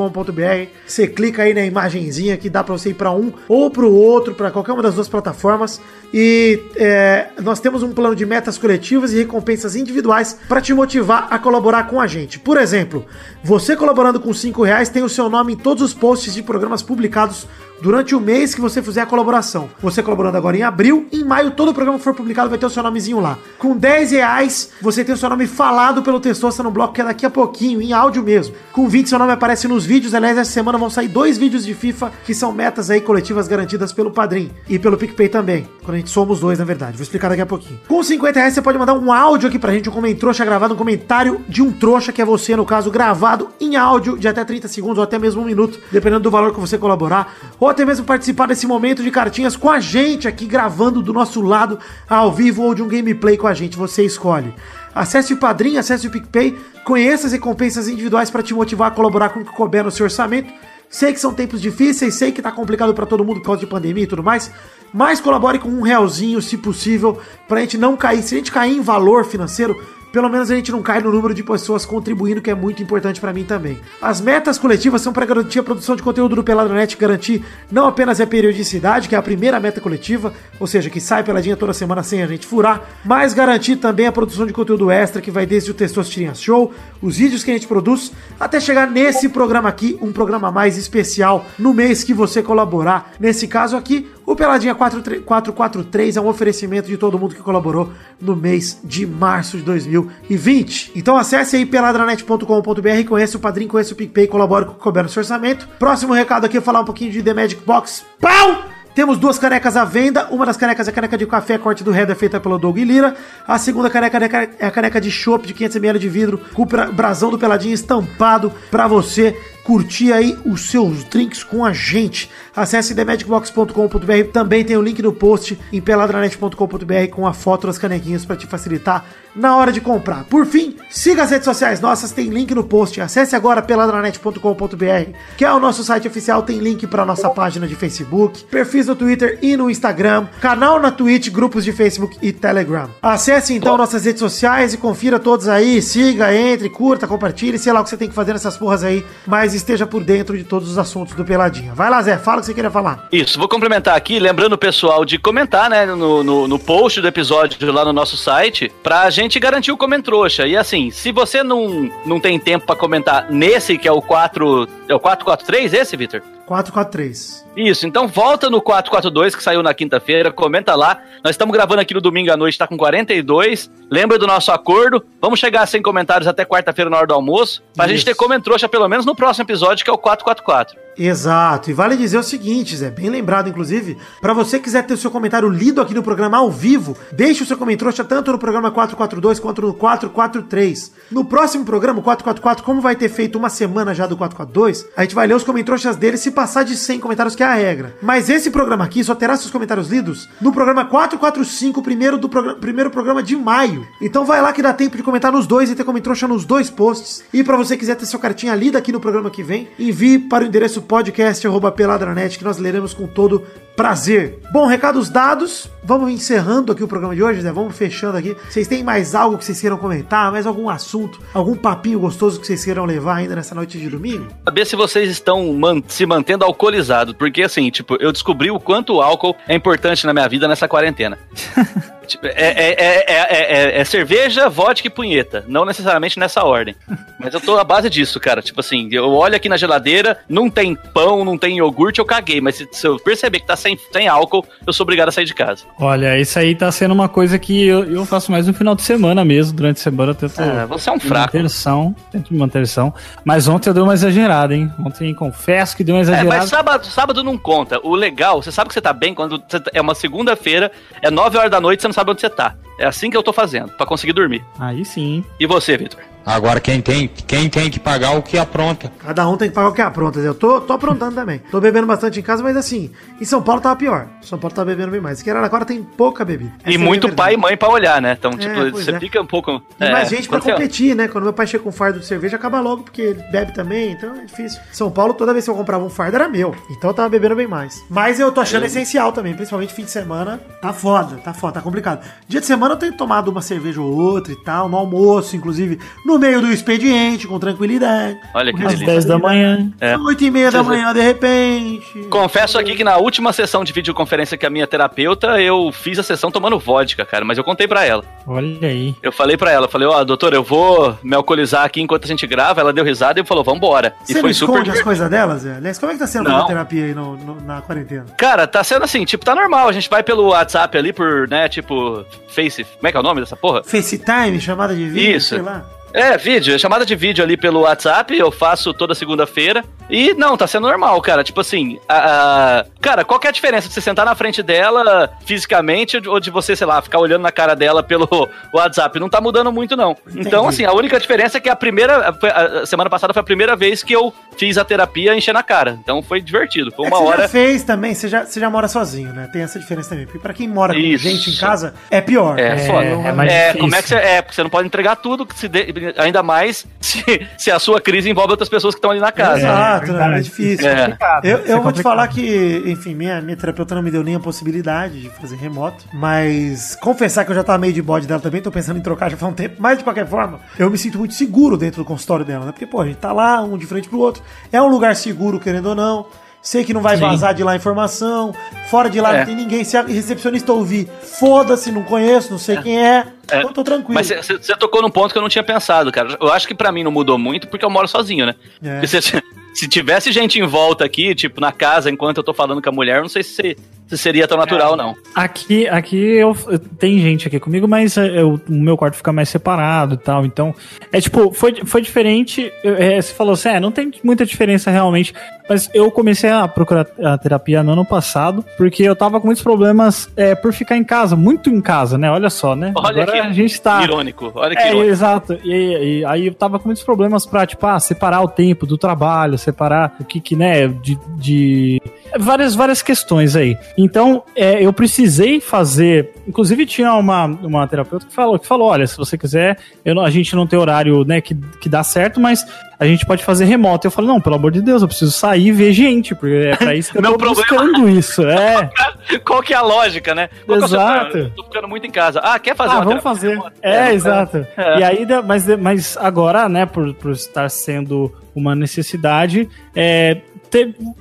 Você 0.87 1.07
clica 1.07 1.43
aí 1.43 1.53
na 1.53 1.65
imagenzinha 1.65 2.37
que 2.37 2.49
dá 2.49 2.63
para 2.63 2.77
você 2.77 2.91
ir 2.91 2.93
para 2.93 3.11
um 3.11 3.33
ou 3.47 3.69
para 3.69 3.85
o 3.85 3.93
outro, 3.93 4.33
para 4.33 4.49
qualquer 4.49 4.71
uma 4.71 4.81
das 4.81 4.95
duas 4.95 5.09
plataformas. 5.09 5.81
E 6.13 6.61
é, 6.77 7.27
nós 7.41 7.59
temos 7.59 7.83
um 7.83 7.91
plano 7.91 8.15
de 8.15 8.25
metas 8.25 8.57
coletivas 8.57 9.11
e 9.11 9.17
recompensas 9.17 9.75
individuais 9.75 10.37
para 10.47 10.61
te 10.61 10.73
motivar 10.73 11.27
a 11.29 11.37
colaborar 11.37 11.87
com 11.87 11.99
a 11.99 12.07
gente. 12.07 12.39
Por 12.39 12.57
exemplo, 12.57 13.05
você 13.43 13.75
colaborando 13.75 14.19
com 14.19 14.33
5 14.33 14.63
reais 14.63 14.89
tem 14.89 15.03
o 15.03 15.09
seu 15.09 15.29
nome 15.29 15.53
em 15.53 15.57
todos 15.57 15.83
os 15.83 15.93
posts 15.93 16.33
de 16.33 16.41
programas 16.41 16.81
publicados 16.81 17.45
durante 17.81 18.15
o 18.15 18.19
mês 18.19 18.55
que 18.55 18.61
você 18.61 18.81
fizer 18.81 19.01
a 19.01 19.05
colaboração. 19.05 19.69
Você 19.81 20.01
colaborando 20.01 20.37
agora 20.37 20.57
em 20.57 20.63
abril, 20.63 21.05
em 21.11 21.23
maio 21.23 21.51
todo 21.51 21.69
o 21.69 21.73
programa 21.73 21.97
que 21.97 22.03
for 22.03 22.13
publicado 22.13 22.49
vai 22.49 22.57
ter 22.57 22.65
o 22.65 22.69
seu 22.69 22.81
nomezinho 22.81 23.19
lá. 23.19 23.37
Com 23.57 23.75
10 23.75 24.11
reais, 24.11 24.71
você 24.81 25.03
tem 25.03 25.13
o 25.13 25.17
seu 25.17 25.29
nome 25.29 25.47
falado 25.47 26.01
pelo 26.01 26.19
Testosta 26.19 26.63
no 26.63 26.71
bloco, 26.71 26.93
que 26.93 27.01
é 27.01 27.03
daqui 27.03 27.25
a 27.25 27.29
pouquinho, 27.29 27.81
em 27.81 27.93
áudio 27.93 28.23
mesmo. 28.23 28.55
Com 28.71 28.87
20, 28.87 29.09
seu 29.09 29.19
nome 29.19 29.33
aparece 29.33 29.67
nos 29.67 29.85
vídeos. 29.85 30.13
Aliás, 30.13 30.37
essa 30.37 30.51
semana 30.51 30.77
vão 30.77 30.89
sair 30.89 31.07
dois 31.07 31.37
vídeos 31.37 31.65
de 31.65 31.73
FIFA, 31.73 32.11
que 32.25 32.33
são 32.33 32.51
metas 32.51 32.89
aí 32.89 33.01
coletivas 33.01 33.47
garantidas 33.47 33.91
pelo 33.91 34.11
Padrim. 34.11 34.51
E 34.69 34.79
pelo 34.79 34.97
PicPay 34.97 35.29
também. 35.29 35.67
Quando 35.83 35.95
a 35.95 35.97
gente 35.97 36.09
somos 36.09 36.39
dois, 36.39 36.59
na 36.59 36.65
verdade. 36.65 36.97
Vou 36.97 37.03
explicar 37.03 37.29
daqui 37.29 37.41
a 37.41 37.45
pouquinho. 37.45 37.79
Com 37.87 38.01
50 38.01 38.39
reais, 38.39 38.53
você 38.53 38.61
pode 38.61 38.77
mandar 38.77 38.93
um 38.93 39.11
áudio 39.11 39.49
aqui 39.49 39.59
pra 39.59 39.73
gente, 39.73 39.89
um 39.89 39.91
comentário 39.91 40.21
trouxa 40.21 40.45
gravado, 40.45 40.75
um 40.75 40.77
comentário 40.77 41.41
de 41.49 41.63
um 41.63 41.71
trouxa, 41.71 42.11
que 42.11 42.21
é 42.21 42.25
você, 42.25 42.55
no 42.55 42.63
caso, 42.63 42.91
gravado 42.91 43.49
em 43.59 43.75
áudio 43.75 44.19
de 44.19 44.27
até 44.27 44.45
30 44.45 44.67
segundos 44.67 44.99
ou 44.99 45.03
até 45.03 45.17
mesmo 45.17 45.41
um 45.41 45.45
minuto, 45.45 45.79
dependendo 45.91 46.21
do 46.21 46.29
valor 46.29 46.53
que 46.53 46.59
você 46.59 46.77
colaborar. 46.77 47.35
Ou 47.59 47.67
até 47.71 47.85
mesmo 47.85 48.05
participar 48.05 48.47
desse 48.47 48.67
momento 48.67 49.01
de 49.01 49.09
cartinhas 49.09 49.55
com 49.55 49.69
a 49.69 49.79
gente 49.79 50.27
aqui, 50.27 50.45
gravando 50.45 51.01
do 51.01 51.11
nosso 51.11 51.41
lado, 51.41 51.79
ao 52.07 52.31
vivo, 52.31 52.63
ou 52.63 52.75
de 52.75 52.83
um 52.83 52.87
gameplay 52.87 53.37
com 53.37 53.47
a 53.47 53.53
gente. 53.53 53.77
Você 53.77 54.03
escolhe. 54.03 54.53
Acesse 54.93 55.33
o 55.33 55.37
Padrim, 55.37 55.77
acesse 55.77 56.07
o 56.07 56.11
PicPay, 56.11 56.57
conheça 56.83 57.27
as 57.27 57.33
recompensas 57.33 57.87
individuais 57.87 58.29
para 58.29 58.43
te 58.43 58.53
motivar 58.53 58.89
a 58.89 58.95
colaborar 58.95 59.29
com 59.29 59.39
o 59.39 59.45
que 59.45 59.51
couber 59.51 59.83
no 59.83 59.91
seu 59.91 60.03
orçamento. 60.03 60.51
Sei 60.89 61.13
que 61.13 61.19
são 61.19 61.33
tempos 61.33 61.61
difíceis, 61.61 62.15
sei 62.15 62.33
que 62.33 62.41
tá 62.41 62.51
complicado 62.51 62.93
para 62.93 63.05
todo 63.05 63.23
mundo 63.23 63.39
por 63.39 63.45
causa 63.45 63.61
de 63.61 63.67
pandemia 63.67 64.03
e 64.03 64.07
tudo 64.07 64.21
mais, 64.21 64.51
mas 64.93 65.21
colabore 65.21 65.57
com 65.57 65.69
um 65.69 65.81
realzinho, 65.81 66.41
se 66.41 66.57
possível, 66.57 67.17
pra 67.47 67.61
gente 67.61 67.77
não 67.77 67.95
cair. 67.95 68.21
Se 68.21 68.35
a 68.35 68.37
gente 68.37 68.51
cair 68.51 68.75
em 68.75 68.81
valor 68.81 69.23
financeiro, 69.23 69.81
pelo 70.11 70.29
menos 70.29 70.51
a 70.51 70.55
gente 70.55 70.71
não 70.71 70.81
cai 70.81 71.01
no 71.01 71.11
número 71.11 71.33
de 71.33 71.43
pessoas 71.43 71.85
contribuindo, 71.85 72.41
que 72.41 72.51
é 72.51 72.55
muito 72.55 72.83
importante 72.83 73.19
para 73.19 73.33
mim 73.33 73.43
também. 73.43 73.79
As 74.01 74.19
metas 74.19 74.57
coletivas 74.57 75.01
são 75.01 75.13
para 75.13 75.25
garantir 75.25 75.59
a 75.59 75.63
produção 75.63 75.95
de 75.95 76.03
conteúdo 76.03 76.35
do 76.35 76.43
Peladranet, 76.43 76.97
garantir 76.97 77.43
não 77.71 77.87
apenas 77.87 78.19
a 78.19 78.27
periodicidade, 78.27 79.07
que 79.07 79.15
é 79.15 79.17
a 79.17 79.21
primeira 79.21 79.59
meta 79.59 79.79
coletiva, 79.79 80.33
ou 80.59 80.67
seja, 80.67 80.89
que 80.89 80.99
sai 80.99 81.23
peladinha 81.23 81.55
toda 81.55 81.73
semana 81.73 82.03
sem 82.03 82.21
a 82.21 82.27
gente 82.27 82.45
furar, 82.45 82.81
mas 83.05 83.33
garantir 83.33 83.77
também 83.77 84.07
a 84.07 84.11
produção 84.11 84.45
de 84.45 84.53
conteúdo 84.53 84.91
extra, 84.91 85.21
que 85.21 85.31
vai 85.31 85.45
desde 85.45 85.71
o 85.71 85.73
Testosterinha 85.73 86.35
Show, 86.35 86.73
os 87.01 87.17
vídeos 87.17 87.43
que 87.43 87.51
a 87.51 87.53
gente 87.53 87.67
produz, 87.67 88.11
até 88.39 88.59
chegar 88.59 88.89
nesse 88.89 89.29
programa 89.29 89.69
aqui, 89.69 89.97
um 90.01 90.11
programa 90.11 90.51
mais 90.51 90.77
especial 90.77 91.45
no 91.57 91.73
mês 91.73 92.03
que 92.03 92.13
você 92.13 92.43
colaborar. 92.43 93.13
Nesse 93.19 93.47
caso 93.47 93.77
aqui, 93.77 94.09
o 94.25 94.35
Peladinha 94.35 94.75
443 94.75 96.17
é 96.17 96.21
um 96.21 96.27
oferecimento 96.27 96.87
de 96.87 96.97
todo 96.97 97.17
mundo 97.17 97.35
que 97.35 97.41
colaborou 97.41 97.91
no 98.19 98.35
mês 98.35 98.79
de 98.83 99.05
março 99.05 99.57
de 99.57 99.63
2020. 99.63 100.91
Então 100.95 101.17
acesse 101.17 101.55
aí 101.55 101.65
peladranet.com.br, 101.65 103.07
conheça 103.07 103.37
o 103.37 103.41
Padrim, 103.41 103.67
conheça 103.67 103.93
o 103.93 103.97
PicPay, 103.97 104.27
colabore 104.27 104.65
com 104.65 104.71
o 104.71 104.75
que 104.75 104.81
couber 104.81 105.09
seu 105.09 105.21
orçamento. 105.21 105.67
Próximo 105.79 106.13
recado 106.13 106.45
aqui 106.45 106.57
é 106.57 106.61
falar 106.61 106.81
um 106.81 106.85
pouquinho 106.85 107.11
de 107.11 107.23
The 107.23 107.33
Magic 107.33 107.63
Box. 107.65 108.03
Pau! 108.19 108.71
Temos 108.93 109.17
duas 109.17 109.39
canecas 109.39 109.77
à 109.77 109.85
venda. 109.85 110.27
Uma 110.31 110.45
das 110.45 110.57
canecas 110.57 110.85
é 110.87 110.91
a 110.91 110.93
caneca 110.93 111.17
de 111.17 111.25
café, 111.25 111.57
corte 111.57 111.81
do 111.81 111.95
Header, 111.95 112.15
feita 112.15 112.41
pelo 112.41 112.57
Doug 112.57 112.77
Lira. 112.77 113.15
A 113.47 113.57
segunda 113.57 113.89
caneca 113.89 114.49
é 114.59 114.65
a 114.65 114.71
caneca 114.71 114.99
de 114.99 115.09
chopp 115.09 115.47
de 115.47 115.53
500ml 115.53 115.97
de 115.97 116.09
vidro, 116.09 116.41
com 116.53 116.63
o 116.63 116.65
brasão 116.65 117.29
do 117.31 117.39
Peladinho 117.39 117.73
estampado 117.73 118.51
para 118.69 118.87
você 118.87 119.37
curtir 119.63 120.11
aí 120.11 120.37
os 120.45 120.69
seus 120.69 121.03
drinks 121.03 121.43
com 121.43 121.63
a 121.65 121.73
gente. 121.73 122.29
Acesse 122.55 122.93
themagicbox.com.br, 122.95 124.31
também 124.33 124.63
tem 124.63 124.77
o 124.77 124.81
link 124.81 125.01
no 125.01 125.13
post 125.13 125.59
em 125.71 125.81
peladranet.com.br 125.81 127.11
com 127.11 127.25
a 127.25 127.33
foto 127.33 127.67
das 127.67 127.77
canequinhas 127.77 128.25
para 128.25 128.35
te 128.35 128.47
facilitar 128.47 129.05
na 129.35 129.55
hora 129.55 129.71
de 129.71 129.79
comprar. 129.79 130.25
Por 130.25 130.45
fim, 130.45 130.75
siga 130.89 131.23
as 131.23 131.31
redes 131.31 131.45
sociais 131.45 131.79
nossas, 131.79 132.11
tem 132.11 132.29
link 132.29 132.53
no 132.53 132.63
post. 132.63 132.99
Acesse 132.99 133.35
agora 133.35 133.61
peladranet.com.br, 133.61 135.11
que 135.37 135.45
é 135.45 135.51
o 135.51 135.59
nosso 135.59 135.83
site 135.83 136.07
oficial, 136.07 136.43
tem 136.43 136.59
link 136.59 136.85
para 136.87 137.05
nossa 137.05 137.29
página 137.29 137.67
de 137.67 137.75
Facebook, 137.75 138.43
perfis 138.45 138.87
no 138.87 138.95
Twitter 138.95 139.39
e 139.41 139.55
no 139.55 139.69
Instagram, 139.69 140.27
canal 140.41 140.79
na 140.79 140.91
Twitch, 140.91 141.29
grupos 141.29 141.63
de 141.63 141.71
Facebook 141.71 142.17
e 142.21 142.31
Telegram. 142.31 142.89
Acesse 143.01 143.53
então 143.53 143.77
nossas 143.77 144.05
redes 144.05 144.19
sociais 144.19 144.73
e 144.73 144.77
confira 144.77 145.19
todos 145.19 145.47
aí, 145.47 145.81
siga, 145.81 146.35
entre, 146.35 146.69
curta, 146.69 147.07
compartilhe, 147.07 147.57
sei 147.57 147.71
lá 147.71 147.81
o 147.81 147.83
que 147.83 147.89
você 147.89 147.97
tem 147.97 148.09
que 148.09 148.15
fazer 148.15 148.33
nessas 148.33 148.57
porras 148.57 148.83
aí, 148.83 149.05
mas 149.25 149.50
esteja 149.53 149.85
por 149.85 150.03
dentro 150.03 150.37
de 150.37 150.43
todos 150.43 150.69
os 150.69 150.77
assuntos 150.77 151.13
do 151.15 151.23
Peladinha. 151.25 151.73
Vai 151.73 151.89
lá, 151.89 152.01
Zé, 152.01 152.17
fala 152.17 152.37
o 152.37 152.39
que 152.41 152.47
você 152.47 152.53
queria 152.53 152.71
falar. 152.71 153.07
Isso, 153.11 153.37
vou 153.39 153.47
complementar 153.47 153.95
aqui, 153.95 154.19
lembrando 154.19 154.53
o 154.53 154.57
pessoal 154.57 155.05
de 155.05 155.17
comentar, 155.17 155.69
né, 155.69 155.85
no, 155.85 156.23
no, 156.23 156.47
no 156.47 156.59
post 156.59 157.01
do 157.01 157.07
episódio 157.07 157.71
lá 157.71 157.85
no 157.85 157.93
nosso 157.93 158.17
site, 158.17 158.71
pra 158.83 159.09
gente 159.09 159.39
garantir 159.39 159.71
o 159.71 159.77
Comentrouxa. 159.77 160.47
E 160.47 160.55
assim, 160.57 160.91
se 160.91 161.11
você 161.11 161.43
não, 161.43 161.89
não 162.05 162.19
tem 162.19 162.39
tempo 162.39 162.65
pra 162.65 162.75
comentar 162.75 163.29
nesse, 163.29 163.77
que 163.77 163.87
é 163.87 163.91
o 163.91 164.01
4. 164.01 164.67
É 164.87 164.95
o 164.95 164.99
443, 164.99 165.73
esse, 165.73 165.95
Victor? 165.95 166.21
443. 166.51 167.45
Isso, 167.55 167.87
então 167.87 168.07
volta 168.07 168.49
no 168.49 168.61
442 168.61 169.35
que 169.35 169.43
saiu 169.43 169.63
na 169.63 169.73
quinta-feira, 169.73 170.31
comenta 170.31 170.75
lá. 170.75 170.99
Nós 171.23 171.31
estamos 171.31 171.53
gravando 171.53 171.81
aqui 171.81 171.93
no 171.93 172.01
domingo 172.01 172.31
à 172.31 172.35
noite, 172.35 172.57
tá 172.57 172.67
com 172.67 172.77
42. 172.77 173.71
Lembra 173.89 174.17
do 174.17 174.27
nosso 174.27 174.51
acordo? 174.51 175.03
Vamos 175.21 175.39
chegar 175.39 175.61
a 175.61 175.65
100 175.65 175.81
comentários 175.81 176.27
até 176.27 176.45
quarta-feira 176.45 176.89
na 176.89 176.97
hora 176.97 177.07
do 177.07 177.13
almoço, 177.13 177.63
pra 177.73 177.85
Isso. 177.85 177.95
gente 177.95 178.05
ter 178.05 178.15
comentrouxa 178.15 178.67
pelo 178.67 178.87
menos 178.89 179.05
no 179.05 179.15
próximo 179.15 179.40
episódio, 179.41 179.83
que 179.83 179.89
é 179.89 179.93
o 179.93 179.97
444. 179.97 180.79
Exato, 181.03 181.71
e 181.71 181.73
vale 181.73 181.97
dizer 181.97 182.19
o 182.19 182.23
seguinte, 182.23 182.77
Zé, 182.77 182.91
bem 182.91 183.09
lembrado 183.09 183.49
inclusive, 183.49 183.97
para 184.21 184.33
você 184.33 184.59
que 184.59 184.65
quiser 184.65 184.85
ter 184.85 184.93
o 184.93 184.97
seu 184.97 185.09
comentário 185.09 185.49
lido 185.49 185.81
aqui 185.81 185.95
no 185.95 186.03
programa 186.03 186.37
ao 186.37 186.51
vivo, 186.51 186.95
deixe 187.11 187.41
o 187.41 187.45
seu 187.45 187.57
comentário 187.57 187.91
tanto 188.05 188.31
no 188.31 188.37
programa 188.37 188.69
442 188.69 189.39
quanto 189.39 189.63
no 189.63 189.73
443. 189.73 190.91
No 191.09 191.25
próximo 191.25 191.65
programa, 191.65 192.01
o 192.01 192.03
444, 192.03 192.63
como 192.63 192.81
vai 192.81 192.95
ter 192.95 193.09
feito 193.09 193.39
uma 193.39 193.49
semana 193.49 193.95
já 193.95 194.05
do 194.05 194.15
442, 194.15 194.85
a 194.95 195.01
gente 195.01 195.15
vai 195.15 195.25
ler 195.25 195.33
os 195.33 195.43
comentários 195.43 195.95
dele 195.95 196.17
se 196.17 196.29
passar 196.29 196.61
de 196.61 196.77
100 196.77 196.99
comentários, 196.99 197.35
que 197.35 197.41
é 197.41 197.47
a 197.47 197.55
regra. 197.55 197.95
Mas 197.99 198.29
esse 198.29 198.51
programa 198.51 198.85
aqui 198.85 199.03
só 199.03 199.15
terá 199.15 199.35
seus 199.35 199.49
comentários 199.49 199.89
lidos 199.89 200.29
no 200.39 200.51
programa 200.51 200.85
445, 200.85 201.81
primeiro, 201.81 202.19
do 202.19 202.29
programa, 202.29 202.59
primeiro 202.59 202.91
programa 202.91 203.23
de 203.23 203.35
maio. 203.35 203.87
Então 203.99 204.23
vai 204.23 204.39
lá 204.39 204.53
que 204.53 204.61
dá 204.61 204.71
tempo 204.71 204.97
de 204.97 205.01
comentar 205.01 205.31
nos 205.31 205.47
dois 205.47 205.71
e 205.71 205.75
ter 205.75 205.83
comentário 205.83 206.27
nos 206.27 206.45
dois 206.45 206.69
posts. 206.69 207.23
E 207.33 207.43
para 207.43 207.57
você 207.57 207.75
quiser 207.75 207.95
ter 207.95 208.05
sua 208.05 208.19
cartinha 208.19 208.53
lida 208.53 208.77
aqui 208.77 208.91
no 208.91 208.99
programa 208.99 209.31
que 209.31 209.41
vem, 209.41 209.67
envie 209.79 210.19
para 210.19 210.43
o 210.43 210.47
endereço 210.47 210.83
podcast@peladranet 210.91 212.37
que 212.37 212.43
nós 212.43 212.57
leremos 212.57 212.93
com 212.93 213.07
todo 213.07 213.43
prazer. 213.77 214.39
Bom, 214.51 214.67
recados 214.67 215.09
dados, 215.09 215.69
vamos 215.83 216.11
encerrando 216.11 216.71
aqui 216.73 216.83
o 216.83 216.87
programa 216.87 217.15
de 217.15 217.23
hoje, 217.23 217.41
né? 217.41 217.51
Vamos 217.51 217.75
fechando 217.75 218.17
aqui. 218.17 218.35
Vocês 218.49 218.67
têm 218.67 218.83
mais 218.83 219.15
algo 219.15 219.37
que 219.37 219.45
vocês 219.45 219.59
queiram 219.61 219.77
comentar, 219.77 220.29
mais 220.31 220.45
algum 220.45 220.69
assunto, 220.69 221.19
algum 221.33 221.55
papinho 221.55 221.97
gostoso 221.99 222.39
que 222.41 222.45
vocês 222.45 222.63
queiram 222.65 222.83
levar 222.85 223.15
ainda 223.15 223.35
nessa 223.35 223.55
noite 223.55 223.79
de 223.79 223.89
domingo? 223.89 224.27
Saber 224.43 224.65
se 224.65 224.75
vocês 224.75 225.09
estão 225.09 225.53
man- 225.53 225.81
se 225.87 226.05
mantendo 226.05 226.43
alcoolizados, 226.43 227.13
porque 227.17 227.41
assim, 227.43 227.69
tipo, 227.69 227.95
eu 228.01 228.11
descobri 228.11 228.51
o 228.51 228.59
quanto 228.59 228.95
o 228.95 229.01
álcool 229.01 229.35
é 229.47 229.55
importante 229.55 230.05
na 230.05 230.13
minha 230.13 230.27
vida 230.27 230.47
nessa 230.47 230.67
quarentena. 230.67 231.17
tipo, 232.11 232.27
é, 232.27 232.31
é, 232.35 232.75
é, 232.77 233.05
é, 233.07 233.77
é, 233.77 233.81
é 233.81 233.85
cerveja, 233.85 234.49
vodka 234.49 234.87
e 234.87 234.89
punheta. 234.89 235.43
Não 235.47 235.65
necessariamente 235.65 236.19
nessa 236.19 236.43
ordem. 236.43 236.75
Mas 237.19 237.33
eu 237.33 237.41
tô 237.41 237.57
à 237.57 237.63
base 237.63 237.89
disso, 237.89 238.19
cara. 238.19 238.41
Tipo 238.41 238.59
assim, 238.59 238.87
eu 238.91 239.09
olho 239.11 239.35
aqui 239.35 239.47
na 239.49 239.57
geladeira, 239.57 240.19
não 240.27 240.49
tem 240.49 240.75
pão, 240.75 241.23
não 241.23 241.37
tem 241.37 241.57
iogurte, 241.57 241.99
eu 241.99 242.05
caguei. 242.05 242.41
Mas 242.41 242.65
se, 242.71 242.87
eu 242.87 242.99
perceber 242.99 243.39
que 243.39 243.47
tá 243.47 243.55
sem, 243.55 243.77
sem 243.91 244.07
álcool, 244.07 244.45
eu 244.65 244.73
sou 244.73 244.83
obrigado 244.83 245.09
a 245.09 245.11
sair 245.11 245.25
de 245.25 245.33
casa. 245.33 245.63
Olha, 245.79 246.19
isso 246.19 246.37
aí 246.37 246.55
tá 246.55 246.71
sendo 246.71 246.93
uma 246.93 247.07
coisa 247.09 247.37
que 247.37 247.65
eu, 247.67 247.83
eu 247.85 248.05
faço 248.05 248.31
mais 248.31 248.47
no 248.47 248.53
final 248.53 248.75
de 248.75 248.81
semana 248.81 249.23
mesmo. 249.23 249.53
Durante 249.55 249.77
a 249.77 249.83
semana 249.83 250.11
eu 250.11 250.15
tento. 250.15 250.41
É, 250.41 250.65
você 250.65 250.89
é 250.89 250.93
um 250.93 250.99
fraco. 250.99 251.37
manter 251.37 251.49
são, 251.49 251.95
tento 252.11 252.33
me 252.33 252.39
manter 252.39 252.67
são. 252.67 252.93
Mas 253.23 253.47
ontem 253.47 253.69
eu 253.69 253.73
dei 253.73 253.83
uma 253.83 253.93
exagerada, 253.93 254.55
hein? 254.55 254.71
Ontem 254.85 255.13
confesso 255.13 255.75
que 255.77 255.83
deu 255.83 255.95
uma 255.95 256.01
É, 256.01 256.03
exagerada. 256.03 256.37
mas 256.39 256.49
sábado, 256.49 256.85
sábado 256.87 257.23
não 257.23 257.37
conta. 257.37 257.79
O 257.83 257.95
legal, 257.95 258.41
você 258.41 258.51
sabe 258.51 258.67
que 258.69 258.73
você 258.73 258.81
tá 258.81 258.93
bem 258.93 259.13
quando 259.13 259.41
é 259.73 259.79
uma 259.81 259.93
segunda-feira, 259.95 260.71
é 261.01 261.11
9 261.11 261.37
horas 261.37 261.51
da 261.51 261.61
noite, 261.61 261.81
você 261.81 261.87
não 261.87 261.93
sabe 261.93 262.00
onde 262.09 262.21
você 262.21 262.29
tá. 262.29 262.55
É 262.79 262.85
assim 262.85 263.09
que 263.09 263.17
eu 263.17 263.21
tô 263.21 263.31
fazendo, 263.31 263.71
pra 263.73 263.85
conseguir 263.85 264.13
dormir. 264.13 264.43
Aí 264.59 264.83
sim. 264.83 265.23
E 265.39 265.45
você, 265.45 265.77
Vitor? 265.77 265.99
Agora 266.25 266.59
quem 266.59 266.81
tem, 266.81 267.07
quem 267.07 267.49
tem 267.49 267.69
que 267.69 267.79
pagar 267.79 268.11
o 268.11 268.21
que 268.21 268.37
apronta. 268.37 268.91
Cada 268.99 269.27
um 269.27 269.37
tem 269.37 269.49
que 269.49 269.55
pagar 269.55 269.69
o 269.69 269.73
que 269.73 269.81
apronta. 269.81 270.19
Eu 270.19 270.33
tô, 270.33 270.61
tô 270.61 270.73
aprontando 270.73 271.15
também. 271.15 271.39
Tô 271.51 271.59
bebendo 271.59 271.87
bastante 271.87 272.19
em 272.19 272.23
casa, 272.23 272.43
mas 272.43 272.55
assim, 272.55 272.91
em 273.19 273.25
São 273.25 273.41
Paulo 273.41 273.61
tava 273.61 273.75
pior. 273.75 274.07
São 274.21 274.37
Paulo 274.37 274.55
tá 274.55 274.63
bebendo 274.63 274.91
bem 274.91 275.01
mais. 275.01 275.19
Aqui 275.21 275.29
em 275.29 275.33
Araraquara 275.33 275.65
tem 275.65 275.81
pouca 275.83 276.23
bebida. 276.23 276.51
E 276.65 276.69
Essa 276.69 276.77
é 276.77 276.81
a 276.81 276.85
muito 276.85 277.07
verdade. 277.07 277.15
pai 277.15 277.33
e 277.33 277.37
mãe 277.37 277.57
pra 277.57 277.69
olhar, 277.69 278.01
né? 278.01 278.15
Então, 278.17 278.31
tipo, 278.31 278.53
pois 278.53 278.71
você 278.71 278.91
é. 278.91 278.99
fica 278.99 279.21
um 279.21 279.25
pouco. 279.25 279.61
E 279.79 279.91
mais 279.91 280.09
gente 280.09 280.29
pra 280.29 280.39
competir, 280.39 280.95
né? 280.95 281.07
Quando 281.07 281.23
meu 281.23 281.33
pai 281.33 281.47
chega 281.47 281.63
com 281.63 281.69
um 281.69 281.73
fardo 281.73 281.99
de 281.99 282.05
cerveja, 282.05 282.35
acaba 282.35 282.59
logo, 282.59 282.83
porque 282.83 283.01
ele 283.01 283.23
bebe 283.31 283.53
também, 283.53 283.91
então 283.91 284.15
é 284.15 284.25
difícil. 284.25 284.59
São 284.71 284.91
Paulo, 284.91 285.13
toda 285.13 285.33
vez 285.33 285.45
que 285.45 285.51
eu 285.51 285.55
comprava 285.55 285.83
um 285.83 285.89
fardo, 285.89 286.15
era 286.15 286.29
meu. 286.29 286.55
Então 286.69 286.89
eu 286.89 286.93
tava 286.93 287.09
bebendo 287.09 287.35
bem 287.35 287.47
mais. 287.47 287.83
Mas 287.89 288.19
eu 288.19 288.31
tô 288.31 288.41
achando 288.41 288.65
essencial 288.65 289.11
também, 289.11 289.33
principalmente 289.33 289.73
fim 289.73 289.83
de 289.83 289.91
semana. 289.91 290.39
Tá 290.61 290.71
foda, 290.73 291.17
tá 291.17 291.33
foda, 291.33 291.53
tá 291.53 291.61
complicado. 291.61 292.05
Dia 292.27 292.39
de 292.39 292.45
semana 292.45 292.75
eu 292.75 292.77
tenho 292.77 292.93
tomado 292.95 293.29
uma 293.29 293.41
cerveja 293.41 293.81
ou 293.81 293.91
outra 293.91 294.31
e 294.31 294.35
tal, 294.35 294.69
no 294.69 294.77
almoço, 294.77 295.35
inclusive, 295.35 295.79
no 296.05 296.10
meio 296.19 296.41
do 296.41 296.51
expediente, 296.51 297.27
com 297.27 297.39
tranquilidade. 297.39 298.17
Olha 298.33 298.53
que 298.53 298.61
Às 298.61 298.67
delícia. 298.73 298.85
10 298.87 299.05
da 299.05 299.17
manhã. 299.19 299.69
É. 299.79 299.97
Oito 299.97 300.23
e 300.23 300.31
meia 300.31 300.51
da 300.51 300.63
manhã, 300.63 300.93
de 300.93 301.01
repente. 301.01 302.07
Confesso 302.09 302.57
aqui 302.57 302.75
que 302.75 302.83
na 302.83 302.97
última 302.97 303.31
sessão 303.33 303.63
de 303.63 303.71
videoconferência 303.73 304.37
com 304.37 304.45
a 304.45 304.49
minha 304.49 304.67
terapeuta, 304.67 305.41
eu 305.41 305.71
fiz 305.71 305.97
a 305.99 306.03
sessão 306.03 306.31
tomando 306.31 306.57
vodka, 306.59 307.05
cara, 307.05 307.23
mas 307.25 307.37
eu 307.37 307.43
contei 307.43 307.67
pra 307.67 307.85
ela. 307.85 308.03
Olha 308.27 308.67
aí. 308.67 308.95
Eu 309.01 309.11
falei 309.11 309.37
pra 309.37 309.51
ela, 309.51 309.67
falei, 309.67 309.87
ó, 309.87 310.03
doutora, 310.03 310.35
eu 310.35 310.43
vou 310.43 310.97
me 311.03 311.15
alcoolizar 311.15 311.63
aqui 311.65 311.81
enquanto 311.81 312.05
a 312.05 312.07
gente 312.07 312.25
grava. 312.27 312.61
Ela 312.61 312.73
deu 312.73 312.83
risada 312.83 313.19
e 313.19 313.25
falou, 313.25 313.43
vambora. 313.43 313.93
E 314.03 314.07
Você 314.07 314.13
não 314.15 314.21
foi 314.21 314.33
super 314.33 314.53
esconde 314.55 314.71
as 314.71 314.81
coisas 314.81 315.09
delas, 315.09 315.41
Zé? 315.41 315.55
Aliás, 315.55 315.77
como 315.79 315.91
é 315.91 315.95
que 315.95 315.99
tá 316.01 316.07
sendo 316.07 316.29
a 316.29 316.43
terapia 316.45 316.85
aí 316.85 316.93
no- 316.93 317.15
no- 317.17 317.41
na 317.41 317.61
quarentena? 317.61 318.05
Cara, 318.17 318.45
tá 318.47 318.63
sendo 318.63 318.83
assim, 318.83 319.03
tipo, 319.05 319.23
tá 319.25 319.33
normal. 319.35 319.67
A 319.67 319.71
gente 319.71 319.89
vai 319.89 320.03
pelo 320.03 320.27
WhatsApp 320.29 320.77
ali 320.77 320.93
por, 320.93 321.27
né, 321.27 321.47
tipo, 321.49 322.05
Face. 322.27 322.63
Como 322.63 322.87
é 322.87 322.91
que 322.91 322.97
é 322.97 322.99
o 322.99 323.03
nome 323.03 323.19
dessa 323.21 323.35
porra? 323.35 323.61
FaceTime, 323.63 324.39
chamada 324.39 324.73
de 324.75 324.85
vídeo, 324.87 325.17
Isso. 325.17 325.29
sei 325.29 325.41
lá. 325.41 325.65
É, 325.93 326.17
vídeo, 326.17 326.57
chamada 326.57 326.85
de 326.85 326.95
vídeo 326.95 327.21
ali 327.23 327.35
pelo 327.35 327.61
WhatsApp, 327.61 328.17
eu 328.17 328.31
faço 328.31 328.73
toda 328.73 328.95
segunda-feira. 328.95 329.63
E 329.89 330.13
não, 330.13 330.37
tá 330.37 330.47
sendo 330.47 330.67
normal, 330.67 331.01
cara. 331.01 331.21
Tipo 331.21 331.41
assim, 331.41 331.77
a, 331.87 332.59
a- 332.59 332.65
cara, 332.79 333.03
qual 333.03 333.19
que 333.19 333.27
é 333.27 333.29
a 333.29 333.33
diferença 333.33 333.67
de 333.67 333.73
você 333.73 333.81
sentar 333.81 334.05
na 334.05 334.15
frente 334.15 334.41
dela 334.41 335.09
fisicamente 335.25 335.97
ou 336.07 336.17
de 336.17 336.29
você, 336.31 336.55
sei 336.55 336.65
lá, 336.65 336.81
ficar 336.81 336.97
olhando 336.99 337.23
na 337.23 337.31
cara 337.31 337.55
dela 337.55 337.83
pelo 337.83 338.07
WhatsApp? 338.53 338.97
Não 339.01 339.09
tá 339.09 339.19
mudando 339.19 339.51
muito, 339.51 339.75
não. 339.75 339.97
Então, 340.15 340.47
assim, 340.47 340.63
a 340.63 340.71
única 340.71 340.97
diferença 340.97 341.37
é 341.39 341.41
que 341.41 341.49
a 341.49 341.55
primeira. 341.57 342.13
foi- 342.13 342.29
A 342.31 342.65
semana 342.65 342.89
passada 342.89 343.11
foi 343.13 343.19
a 343.19 343.25
primeira 343.25 343.55
vez 343.57 343.83
que 343.83 343.91
eu 343.91 344.13
fiz 344.37 344.57
a 344.57 344.65
terapia 344.65 345.15
encher 345.15 345.33
na 345.33 345.43
cara. 345.43 345.77
Então 345.81 346.01
foi 346.01 346.21
divertido. 346.21 346.71
Foi 346.71 346.85
É 346.85 346.89
uma 346.89 346.97
você 346.97 347.03
hora. 347.05 347.21
já 347.23 347.27
fez 347.29 347.63
também, 347.63 347.93
você 347.93 348.07
já, 348.07 348.25
você 348.25 348.39
já 348.39 348.49
mora 348.49 348.67
sozinho, 348.67 349.13
né? 349.13 349.29
Tem 349.31 349.41
essa 349.41 349.59
diferença 349.59 349.89
também. 349.89 350.05
Porque 350.05 350.19
pra 350.19 350.33
quem 350.33 350.47
mora 350.47 350.73
com 350.73 350.79
Isso. 350.79 351.03
gente 351.03 351.29
em 351.31 351.35
casa, 351.35 351.73
é 351.89 352.01
pior. 352.01 352.39
É, 352.39 352.57
foda. 352.57 352.85
é 352.85 353.11
mais 353.11 353.31
É, 353.31 353.39
difícil. 353.47 353.61
como 353.61 353.75
é 353.75 353.81
que 353.81 353.87
você. 353.89 353.95
É, 353.95 354.21
porque 354.21 354.35
você 354.35 354.43
não 354.43 354.49
pode 354.49 354.67
entregar 354.67 354.95
tudo, 354.95 355.25
que 355.25 355.37
se 355.37 355.47
dê- 355.47 355.93
ainda 355.97 356.23
mais 356.23 356.65
se, 356.81 357.03
se 357.37 357.51
a 357.51 357.59
sua 357.59 357.79
crise 357.81 358.09
envolve 358.09 358.31
outras 358.31 358.49
pessoas 358.49 358.73
que 358.73 358.79
estão 358.79 358.91
ali 358.91 358.99
na 358.99 359.11
casa. 359.11 359.39
Exato, 359.39 359.93
né? 359.93 360.17
É 360.17 360.21
difícil. 360.21 360.67
É. 360.67 360.81
complicado. 360.83 361.25
Eu, 361.25 361.37
eu 361.39 361.57
é 361.57 361.59
vou 361.59 361.71
te 361.71 361.81
falar 361.81 362.07
que, 362.07 362.63
enfim, 362.65 362.95
minha, 362.95 363.21
minha 363.21 363.37
terapeuta 363.37 363.75
não 363.75 363.81
me 363.81 363.91
deu 363.91 364.03
nem 364.03 364.15
a 364.15 364.19
possibilidade 364.19 365.01
de 365.01 365.09
fazer 365.09 365.35
remoto, 365.35 365.85
mas 365.93 366.75
confessar 366.75 367.25
que 367.25 367.31
eu 367.31 367.35
já 367.35 367.43
tava 367.43 367.57
meio 367.59 367.73
de 367.73 367.81
bode 367.81 368.07
dela 368.07 368.19
também, 368.19 368.41
tô 368.41 368.51
pensando 368.51 368.77
em 368.77 368.81
trocar 368.81 369.09
já 369.09 369.17
faz 369.17 369.31
um 369.31 369.35
tempo, 369.35 369.55
mas 369.59 369.77
de 369.77 369.83
qualquer 369.83 370.07
forma, 370.07 370.39
eu 370.57 370.69
me 370.69 370.77
sinto 370.77 370.97
muito 370.97 371.13
seguro 371.13 371.57
dentro 371.57 371.81
do 371.83 371.85
consultório 371.85 372.25
dela, 372.25 372.45
né? 372.45 372.51
Porque, 372.51 372.65
pô, 372.65 372.81
a 372.81 372.85
gente 372.85 372.97
tá 372.97 373.11
lá, 373.11 373.41
um 373.41 373.57
de 373.57 373.65
frente 373.65 373.87
pro 373.89 373.99
outro, 373.99 374.20
é 374.51 374.61
um 374.61 374.67
lugar 374.67 374.95
seguro, 374.95 375.39
querendo 375.39 375.67
ou 375.69 375.75
não, 375.75 376.05
sei 376.41 376.63
que 376.63 376.73
não 376.73 376.81
vai 376.81 376.95
Sim. 376.97 377.03
vazar 377.03 377.33
de 377.33 377.43
lá 377.43 377.55
informação, 377.55 378.33
fora 378.69 378.89
de 378.89 378.99
lá 378.99 379.13
É. 379.13 379.19
não 379.19 379.25
tem 379.25 379.35
ninguém, 379.35 379.63
se 379.63 379.77
a 379.77 379.83
recepcionista 379.83 380.51
ouvir, 380.51 380.89
foda-se, 381.19 381.71
não 381.71 381.83
conheço, 381.83 382.31
não 382.31 382.39
sei 382.39 382.57
quem 382.57 382.79
é, 382.83 383.05
É. 383.29 383.39
então 383.39 383.53
tô 383.53 383.63
tranquilo. 383.63 383.93
Mas 383.93 384.09
você 384.09 384.55
tocou 384.57 384.81
num 384.81 384.89
ponto 384.89 385.11
que 385.11 385.17
eu 385.17 385.21
não 385.21 385.29
tinha 385.29 385.43
pensado, 385.43 385.91
cara. 385.91 386.17
Eu 386.19 386.31
acho 386.33 386.47
que 386.47 386.55
pra 386.55 386.71
mim 386.71 386.83
não 386.83 386.91
mudou 386.91 387.17
muito 387.17 387.47
porque 387.47 387.63
eu 387.63 387.69
moro 387.69 387.87
sozinho, 387.87 388.25
né? 388.25 388.35
É. 388.63 388.85
Se, 388.87 388.99
se 389.53 389.67
tivesse 389.67 390.11
gente 390.11 390.39
em 390.39 390.45
volta 390.47 390.83
aqui, 390.85 391.13
tipo, 391.13 391.39
na 391.39 391.51
casa, 391.51 391.89
enquanto 391.91 392.17
eu 392.17 392.23
tô 392.23 392.33
falando 392.33 392.61
com 392.61 392.69
a 392.69 392.73
mulher, 392.73 392.97
eu 392.97 393.01
não 393.03 393.09
sei 393.09 393.21
se, 393.23 393.55
se 393.91 393.97
seria 393.97 394.27
tão 394.27 394.37
natural, 394.37 394.75
não. 394.77 394.95
Aqui, 395.13 395.67
aqui 395.67 395.97
eu, 395.97 396.35
eu- 396.47 396.57
tem 396.59 396.99
gente 396.99 397.27
aqui 397.27 397.39
comigo, 397.39 397.67
mas 397.67 397.97
é, 397.97 398.21
eu- 398.21 398.39
o 398.49 398.53
meu 398.53 398.77
quarto 398.77 398.95
fica 398.95 399.11
mais 399.11 399.29
separado 399.29 399.95
e 399.95 399.97
tal. 399.97 400.25
Então, 400.25 400.55
é 400.91 401.01
tipo, 401.01 401.31
foi, 401.33 401.55
foi 401.65 401.81
diferente. 401.81 402.51
é, 402.63 403.01
você 403.01 403.13
falou 403.13 403.33
assim, 403.33 403.49
é, 403.49 403.59
não 403.59 403.71
tem 403.71 403.91
muita 404.03 404.25
diferença 404.25 404.71
realmente. 404.71 405.13
Mas 405.49 405.69
eu 405.73 405.91
comecei 405.91 406.29
a 406.29 406.47
procurar 406.47 406.87
a 407.03 407.17
terapia 407.17 407.61
no 407.61 407.73
ano 407.73 407.83
passado, 407.83 408.45
porque 408.57 408.83
eu 408.83 408.95
tava 408.95 409.19
com 409.19 409.27
muitos 409.27 409.43
problemas 409.43 410.09
é, 410.15 410.33
por 410.33 410.53
ficar 410.53 410.77
em 410.77 410.83
casa, 410.83 411.13
muito 411.17 411.49
em 411.49 411.59
casa, 411.59 411.97
né? 411.97 412.09
Olha 412.09 412.29
só, 412.29 412.55
né? 412.55 412.71
Olha 412.73 413.01
Agora 413.03 413.11
que 413.11 413.19
a 413.19 413.33
gente 413.33 413.59
tá. 413.59 413.83
irônico. 413.83 414.31
Olha 414.33 414.55
que 414.55 414.61
É, 414.61 414.69
irônico. 414.69 414.89
exato. 414.89 415.37
E, 415.43 415.99
e 415.99 416.05
aí 416.05 416.27
eu 416.27 416.33
tava 416.33 416.57
com 416.57 416.69
muitos 416.69 416.83
problemas 416.83 417.25
pra, 417.25 417.45
tipo, 417.45 417.65
ah, 417.67 417.77
separar 417.81 418.21
o 418.21 418.29
tempo 418.29 418.65
do 418.65 418.77
trabalho, 418.77 419.37
separar 419.37 419.93
o 419.99 420.05
que 420.05 420.21
que, 420.21 420.35
né, 420.37 420.69
de... 420.69 420.97
de- 421.17 421.81
Várias, 422.19 422.55
várias 422.55 422.81
questões 422.81 423.35
aí. 423.37 423.57
Então, 423.83 424.23
é, 424.35 424.63
eu 424.63 424.71
precisei 424.71 425.39
fazer... 425.39 426.11
Inclusive, 426.27 426.65
tinha 426.65 426.93
uma, 426.93 427.25
uma 427.25 427.67
terapeuta 427.67 428.05
que 428.05 428.13
falou, 428.13 428.37
que 428.37 428.47
falou, 428.47 428.69
olha, 428.69 428.85
se 428.85 428.95
você 428.97 429.17
quiser, 429.17 429.57
eu 429.83 429.99
a 429.99 430.09
gente 430.09 430.35
não 430.35 430.47
tem 430.47 430.57
horário, 430.57 431.03
né, 431.03 431.19
que, 431.21 431.35
que 431.35 431.67
dá 431.67 431.83
certo, 431.83 432.19
mas 432.19 432.45
a 432.79 432.85
gente 432.85 433.05
pode 433.05 433.23
fazer 433.23 433.45
remoto. 433.45 433.85
Eu 433.85 433.91
falei, 433.91 434.09
não, 434.09 434.19
pelo 434.19 434.35
amor 434.35 434.51
de 434.51 434.61
Deus, 434.61 434.81
eu 434.81 434.87
preciso 434.87 435.11
sair 435.11 435.47
e 435.47 435.51
ver 435.51 435.71
gente, 435.73 436.15
porque 436.15 436.51
é 436.51 436.55
pra 436.55 436.73
isso 436.73 436.91
que 436.91 436.97
eu 436.97 437.01
Meu 437.03 437.11
tô 437.11 437.17
problema. 437.17 437.47
buscando 437.47 437.89
isso. 437.89 438.23
É, 438.27 438.69
Qual 439.25 439.41
que 439.43 439.53
é 439.53 439.57
a 439.57 439.61
lógica, 439.61 440.15
né? 440.15 440.29
Qual 440.45 440.59
é 440.59 440.63
Exato. 440.63 441.17
Eu 441.17 441.29
tô 441.31 441.43
ficando 441.43 441.67
muito 441.67 441.85
em 441.85 441.91
casa. 441.91 442.19
Ah, 442.23 442.39
quer 442.39 442.55
fazer 442.55 442.75
ah, 442.75 442.81
vamos 442.81 443.03
fazer. 443.03 443.39
É, 443.61 443.85
não, 443.85 443.91
exato. 443.91 444.47
É. 444.57 444.79
E 444.79 444.83
aí, 444.83 445.07
mas, 445.25 445.47
mas 445.57 445.97
agora, 445.97 446.49
né, 446.49 446.65
por, 446.65 446.93
por 446.95 447.11
estar 447.11 447.49
sendo 447.49 448.11
uma 448.33 448.55
necessidade, 448.55 449.47
é, 449.75 450.17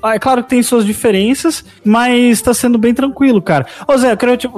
é 0.05 0.18
claro 0.18 0.42
que 0.44 0.51
tem 0.51 0.62
suas 0.62 0.84
diferenças, 0.84 1.64
mas 1.84 2.40
tá 2.40 2.55
sendo 2.55 2.78
bem 2.78 2.94
tranquilo, 2.94 3.40
cara. 3.42 3.66
Ô 3.86 3.96
Zé, 3.96 4.12
eu 4.12 4.16
queria 4.16 4.36
te, 4.36 4.48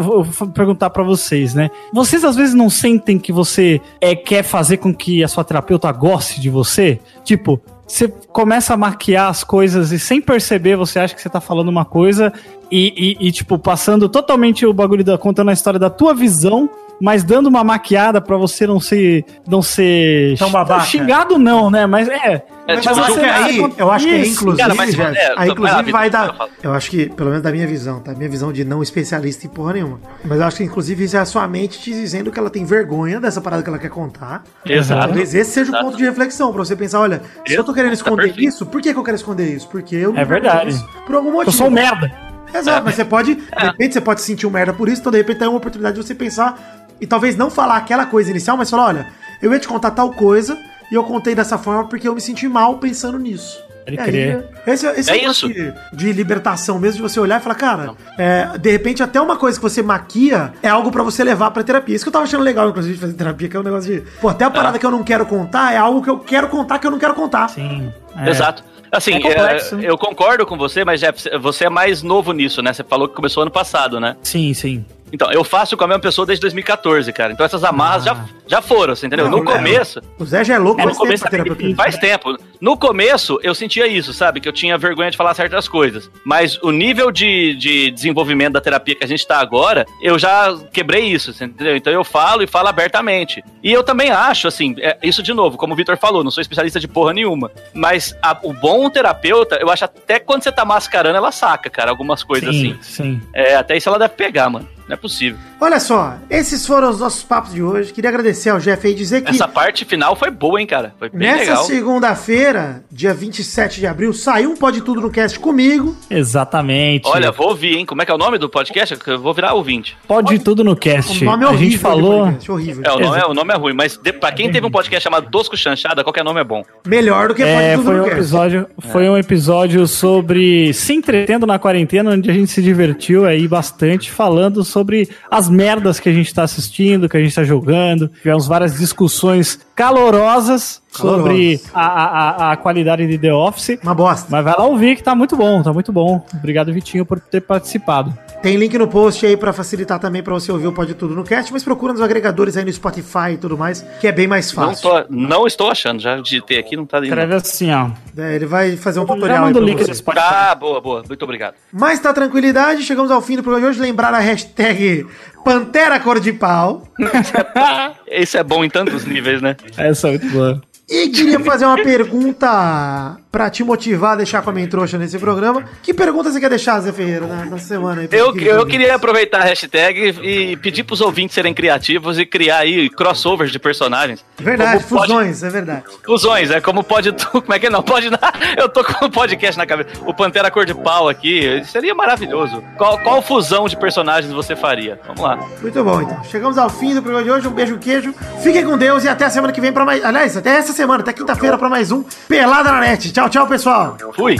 perguntar 0.54 0.90
pra 0.90 1.02
vocês, 1.02 1.54
né? 1.54 1.70
Vocês 1.92 2.24
às 2.24 2.36
vezes 2.36 2.54
não 2.54 2.68
sentem 2.68 3.18
que 3.18 3.32
você 3.32 3.80
é, 4.00 4.14
quer 4.14 4.42
fazer 4.42 4.76
com 4.78 4.94
que 4.94 5.22
a 5.24 5.28
sua 5.28 5.44
terapeuta 5.44 5.90
goste 5.92 6.40
de 6.40 6.50
você? 6.50 7.00
Tipo, 7.24 7.60
você 7.86 8.08
começa 8.08 8.72
a 8.72 8.76
maquiar 8.76 9.28
as 9.28 9.44
coisas 9.44 9.92
e 9.92 9.98
sem 9.98 10.20
perceber 10.20 10.76
você 10.76 10.98
acha 10.98 11.14
que 11.14 11.20
você 11.20 11.28
tá 11.28 11.40
falando 11.40 11.68
uma 11.68 11.84
coisa 11.84 12.32
e, 12.70 13.16
e- 13.20 13.28
e, 13.28 13.32
tipo, 13.32 13.58
passando 13.58 14.08
totalmente 14.08 14.64
o 14.64 14.72
bagulho 14.72 15.04
da 15.04 15.18
contando 15.18 15.50
a 15.50 15.52
história 15.52 15.78
da 15.78 15.90
tua 15.90 16.14
visão, 16.14 16.70
mas 17.02 17.24
dando 17.24 17.48
uma 17.48 17.64
maquiada 17.64 18.20
pra 18.20 18.36
você 18.36 18.64
não 18.64 18.78
ser 18.78 19.24
não 19.46 19.60
ser 19.60 20.38
Tão 20.38 20.50
babaca. 20.50 20.84
xingado 20.84 21.36
não, 21.36 21.68
né? 21.68 21.84
Mas 21.84 22.08
é, 22.08 22.44
É, 22.68 22.76
Mas 22.76 22.80
tipo, 22.84 22.94
eu 22.96 23.02
acho 23.02 23.12
você 23.14 23.20
que 23.20 23.26
vai 23.26 23.42
aí, 23.42 23.74
eu 23.76 23.90
acho 23.90 24.06
que 24.06 24.12
aí, 24.14 24.22
isso. 24.22 24.32
inclusive, 24.40 24.62
Cara, 24.62 24.74
mas, 24.76 24.94
Jeff, 24.94 25.16
é, 25.18 25.34
aí, 25.36 25.50
inclusive 25.50 25.90
vai 25.92 26.06
eu 26.06 26.10
dar. 26.12 26.48
Eu 26.62 26.72
acho 26.72 26.90
que, 26.90 27.08
pelo 27.10 27.30
menos 27.30 27.42
da 27.42 27.50
minha 27.50 27.66
visão, 27.66 27.98
tá? 27.98 28.14
Minha 28.14 28.28
visão 28.30 28.52
de 28.52 28.64
não 28.64 28.80
especialista 28.84 29.46
em 29.46 29.50
porra 29.50 29.72
nenhuma. 29.72 30.00
Mas 30.24 30.38
eu 30.38 30.46
acho 30.46 30.56
que, 30.58 30.62
inclusive, 30.62 31.02
isso 31.04 31.16
é 31.16 31.20
a 31.20 31.24
sua 31.24 31.48
mente 31.48 31.80
te 31.80 31.90
dizendo 31.92 32.30
que 32.30 32.38
ela 32.38 32.48
tem 32.48 32.64
vergonha 32.64 33.18
dessa 33.18 33.40
parada 33.40 33.64
que 33.64 33.68
ela 33.68 33.80
quer 33.80 33.90
contar. 33.90 34.44
Exato. 34.64 35.06
Talvez 35.08 35.34
esse 35.34 35.50
seja 35.50 35.76
o 35.76 35.80
ponto 35.80 35.96
de 35.96 36.04
reflexão, 36.04 36.52
pra 36.52 36.64
você 36.64 36.76
pensar, 36.76 37.00
olha, 37.00 37.20
se 37.44 37.54
eu 37.54 37.64
tô 37.64 37.74
querendo 37.74 37.94
esconder 37.94 38.26
perfeito. 38.28 38.48
isso, 38.48 38.64
por 38.64 38.80
que, 38.80 38.92
que 38.92 38.98
eu 38.98 39.02
quero 39.04 39.16
esconder 39.16 39.52
isso? 39.52 39.66
Porque 39.68 39.96
eu 39.96 40.16
É 40.16 40.24
verdade. 40.24 40.72
Por 41.04 41.16
algum 41.16 41.32
motivo. 41.32 41.48
eu 41.48 41.52
sou 41.52 41.66
um 41.66 41.70
merda. 41.70 42.12
Exato, 42.54 42.82
mas 42.84 42.94
você 42.94 43.04
pode, 43.04 43.34
de 43.34 43.42
repente, 43.58 43.94
você 43.94 44.00
pode 44.00 44.20
se 44.20 44.26
sentir 44.26 44.46
um 44.46 44.50
merda 44.50 44.74
por 44.74 44.86
isso, 44.86 45.00
então 45.00 45.10
de 45.10 45.16
repente 45.18 45.38
tem 45.38 45.48
uma 45.48 45.56
oportunidade 45.56 45.98
de 45.98 46.06
você 46.06 46.14
pensar 46.14 46.81
e 47.02 47.06
talvez 47.06 47.36
não 47.36 47.50
falar 47.50 47.76
aquela 47.76 48.06
coisa 48.06 48.30
inicial, 48.30 48.56
mas 48.56 48.70
falar, 48.70 48.86
olha, 48.86 49.06
eu 49.42 49.52
ia 49.52 49.58
te 49.58 49.68
contar 49.68 49.90
tal 49.90 50.10
coisa 50.12 50.56
e 50.90 50.94
eu 50.94 51.04
contei 51.04 51.34
dessa 51.34 51.58
forma 51.58 51.86
porque 51.88 52.08
eu 52.08 52.14
me 52.14 52.20
senti 52.20 52.48
mal 52.48 52.78
pensando 52.78 53.18
nisso. 53.18 53.62
Pode 53.84 53.96
E 53.96 54.00
aí, 54.00 54.06
crer. 54.06 54.44
esse, 54.64 54.86
esse 54.86 55.10
É 55.10 55.24
é, 55.24 55.28
o 55.28 55.32
isso. 55.32 55.48
de, 55.48 55.74
de 55.92 56.12
libertação 56.12 56.78
mesmo, 56.78 56.96
de 57.04 57.10
você 57.10 57.18
olhar 57.18 57.40
e 57.40 57.42
falar, 57.42 57.56
cara, 57.56 57.94
é, 58.16 58.56
de 58.56 58.70
repente 58.70 59.02
até 59.02 59.20
uma 59.20 59.36
coisa 59.36 59.58
que 59.58 59.62
você 59.62 59.82
maquia 59.82 60.52
é 60.62 60.68
algo 60.68 60.92
pra 60.92 61.02
você 61.02 61.24
levar 61.24 61.50
pra 61.50 61.64
terapia. 61.64 61.96
Isso 61.96 62.04
que 62.04 62.08
eu 62.08 62.12
tava 62.12 62.24
achando 62.24 62.44
legal, 62.44 62.68
inclusive, 62.68 62.94
de 62.94 63.00
fazer 63.00 63.14
terapia, 63.14 63.48
que 63.48 63.56
é 63.56 63.60
um 63.60 63.64
negócio 63.64 63.92
de, 63.92 64.00
pô, 64.20 64.28
até 64.28 64.44
a 64.44 64.50
parada 64.50 64.78
que 64.78 64.86
eu 64.86 64.90
não 64.92 65.02
quero 65.02 65.26
contar 65.26 65.72
é 65.74 65.78
algo 65.78 66.00
que 66.00 66.08
eu 66.08 66.20
quero 66.20 66.46
contar 66.48 66.78
que 66.78 66.86
eu 66.86 66.92
não 66.92 66.98
quero 67.00 67.14
contar. 67.14 67.48
Sim. 67.48 67.92
é. 68.16 68.30
Exato. 68.30 68.62
Assim, 68.92 69.14
É 69.14 69.20
complexo, 69.20 69.74
é, 69.74 69.78
né? 69.78 69.84
eu 69.88 69.96
concordo 69.98 70.44
com 70.46 70.56
você, 70.56 70.84
mas 70.84 71.00
Jeff, 71.00 71.28
você 71.40 71.64
é 71.64 71.70
mais 71.70 72.02
novo 72.02 72.30
nisso, 72.32 72.60
né? 72.62 72.72
Você 72.74 72.84
falou 72.84 73.08
que 73.08 73.16
começou 73.16 73.42
ano 73.42 73.50
passado, 73.50 73.98
né? 73.98 74.16
Sim, 74.22 74.52
sim. 74.54 74.84
Então, 75.12 75.30
eu 75.30 75.44
faço 75.44 75.76
com 75.76 75.84
a 75.84 75.86
mesma 75.86 76.00
pessoa 76.00 76.24
desde 76.26 76.40
2014, 76.40 77.12
cara. 77.12 77.32
Então 77.32 77.44
essas 77.44 77.62
amarras 77.64 78.04
já, 78.04 78.24
já 78.46 78.62
foram, 78.62 78.96
você 78.96 79.06
entendeu? 79.06 79.28
Não, 79.28 79.38
no 79.38 79.44
começo. 79.44 80.00
O 80.18 80.24
Zé 80.24 80.42
já 80.42 80.54
é 80.54 80.58
louco 80.58 80.80
É, 80.80 80.84
no 80.84 80.90
tempo 80.90 81.02
começo 81.02 81.24
terapeuta. 81.28 81.74
faz 81.76 81.98
tempo. 81.98 82.36
No 82.60 82.76
começo, 82.76 83.38
eu 83.42 83.54
sentia 83.54 83.86
isso, 83.86 84.12
sabe? 84.12 84.40
Que 84.40 84.48
eu 84.48 84.52
tinha 84.52 84.78
vergonha 84.78 85.10
de 85.10 85.16
falar 85.16 85.34
certas 85.34 85.68
coisas. 85.68 86.10
Mas 86.24 86.58
o 86.62 86.70
nível 86.70 87.10
de, 87.10 87.54
de 87.56 87.90
desenvolvimento 87.90 88.54
da 88.54 88.60
terapia 88.60 88.94
que 88.94 89.04
a 89.04 89.06
gente 89.06 89.26
tá 89.26 89.38
agora, 89.38 89.84
eu 90.00 90.18
já 90.18 90.56
quebrei 90.72 91.04
isso, 91.04 91.32
você 91.32 91.44
entendeu? 91.44 91.76
Então 91.76 91.92
eu 91.92 92.04
falo 92.04 92.42
e 92.42 92.46
falo 92.46 92.68
abertamente. 92.68 93.42
E 93.62 93.72
eu 93.72 93.82
também 93.82 94.10
acho, 94.10 94.48
assim, 94.48 94.74
é, 94.78 94.96
isso 95.02 95.22
de 95.22 95.34
novo, 95.34 95.56
como 95.58 95.74
o 95.74 95.76
Vitor 95.76 95.96
falou, 95.98 96.24
não 96.24 96.30
sou 96.30 96.40
especialista 96.40 96.80
de 96.80 96.88
porra 96.88 97.12
nenhuma. 97.12 97.50
Mas 97.74 98.16
a- 98.22 98.38
o 98.42 98.52
bom 98.52 98.88
terapeuta, 98.88 99.58
eu 99.60 99.68
acho 99.70 99.84
até 99.84 100.18
quando 100.18 100.42
você 100.42 100.52
tá 100.52 100.64
mascarando, 100.64 101.16
ela 101.16 101.32
saca, 101.32 101.68
cara, 101.68 101.90
algumas 101.90 102.22
coisas 102.22 102.54
sim, 102.54 102.76
assim. 102.80 103.02
sim. 103.20 103.22
É, 103.34 103.56
até 103.56 103.76
isso 103.76 103.88
ela 103.88 103.98
deve 103.98 104.14
pegar, 104.14 104.48
mano. 104.48 104.68
Não 104.88 104.94
é 104.94 104.96
possível. 104.96 105.38
Olha 105.64 105.78
só, 105.78 106.16
esses 106.28 106.66
foram 106.66 106.90
os 106.90 106.98
nossos 106.98 107.22
papos 107.22 107.52
de 107.54 107.62
hoje. 107.62 107.92
Queria 107.92 108.10
agradecer 108.10 108.50
ao 108.50 108.58
Jeff 108.58 108.84
aí 108.84 108.92
e 108.92 108.96
dizer 108.96 109.22
que 109.22 109.30
Essa 109.30 109.46
parte 109.46 109.84
final 109.84 110.16
foi 110.16 110.28
boa, 110.28 110.60
hein, 110.60 110.66
cara? 110.66 110.92
Foi 110.98 111.08
bem 111.08 111.20
nessa 111.20 111.38
legal. 111.38 111.64
segunda-feira, 111.64 112.82
dia 112.90 113.14
27 113.14 113.78
de 113.78 113.86
abril, 113.86 114.12
saiu 114.12 114.50
um 114.50 114.56
Pode 114.56 114.80
Tudo 114.80 115.00
no 115.00 115.08
Cast 115.08 115.38
comigo. 115.38 115.96
Exatamente. 116.10 117.08
Olha, 117.08 117.30
vou 117.30 117.50
ouvir, 117.50 117.76
hein? 117.76 117.86
Como 117.86 118.02
é 118.02 118.04
que 118.04 118.10
é 118.10 118.14
o 118.14 118.18
nome 118.18 118.38
do 118.38 118.48
podcast? 118.48 118.98
Eu 119.06 119.20
vou 119.20 119.32
virar 119.32 119.54
ouvinte. 119.54 119.96
pode 120.08 120.36
tudo 120.40 120.64
no 120.64 120.74
cast. 120.74 121.22
O 121.22 121.26
nome 121.26 121.44
é 121.44 121.46
a 121.46 121.50
horrível. 121.50 121.64
gente 121.64 121.72
de 121.76 121.78
falou. 121.78 122.24
podcast, 122.24 122.50
horrível. 122.50 122.82
É, 122.84 122.92
o 122.92 122.98
nome 122.98 123.18
é, 123.20 123.26
o 123.26 123.34
nome 123.34 123.54
é 123.54 123.56
ruim, 123.56 123.72
mas 123.72 123.96
de, 123.96 124.12
pra 124.12 124.32
quem 124.32 124.50
teve 124.50 124.66
um 124.66 124.70
podcast 124.70 125.04
chamado 125.04 125.30
Tosco 125.30 125.56
Chanchada, 125.56 126.02
qualquer 126.02 126.24
nome 126.24 126.40
é 126.40 126.44
bom. 126.44 126.64
Melhor 126.84 127.28
do 127.28 127.34
que 127.36 127.42
É, 127.44 127.76
Pode 127.76 127.76
Tudo 127.76 127.84
foi 127.84 127.94
no 127.94 128.00
um 128.00 128.04
Cast. 128.04 128.16
episódio, 128.18 128.66
foi 128.90 129.08
um 129.08 129.16
episódio 129.16 129.86
sobre 129.86 130.72
se 130.72 130.92
entretendo 130.92 131.46
na 131.46 131.56
quarentena, 131.60 132.10
onde 132.10 132.28
a 132.28 132.34
gente 132.34 132.50
se 132.50 132.60
divertiu 132.60 133.24
aí 133.24 133.46
bastante, 133.46 134.10
falando 134.10 134.64
sobre 134.64 135.08
as 135.30 135.51
merdas 135.52 136.00
que 136.00 136.08
a 136.08 136.12
gente 136.12 136.32
tá 136.34 136.42
assistindo, 136.42 137.08
que 137.08 137.16
a 137.16 137.20
gente 137.20 137.34
tá 137.34 137.44
jogando. 137.44 138.08
Tivemos 138.08 138.46
várias 138.46 138.76
discussões 138.78 139.60
calorosas 139.74 140.82
sobre 140.90 141.60
a, 141.72 141.86
a, 141.86 142.52
a- 142.52 142.56
qualidade 142.56 143.06
de 143.06 143.18
The 143.18 143.32
Office. 143.32 143.78
Uma 143.82 143.94
bosta. 143.94 144.26
Mas 144.30 144.44
vai 144.44 144.54
lá 144.56 144.64
ouvir 144.64 144.96
que 144.96 145.02
tá 145.02 145.14
muito 145.14 145.36
bom, 145.36 145.62
tá 145.62 145.72
muito 145.72 145.92
bom. 145.92 146.24
Obrigado, 146.34 146.72
Vitinho, 146.72 147.04
por 147.06 147.18
ter 147.20 147.40
participado. 147.40 148.12
Tem 148.42 148.56
link 148.56 148.76
no 148.76 148.88
post 148.88 149.24
aí 149.24 149.36
pra 149.36 149.52
facilitar 149.52 149.98
também 150.00 150.22
pra 150.22 150.34
você 150.34 150.50
ouvir 150.50 150.66
o 150.66 150.72
Pode 150.72 150.94
Tudo 150.94 151.14
no 151.14 151.22
Cast, 151.22 151.52
mas 151.52 151.62
procura 151.62 151.92
nos 151.92 152.02
agregadores 152.02 152.56
aí 152.56 152.64
no 152.64 152.72
Spotify 152.72 153.32
e 153.34 153.36
tudo 153.36 153.56
mais, 153.56 153.82
que 154.00 154.06
é 154.08 154.12
bem 154.12 154.26
mais 154.26 154.52
Não, 154.52 154.66
fácil. 154.68 154.90
tô- 154.90 155.04
não 155.08 155.46
estou 155.46 155.70
achando, 155.70 156.00
já 156.00 156.16
digitei 156.16 156.58
aqui, 156.58 156.76
não 156.76 156.84
tá 156.84 156.98
indo. 156.98 157.06
Escreve 157.06 157.34
assim, 157.34 157.70
ó. 157.72 157.90
É, 158.16 158.34
ele 158.34 158.46
vai 158.46 158.76
fazer 158.76 158.98
um 159.00 159.06
Já 159.06 159.14
tutorial 159.14 159.38
aí 159.38 159.44
manda 159.44 159.58
o 159.58 159.62
pra 159.62 159.70
link 159.70 159.78
do 159.78 159.86
você. 159.86 159.94
Spotify. 159.94 160.24
Tá, 160.28 160.54
boa, 160.56 160.80
boa. 160.80 161.04
Muito 161.06 161.22
obrigado. 161.22 161.54
Mas 161.72 162.00
tá 162.00 162.12
tranquilidade, 162.12 162.82
chegamos 162.82 163.10
ao 163.10 163.22
fim 163.22 163.36
do 163.36 163.42
programa 163.42 163.66
de 163.66 163.70
hoje. 163.70 163.80
Lembrar 163.80 164.12
a 164.12 164.18
hashtag 164.18 165.06
Pantera 165.44 165.98
Cor 166.00 166.20
de 166.20 166.32
Pau. 166.32 166.82
Esse 168.06 168.38
é 168.38 168.42
bom 168.44 168.64
em 168.64 168.70
tantos 168.70 169.04
níveis, 169.04 169.40
né? 169.42 169.56
Essa 169.76 170.08
é 170.08 170.10
muito 170.12 170.28
boa. 170.30 170.62
E 170.92 171.08
queria 171.08 171.40
fazer 171.40 171.64
uma 171.64 171.82
pergunta 171.82 173.16
pra 173.32 173.48
te 173.48 173.64
motivar 173.64 174.12
a 174.12 174.16
deixar 174.16 174.42
com 174.42 174.50
a 174.50 174.66
trouxa 174.66 174.98
nesse 174.98 175.18
programa. 175.18 175.64
Que 175.82 175.94
pergunta 175.94 176.30
você 176.30 176.38
quer 176.38 176.50
deixar, 176.50 176.78
Zé 176.80 176.92
Ferreira, 176.92 177.26
na, 177.26 177.46
na 177.46 177.58
semana 177.58 178.02
aí? 178.02 178.08
Eu, 178.12 178.30
queridos 178.30 178.58
eu 178.58 178.66
queria 178.66 178.94
aproveitar 178.94 179.38
a 179.40 179.44
hashtag 179.44 180.14
e 180.22 180.54
pedir 180.58 180.84
pros 180.84 181.00
ouvintes 181.00 181.34
serem 181.34 181.54
criativos 181.54 182.18
e 182.18 182.26
criar 182.26 182.58
aí 182.58 182.90
crossovers 182.90 183.50
de 183.50 183.58
personagens. 183.58 184.22
Verdade, 184.38 184.84
Como 184.84 185.00
pode- 185.00 185.12
fusões, 185.12 185.42
é 185.42 185.48
verdade. 185.48 185.82
Fusões, 186.04 186.50
é 186.50 186.60
como 186.60 186.84
pode. 186.84 187.10
Como 187.32 187.54
é 187.54 187.58
que 187.58 187.70
não? 187.70 187.82
Pode. 187.82 188.10
Eu 188.56 188.68
tô 188.68 188.84
com 188.84 189.06
o 189.06 189.10
podcast 189.10 189.56
na 189.56 189.64
cabeça. 189.64 189.88
O 190.04 190.12
Pantera 190.12 190.50
Cor 190.50 190.66
de 190.66 190.74
Pau 190.74 191.08
aqui. 191.08 191.62
Seria 191.64 191.94
maravilhoso. 191.94 192.62
Qual, 192.76 192.98
qual 192.98 193.22
fusão 193.22 193.66
de 193.66 193.76
personagens 193.76 194.30
você 194.32 194.54
faria? 194.54 195.00
Vamos 195.06 195.22
lá. 195.22 195.36
Muito 195.62 195.82
bom, 195.82 196.02
então. 196.02 196.22
Chegamos 196.24 196.58
ao 196.58 196.68
fim 196.68 196.94
do 196.94 197.00
programa 197.02 197.24
de 197.24 197.30
hoje. 197.30 197.48
Um 197.48 197.52
beijo, 197.52 197.78
queijo. 197.78 198.14
Fiquem 198.42 198.64
com 198.64 198.76
Deus 198.76 199.04
e 199.04 199.08
até 199.08 199.24
a 199.24 199.30
semana 199.30 199.52
que 199.52 199.60
vem 199.60 199.72
pra 199.72 199.84
mais. 199.86 200.04
Aliás, 200.04 200.36
até 200.36 200.50
essa 200.50 200.72
semana, 200.72 200.81
até 200.90 201.12
quinta-feira 201.12 201.56
pra 201.58 201.68
mais 201.68 201.92
um 201.92 202.04
Pelada 202.28 202.72
na 202.72 202.80
Net. 202.80 203.12
Tchau, 203.12 203.28
tchau, 203.28 203.46
pessoal. 203.46 203.96
Fui. 204.14 204.36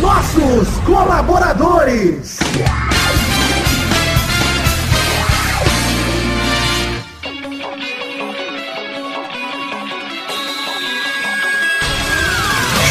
Nossos 0.00 0.68
colaboradores. 0.86 2.38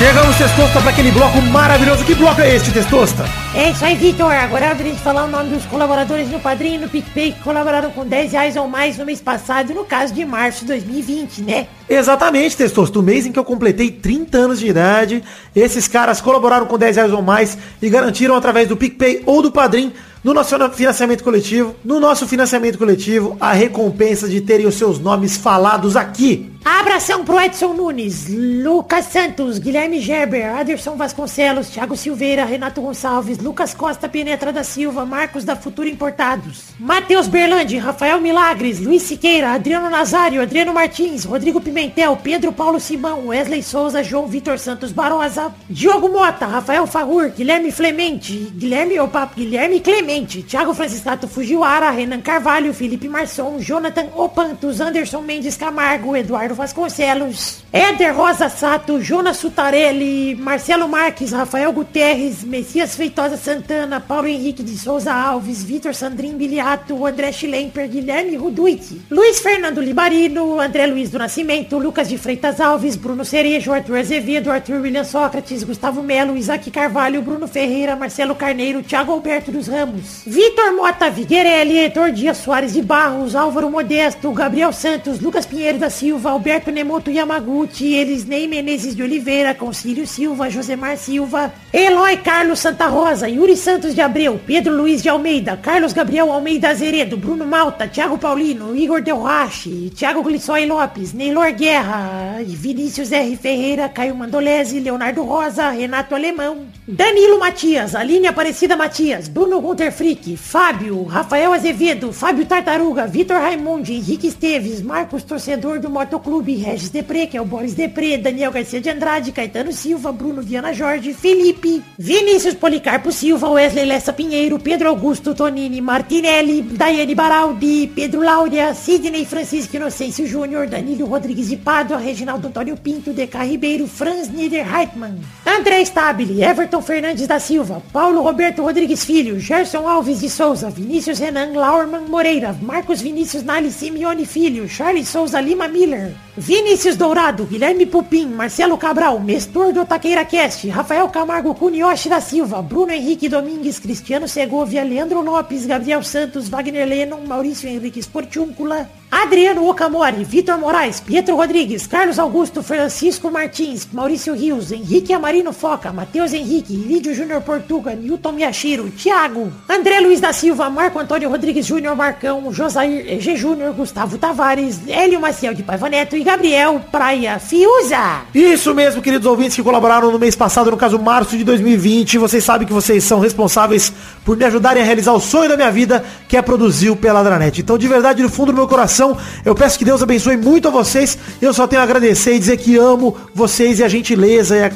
Chegamos, 0.04 0.36
Testosta, 0.36 0.82
para 0.82 0.90
aquele 0.90 1.12
bloco 1.12 1.42
maravilhoso. 1.44 2.04
Que 2.04 2.14
bloco 2.14 2.42
é 2.42 2.58
este, 2.58 2.74
Testosta? 2.74 3.24
É 3.56 3.70
isso 3.70 3.86
aí, 3.86 3.96
Vitor. 3.96 4.34
Agora 4.34 4.66
é 4.66 4.74
de 4.74 4.92
falar 4.96 5.24
o 5.24 5.28
nome 5.30 5.52
dos 5.52 5.66
colaboradores 5.66 6.30
no 6.30 6.42
Padrinho 6.42 6.76
e 6.76 6.78
no 6.80 6.90
PicPay 6.90 7.32
que 7.32 7.40
colaboraram 7.40 7.90
com 7.90 8.06
10 8.06 8.34
reais 8.34 8.58
ou 8.58 8.68
mais 8.68 8.98
no 8.98 9.06
mês 9.06 9.22
passado, 9.22 9.74
no 9.74 9.86
caso 9.86 10.14
de 10.14 10.26
março 10.26 10.66
de 10.66 10.74
2020, 10.74 11.44
né? 11.44 11.68
Exatamente, 11.90 12.58
Testosta. 12.58 13.00
O 13.00 13.02
mês 13.02 13.26
em 13.26 13.32
que 13.32 13.40
eu 13.40 13.46
completei 13.46 13.92
30 13.92 14.38
anos 14.38 14.60
de 14.60 14.68
idade, 14.68 15.24
esses 15.56 15.88
caras 15.88 16.20
colaboraram 16.20 16.66
com 16.66 16.78
10 16.78 16.98
reais 16.98 17.14
ou 17.14 17.22
mais 17.22 17.58
e 17.82 17.90
garantiram 17.90 18.36
através 18.36 18.68
do 18.68 18.76
PicPay 18.76 19.24
ou 19.26 19.42
do 19.42 19.54
Padrim 19.54 19.94
no 20.24 20.34
nosso 20.34 20.58
financiamento 20.72 21.24
coletivo, 21.24 21.76
no 21.84 22.00
nosso 22.00 22.26
financiamento 22.26 22.78
coletivo, 22.78 23.36
a 23.42 23.52
recompensa 23.52 24.28
de 24.28 24.40
terem 24.40 24.66
os 24.66 24.76
seus 24.76 24.98
nomes 24.98 25.36
falados 25.36 25.98
aqui. 25.98 26.50
Abração 26.66 27.26
pro 27.26 27.38
Edson 27.42 27.74
Nunes, 27.74 28.30
Lucas 28.30 29.08
Santos, 29.08 29.60
Guilherme 29.60 30.00
Gerber, 30.00 30.46
Aderson 30.46 30.96
Vasconcelos, 30.96 31.68
Thiago 31.70 31.98
Silveira, 31.98 32.46
Renato 32.46 32.82
Gonçalves, 32.82 33.38
Lucas 33.38 33.74
Costa 33.74 34.08
Penetra 34.08 34.54
da 34.54 34.64
Silva, 34.64 35.06
Marcos 35.06 35.44
da 35.44 35.58
Futura 35.58 35.90
Importados, 35.90 36.68
Matheus 36.80 37.28
Berlandi, 37.28 37.78
Rafael 37.78 38.22
Milagres, 38.22 38.80
Luiz 38.80 39.04
Siqueira, 39.04 39.52
Adriano 39.52 39.90
Nazário, 39.90 40.42
Adriano 40.42 40.74
Martins, 40.74 41.26
Rodrigo 41.26 41.60
Pimentel, 41.60 42.18
Pedro 42.24 42.54
Paulo 42.54 42.80
Simão, 42.80 43.28
Wesley 43.28 43.62
Souza, 43.62 44.02
João 44.02 44.28
Vitor 44.28 44.58
Santos 44.58 44.94
Barosa, 44.94 45.54
Diogo 45.70 46.08
Mota, 46.08 46.46
Rafael 46.46 46.88
Farrur, 46.88 47.32
Guilherme 47.32 47.74
Clemente, 47.74 48.38
Guilherme, 48.56 48.98
opa, 49.02 49.30
Guilherme 49.36 49.82
Clemente, 49.82 50.42
Thiago 50.44 50.74
Franciscato 50.74 51.28
Fujiwara, 51.28 51.90
Renan 51.90 52.22
Carvalho, 52.22 52.74
Felipe 52.74 53.10
Marçom, 53.10 53.60
Jonathan 53.60 54.08
Opantos, 54.16 54.80
Anderson 54.80 55.22
Mendes 55.22 55.58
Camargo, 55.58 56.16
Eduardo 56.16 56.53
Vasconcelos, 56.56 57.64
Éder 57.72 58.16
Rosa 58.16 58.50
Sato, 58.50 59.00
Jonas 59.02 59.38
Sutarelli, 59.38 60.36
Marcelo 60.36 60.88
Marques, 60.88 61.32
Rafael 61.32 61.72
Guterres, 61.72 62.44
Messias 62.44 62.96
Feitosa 62.96 63.38
Santana, 63.38 64.00
Paulo 64.00 64.28
Henrique 64.28 64.64
de 64.64 64.78
Souza 64.78 65.14
Alves, 65.14 65.64
Vitor 65.64 65.94
Sandrin 65.94 66.38
Biliato, 66.38 67.06
André 67.06 67.32
Schlemper, 67.34 67.90
Guilherme 67.90 68.38
Ruduit, 68.38 68.82
Luiz 69.10 69.40
Fernando 69.40 69.82
Libarino, 69.82 70.60
André 70.60 70.86
Luiz 70.88 71.10
do 71.10 71.18
Nascimento, 71.18 71.80
Lucas 71.80 72.10
de 72.10 72.18
Freitas 72.18 72.60
Alves, 72.60 72.96
Bruno 72.96 73.26
Cerejo, 73.26 73.74
Arthur 73.74 73.98
Azevedo, 73.98 74.52
Arthur 74.52 74.82
William 74.82 75.04
Sócrates, 75.04 75.64
Gustavo 75.64 76.04
Melo, 76.04 76.36
Isaac 76.38 76.70
Carvalho, 76.72 77.22
Bruno 77.22 77.48
Ferreira, 77.48 77.96
Marcelo 77.96 78.36
Carneiro, 78.36 78.84
Thiago 78.84 79.14
Alberto 79.14 79.52
dos 79.52 79.68
Ramos, 79.68 80.24
Vitor 80.26 80.76
Mota 80.76 81.10
Viguerelli, 81.10 81.78
Heitor 81.80 82.12
Dias 82.12 82.38
Soares 82.38 82.74
de 82.74 82.82
Barros, 82.82 83.36
Álvaro 83.36 83.70
Modesto, 83.70 84.32
Gabriel 84.32 84.74
Santos, 84.74 85.22
Lucas 85.22 85.46
Pinheiro 85.46 85.80
da 85.80 85.90
Silva, 85.90 86.32
Alberto 86.44 86.72
Nemoto 86.72 87.10
Yamaguchi, 87.10 87.96
Elisnei 87.96 88.50
Menezes 88.50 88.94
de 88.94 89.02
Oliveira, 89.02 89.56
Concílio 89.56 90.06
Silva, 90.06 90.50
Josemar 90.50 90.98
Silva, 90.98 91.54
Eloy 91.72 92.18
Carlos 92.18 92.60
Santa 92.60 92.86
Rosa, 92.88 93.30
Yuri 93.30 93.56
Santos 93.56 93.96
de 93.96 94.02
Abreu, 94.02 94.38
Pedro 94.46 94.76
Luiz 94.76 95.02
de 95.02 95.08
Almeida, 95.08 95.56
Carlos 95.56 95.94
Gabriel 95.94 96.34
Almeida 96.34 96.68
Azeredo, 96.68 97.16
Bruno 97.16 97.46
Malta, 97.46 97.88
Thiago 97.88 98.18
Paulino, 98.18 98.76
Igor 98.76 99.02
Delrache, 99.02 99.90
Thiago 99.96 100.22
Glissói 100.22 100.66
Lopes, 100.66 101.14
Neylor 101.14 101.54
Guerra, 101.54 102.40
Vinícius 102.46 103.14
R. 103.14 103.38
Ferreira, 103.38 103.88
Caio 103.88 104.14
Mandolese, 104.14 104.82
Leonardo 104.82 105.24
Rosa, 105.24 105.70
Renato 105.70 106.14
Alemão, 106.14 106.66
Danilo 106.86 107.40
Matias, 107.40 107.96
Aline 107.96 108.28
Aparecida 108.28 108.76
Matias, 108.76 109.30
Bruno 109.30 109.62
Gunter 109.62 109.94
Frick, 109.94 110.36
Fábio, 110.36 111.04
Rafael 111.04 111.54
Azevedo, 111.54 112.12
Fábio 112.12 112.46
Tartaruga, 112.46 113.08
Vitor 113.08 113.38
Raimundi, 113.38 113.96
Henrique 113.96 114.28
Esteves, 114.28 114.82
Marcos 114.82 115.24
Torcedor 115.24 115.80
do 115.80 115.90
Motoclube, 115.90 116.33
Regis 116.42 116.90
Depré, 116.90 117.28
que 117.28 117.38
é 117.38 117.42
o 117.42 117.46
Boris 117.46 117.74
Depré, 117.74 118.18
Daniel 118.18 118.52
Garcia 118.52 118.82
de 118.82 118.90
Andrade, 118.90 119.32
Caetano 119.32 119.72
Silva, 119.72 120.12
Bruno 120.12 120.42
Viana 120.42 120.74
Jorge, 120.74 121.14
Felipe 121.14 121.44
Felipe, 121.44 121.84
Vinícius 121.98 122.56
Policarpo 122.56 123.12
Silva, 123.12 123.50
Wesley 123.50 123.86
Lessa 123.86 124.14
Pinheiro, 124.14 124.60
Pedro 124.60 124.90
Augusto 124.90 125.34
Tonini 125.34 125.82
Martinelli, 125.82 126.62
Daiane 126.62 127.16
Baraldi, 127.16 127.92
Pedro 127.94 128.22
Laura, 128.22 128.74
Sidney 128.74 129.26
Francisco 129.26 129.76
Inocêncio 129.76 130.26
Júnior, 130.26 130.68
Danilo 130.68 131.06
Rodrigues 131.06 131.50
de 131.50 131.58
Pádua, 131.58 131.98
Reginaldo 131.98 132.48
Antônio 132.48 132.78
Pinto, 132.78 133.14
Deca 133.14 133.44
Ribeiro, 133.44 133.88
Franz 133.88 134.30
Niederreitmann, 134.30 135.20
André 135.46 135.82
Stabile, 135.86 136.44
Everton 136.44 136.82
Fernandes 136.82 137.28
da 137.28 137.40
Silva, 137.40 137.82
Paulo 137.92 138.22
Roberto 138.22 138.64
Rodrigues 138.64 139.04
Filho, 139.04 139.40
Gerson 139.40 139.88
Alves 139.88 140.22
de 140.22 140.30
Souza, 140.30 140.70
Vinícius 140.70 141.20
Renan 141.20 141.54
Laurman 141.54 142.08
Moreira, 142.08 142.56
Marcos 142.62 143.02
Vinícius 143.02 143.44
Nali 143.44 143.72
Simeone 143.72 144.26
Filho, 144.26 144.68
Charles 144.68 145.08
Souza 145.08 145.42
Lima 145.42 145.68
Miller, 145.68 146.14
Vinícius 146.36 146.98
Dourado, 146.98 147.46
Guilherme 147.46 147.86
Pupim, 147.86 148.28
Marcelo 148.28 148.76
Cabral, 148.76 149.20
Mestor 149.20 149.72
do 149.72 149.86
Taqueira 149.86 150.26
Cast, 150.26 150.68
Rafael 150.68 151.08
Camargo 151.10 151.54
Cunioche 151.54 152.10
da 152.10 152.20
Silva, 152.20 152.60
Bruno 152.62 152.92
Henrique 152.92 153.30
Domingues, 153.30 153.78
Cristiano 153.78 154.28
Segovia, 154.28 154.84
Leandro 154.84 155.22
Lopes, 155.22 155.68
Gabriel 155.68 156.04
Santos, 156.04 156.50
Wagner 156.50 156.88
Lennon, 156.88 157.28
Maurício 157.28 157.70
Henrique 157.70 158.02
Sportiúncula, 158.02 158.90
Adriano 159.22 159.70
Okamori, 159.70 160.24
Vitor 160.24 160.58
Moraes, 160.58 161.00
Pietro 161.00 161.36
Rodrigues, 161.36 161.86
Carlos 161.86 162.18
Augusto, 162.18 162.64
Francisco 162.64 163.30
Martins, 163.30 163.88
Maurício 163.94 164.34
Rios, 164.34 164.72
Henrique 164.72 165.14
Amarino 165.14 165.54
Foca, 165.54 165.94
Matheus 165.94 166.34
Henrique, 166.34 166.76
Lídio 166.76 167.14
Júnior 167.14 167.42
Portuga, 167.42 167.94
Newton 167.94 168.32
Miyashiro, 168.32 168.90
Thiago, 168.90 169.54
André 169.70 170.00
Luiz 170.00 170.20
da 170.20 170.34
Silva, 170.34 170.68
Marco 170.68 170.98
Antônio 170.98 171.30
Rodrigues 171.30 171.64
Júnior 171.64 171.96
Marcão, 171.96 172.52
Josair 172.52 173.08
EG 173.08 173.36
Júnior, 173.36 173.72
Gustavo 173.74 174.18
Tavares, 174.18 174.80
Hélio 174.88 175.22
Maciel 175.22 175.54
de 175.54 175.62
Paiva 175.62 175.88
Neto 175.90 176.18
e 176.18 176.24
Gabriel 176.24 176.82
Praia 176.92 177.38
Fiuza. 177.38 178.22
Isso 178.34 178.74
mesmo, 178.74 179.00
queridos 179.00 179.28
ouvintes 179.28 179.56
que 179.56 179.62
colaboraram 179.62 180.12
no 180.12 180.18
mês 180.18 180.36
passado, 180.36 180.72
no 180.72 180.78
caso 180.78 180.98
março 180.98 181.38
de 181.38 181.44
2020. 181.44 182.18
Vocês 182.18 182.44
sabem 182.44 182.66
que 182.66 182.74
vocês 182.74 183.04
são 183.04 183.20
responsáveis 183.20 183.94
por 184.26 184.36
me 184.36 184.44
ajudarem 184.44 184.82
a 184.82 184.86
realizar 184.86 185.14
o 185.14 185.20
sonho 185.20 185.50
da 185.50 185.56
minha 185.56 185.72
vida, 185.72 186.04
que 186.28 186.36
é 186.36 186.42
produzir 186.42 186.90
o 186.90 186.96
Peladranet. 186.96 187.62
Então, 187.62 187.78
de 187.78 187.88
verdade, 187.88 188.24
no 188.24 188.30
fundo 188.30 188.52
do 188.52 188.56
meu 188.56 188.68
coração, 188.68 189.03
eu 189.44 189.54
peço 189.54 189.78
que 189.78 189.86
Deus 189.86 190.02
abençoe 190.02 190.38
muito 190.38 190.68
a 190.68 190.72
vocês. 190.72 191.18
Eu 191.42 191.54
só 191.54 191.68
tenho 191.68 191.82
a 191.82 191.84
agradecer 191.84 192.36
e 192.36 192.40
dizer 192.40 192.58
que 192.58 192.78
amo 192.78 193.16
vocês 193.34 193.80
e 193.80 193.84
a 193.84 193.88
gentileza 193.88 194.56
e 194.56 194.64
a 194.64 194.72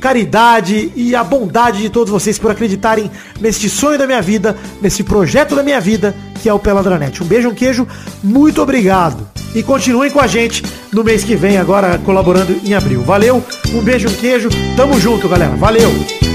caridade 0.00 0.92
e 0.96 1.14
a 1.14 1.22
bondade 1.22 1.80
de 1.80 1.88
todos 1.88 2.10
vocês 2.10 2.38
por 2.38 2.50
acreditarem 2.50 3.10
neste 3.40 3.68
sonho 3.68 3.98
da 3.98 4.06
minha 4.06 4.20
vida, 4.20 4.56
nesse 4.80 5.04
projeto 5.04 5.54
da 5.54 5.62
minha 5.62 5.80
vida, 5.80 6.14
que 6.42 6.48
é 6.48 6.52
o 6.52 6.58
Peladranet. 6.58 7.22
Um 7.22 7.26
beijo, 7.26 7.48
um 7.48 7.54
queijo, 7.54 7.86
muito 8.22 8.60
obrigado. 8.60 9.28
E 9.54 9.62
continuem 9.62 10.10
com 10.10 10.20
a 10.20 10.26
gente 10.26 10.62
no 10.92 11.04
mês 11.04 11.22
que 11.22 11.36
vem, 11.36 11.58
agora 11.58 11.98
colaborando 12.04 12.56
em 12.64 12.74
abril. 12.74 13.02
Valeu, 13.02 13.44
um 13.72 13.80
beijo, 13.80 14.08
um 14.08 14.14
queijo, 14.14 14.48
tamo 14.76 14.98
junto, 14.98 15.28
galera. 15.28 15.54
Valeu! 15.56 16.31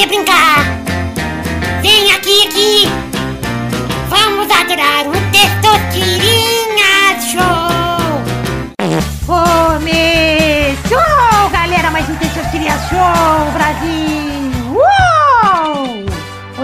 Você 0.00 0.06
brincar. 0.06 0.64
Vem 1.82 2.10
aqui, 2.12 2.46
aqui. 2.46 2.88
Vamos 4.08 4.50
adorar 4.50 5.06
o 5.06 5.12
Testosterinha 5.30 7.20
Show. 7.20 7.68
Começou, 9.26 10.98
galera, 11.52 11.90
mais 11.90 12.08
um 12.08 12.16
Testosterinha 12.16 12.78
Show, 12.88 13.52
Brasil! 13.52 14.50
Uou! 14.72 16.06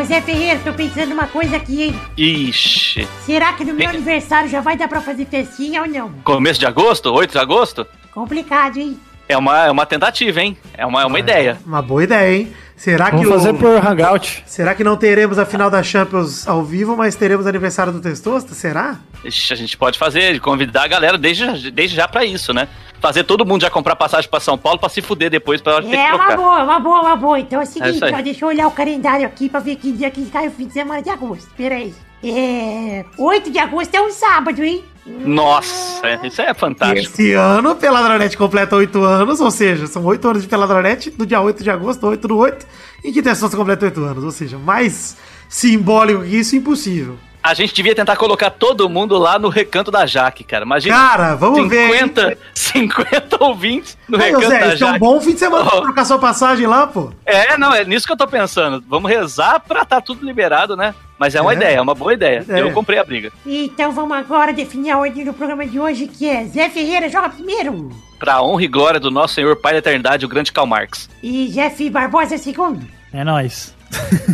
Ô 0.00 0.04
Zé 0.04 0.22
Ferreira, 0.22 0.58
tô 0.64 0.72
pensando 0.72 1.12
uma 1.12 1.26
coisa 1.26 1.56
aqui, 1.56 1.82
hein? 1.82 2.00
Ixi. 2.16 3.06
Será 3.26 3.52
que 3.52 3.64
no 3.64 3.74
meu 3.74 3.88
aniversário 3.88 4.48
já 4.48 4.62
vai 4.62 4.78
dar 4.78 4.88
pra 4.88 5.02
fazer 5.02 5.26
festinha 5.26 5.82
ou 5.82 5.88
não? 5.88 6.10
Começo 6.24 6.58
de 6.60 6.66
agosto? 6.66 7.12
8 7.12 7.32
de 7.32 7.38
agosto? 7.38 7.86
Complicado, 8.14 8.78
hein? 8.78 8.98
É 9.28 9.36
uma, 9.36 9.66
é 9.66 9.70
uma 9.70 9.84
tentativa, 9.84 10.40
hein? 10.40 10.56
É 10.72 10.86
uma, 10.86 11.02
é 11.02 11.06
uma 11.06 11.18
ideia. 11.18 11.58
Uma 11.66 11.82
boa 11.82 12.04
ideia, 12.04 12.38
hein? 12.38 12.52
Será 12.76 13.06
que 13.10 13.16
Vamos 13.16 13.28
o- 13.28 13.32
fazer 13.32 13.54
por 13.54 13.84
Hangout. 13.86 14.44
Será 14.46 14.74
que 14.74 14.84
não 14.84 14.96
teremos 14.96 15.38
a 15.38 15.46
final 15.46 15.70
da 15.70 15.82
Champions 15.82 16.46
ao 16.46 16.62
vivo, 16.62 16.94
mas 16.96 17.14
teremos 17.16 17.46
aniversário 17.46 17.90
do 17.92 18.00
Testosta? 18.00 18.54
Será? 18.54 18.96
Ixi, 19.24 19.52
a 19.52 19.56
gente 19.56 19.76
pode 19.76 19.98
fazer, 19.98 20.38
convidar 20.40 20.84
a 20.84 20.86
galera 20.86 21.16
desde, 21.16 21.70
desde 21.70 21.96
já 21.96 22.06
pra 22.06 22.24
isso, 22.24 22.52
né? 22.52 22.68
Fazer 23.00 23.24
todo 23.24 23.46
mundo 23.46 23.62
já 23.62 23.70
comprar 23.70 23.96
passagem 23.96 24.28
pra 24.28 24.40
São 24.40 24.58
Paulo 24.58 24.78
pra 24.78 24.88
se 24.90 25.00
fuder 25.00 25.30
depois 25.30 25.60
pra 25.60 25.74
hora 25.76 25.84
de 25.84 25.90
ter 25.90 25.96
que 25.96 26.02
É 26.02 26.14
uma 26.14 26.36
boa, 26.36 26.62
uma 26.64 26.78
boa, 26.80 27.00
uma 27.00 27.16
boa. 27.16 27.40
Então 27.40 27.58
é 27.60 27.62
o 27.62 27.64
É 27.64 27.66
seguinte, 27.66 28.04
aí. 28.04 28.12
ó, 28.14 28.20
deixa 28.22 28.44
eu 28.44 28.48
olhar 28.48 28.66
o 28.66 28.70
calendário 28.72 29.26
aqui 29.26 29.48
pra 29.48 29.58
ver 29.60 29.76
que 29.76 29.90
dia 29.92 30.10
que 30.10 30.24
cai 30.26 30.46
o 30.48 30.50
fim 30.50 30.66
de 30.66 30.72
semana 30.74 31.02
de 31.02 31.08
agosto. 31.10 31.48
Pera 31.56 31.74
aí. 31.76 31.94
É. 32.22 33.04
8 33.18 33.50
de 33.50 33.58
agosto 33.58 33.94
é 33.94 34.00
um 34.02 34.10
sábado, 34.10 34.62
hein? 34.62 34.84
Nossa, 35.06 36.20
isso 36.24 36.42
é 36.42 36.52
fantástico. 36.52 37.12
Esse 37.12 37.32
ano 37.32 37.70
o 37.70 37.76
Peladranet 37.76 38.36
completa 38.36 38.74
8 38.74 39.02
anos, 39.02 39.40
ou 39.40 39.50
seja, 39.50 39.86
são 39.86 40.04
8 40.04 40.28
anos 40.28 40.42
de 40.42 40.48
Peladranet, 40.48 41.14
no 41.16 41.24
dia 41.24 41.40
8 41.40 41.62
de 41.62 41.70
agosto, 41.70 42.06
8 42.06 42.26
do 42.26 42.36
8, 42.36 42.66
e 43.04 43.12
que 43.12 43.22
Testosta 43.22 43.56
completa 43.56 43.84
8 43.84 44.04
anos, 44.04 44.24
ou 44.24 44.32
seja, 44.32 44.58
mais 44.58 45.16
simbólico 45.48 46.24
que 46.24 46.36
isso, 46.36 46.56
impossível. 46.56 47.16
A 47.48 47.54
gente 47.54 47.72
devia 47.72 47.94
tentar 47.94 48.16
colocar 48.16 48.50
todo 48.50 48.88
mundo 48.88 49.16
lá 49.16 49.38
no 49.38 49.48
recanto 49.48 49.88
da 49.90 50.04
Jaque, 50.04 50.42
cara. 50.42 50.64
Imagina. 50.64 50.96
Cara, 50.96 51.34
vamos 51.36 51.68
ver, 51.68 51.92
50, 51.92 52.38
50 52.52 53.44
ouvintes 53.44 53.96
no 54.08 54.18
recanto 54.18 54.48
Zé, 54.48 54.58
da 54.58 54.74
isso 54.74 54.82
é 54.84 54.86
um 54.86 54.90
Jaque. 54.90 54.98
bom 54.98 55.20
fim 55.20 55.32
de 55.34 55.38
semana 55.38 55.64
pra 55.64 55.78
Oh. 55.78 55.82
trocar 55.82 56.04
sua 56.04 56.18
passagem 56.18 56.66
lá, 56.66 56.88
pô. 56.88 57.12
É, 57.24 57.56
não, 57.56 57.72
é 57.72 57.84
nisso 57.84 58.04
que 58.04 58.12
eu 58.12 58.16
tô 58.16 58.26
pensando. 58.26 58.82
Vamos 58.88 59.08
rezar 59.08 59.60
pra 59.60 59.84
tá 59.84 60.00
tudo 60.00 60.26
liberado, 60.26 60.76
né? 60.76 60.92
Mas 61.18 61.36
é 61.36 61.40
uma 61.40 61.52
É. 61.52 61.54
ideia, 61.56 61.76
é 61.76 61.80
uma 61.80 61.94
boa 61.94 62.12
ideia. 62.12 62.44
É. 62.48 62.60
Eu 62.62 62.72
comprei 62.72 62.98
a 62.98 63.04
briga. 63.04 63.30
Então 63.46 63.92
vamos 63.92 64.16
agora 64.16 64.52
definir 64.52 64.90
a 64.90 64.98
ordem 64.98 65.24
do 65.24 65.32
programa 65.32 65.64
de 65.64 65.78
hoje, 65.78 66.08
que 66.08 66.28
é 66.28 66.44
Zé 66.46 66.68
Ferreira 66.68 67.08
joga 67.08 67.28
primeiro. 67.30 67.90
Pra 68.18 68.42
honra 68.42 68.64
e 68.64 68.68
glória 68.68 68.98
do 68.98 69.10
nosso 69.10 69.34
Senhor 69.34 69.54
Pai 69.56 69.72
da 69.74 69.78
Eternidade, 69.78 70.26
o 70.26 70.28
grande 70.28 70.50
Karl 70.52 70.66
Marx. 70.66 71.08
E 71.22 71.46
Jeff 71.48 71.88
Barbosa 71.90 72.36
segundo. 72.38 72.84
É 73.12 73.22
nóis. 73.22 73.75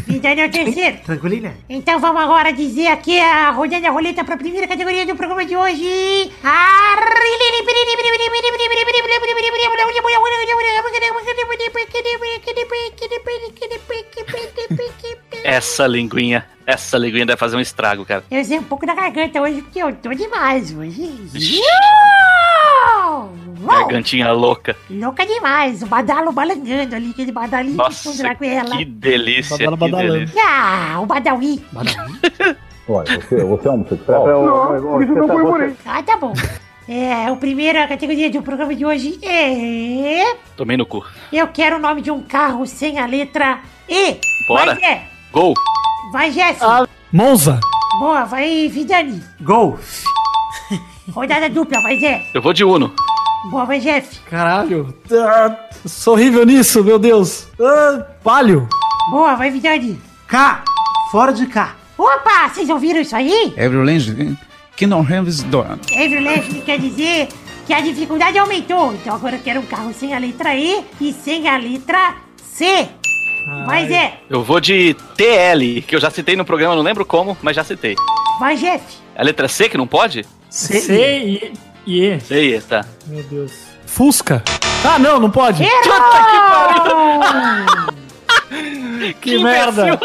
E 0.09 0.19
Daniel 0.19 0.51
terceiro. 0.51 0.99
Tranquilinha? 1.05 1.55
Então 1.69 1.99
vamos 1.99 2.23
agora 2.23 2.53
dizer 2.53 2.89
aqui 2.89 3.19
a 3.19 3.51
rodando 3.51 3.87
a 3.87 3.91
roleta 3.91 4.25
para 4.25 4.35
a 4.35 4.39
primeira 4.39 4.67
categoria 4.67 5.07
do 5.07 5.17
programa 5.17 5.45
de 5.45 5.57
hoje. 5.57 6.33
Essa 15.45 15.87
linguinha, 15.87 16.47
essa 16.67 16.97
linguinha 16.97 17.27
deve 17.27 17.39
fazer 17.39 17.57
um 17.57 17.61
estrago, 17.61 18.05
cara. 18.05 18.25
Eu 18.31 18.45
sei 18.45 18.59
um 18.59 18.63
pouco 18.63 18.87
da 18.87 18.95
garganta 18.95 19.41
hoje 19.41 19.63
porque 19.63 19.83
eu 19.83 19.95
tô 19.97 20.13
demais 20.15 20.75
hoje. 20.75 21.63
Uau! 22.83 23.30
Uau! 23.62 23.80
Gargantinha 23.80 24.33
louca. 24.33 24.76
Louca 24.91 25.24
demais, 25.24 25.83
o 25.83 25.87
badalo 25.87 26.33
balangando 26.33 26.97
ali, 26.97 27.11
aquele 27.11 27.33
badalinho 27.33 27.72
que 27.72 27.78
Nossa, 27.78 28.09
encontrar 28.09 28.37
com 28.37 28.45
ela. 28.45 28.76
que 28.76 28.85
delícia, 28.85 29.70
Badala, 29.70 30.03
que 30.03 30.09
delícia. 30.09 30.43
Ah, 30.45 31.01
o 31.01 31.07
badawi. 31.07 31.64
Olha, 32.89 33.20
você, 33.20 33.45
você 33.45 33.68
é 33.68 33.70
homossexual? 33.70 34.26
Ah, 35.87 36.03
tá 36.03 36.16
bom. 36.16 36.33
É, 36.89 37.30
o 37.30 37.37
primeiro 37.37 37.80
a 37.80 37.87
categoria 37.87 38.28
do 38.28 38.43
programa 38.43 38.74
de 38.74 38.85
hoje 38.85 39.18
é... 39.22 40.37
Tomei 40.57 40.76
no 40.76 40.85
cu. 40.85 41.05
Eu 41.33 41.47
quero 41.49 41.76
o 41.76 41.78
nome 41.78 42.03
de 42.03 42.11
um 42.11 42.20
carro 42.20 42.66
sem 42.66 42.99
a 42.99 43.07
letra 43.07 43.61
E. 43.89 44.18
Bora. 44.49 44.74
Vai, 44.74 44.80
Zé. 44.80 45.03
Gol. 45.33 45.55
Vai, 46.12 46.30
Jeff. 46.30 46.61
Monza. 47.12 47.61
Boa, 48.01 48.24
vai, 48.24 48.68
Vidani. 48.68 49.22
Gol! 49.41 49.78
Rodada 51.15 51.49
dupla, 51.49 51.81
vai, 51.83 51.99
Zé. 51.99 52.23
Eu 52.33 52.41
vou 52.43 52.53
de 52.53 52.65
Uno. 52.65 52.93
Boa, 53.51 53.65
vai, 53.65 53.81
Jeff. 53.81 54.19
Caralho. 54.31 54.95
Ah, 55.13 55.57
sou 55.85 56.15
horrível 56.15 56.45
nisso, 56.47 56.83
meu 56.83 56.99
Deus. 56.99 57.49
Ah, 57.61 58.07
palio. 58.23 58.69
Boa, 59.11 59.35
vai, 59.35 59.51
Vidani. 59.51 60.01
K! 60.27 60.63
Fora 61.11 61.33
de 61.33 61.47
K! 61.47 61.75
Opa, 61.99 62.49
vocês 62.49 62.71
ouviram 62.71 63.01
isso 63.01 63.15
aí? 63.15 63.53
Every 63.57 63.85
Lange, 63.85 64.37
Kingdom 64.77 65.07
Heaven's 65.09 65.43
Dawn. 65.43 65.79
Everlast 65.91 66.61
quer 66.63 66.79
dizer 66.79 67.29
que 67.67 67.73
a 67.75 67.81
dificuldade 67.81 68.39
aumentou. 68.39 68.93
Então 68.95 69.15
agora 69.15 69.37
eu 69.37 69.43
quero 69.43 69.61
um 69.61 69.67
carro 69.67 69.93
sem 69.93 70.15
a 70.15 70.19
letra 70.19 70.55
E 70.57 70.85
e 71.01 71.13
sem 71.13 71.49
a 71.49 71.57
letra 71.57 72.15
C. 72.43 72.89
Vai, 73.67 73.87
Zé. 73.89 74.21
Eu 74.31 74.43
vou 74.43 74.61
de 74.61 74.95
TL, 75.17 75.83
que 75.83 75.95
eu 75.95 76.01
já 76.01 76.11
citei 76.11 76.37
no 76.37 76.45
programa, 76.45 76.75
não 76.75 76.83
lembro 76.83 77.05
como, 77.05 77.37
mas 77.43 77.57
já 77.57 77.63
citei. 77.65 77.95
Vai, 78.41 78.57
Jeff. 78.57 78.83
A 79.17 79.23
letra 79.23 79.47
C 79.49 79.69
que 79.69 79.77
não 79.77 79.87
pode? 79.87 80.25
C! 80.53 80.81
C 80.81 81.19
e, 81.19 81.53
e 81.87 82.05
E. 82.05 82.21
Sei, 82.21 82.61
tá. 82.61 82.85
Meu 83.07 83.23
Deus. 83.25 83.53
Fusca. 83.87 84.43
Ah, 84.85 84.99
não, 84.99 85.19
não 85.19 85.31
pode. 85.31 85.65
Que, 89.21 89.43
merda. 89.43 89.99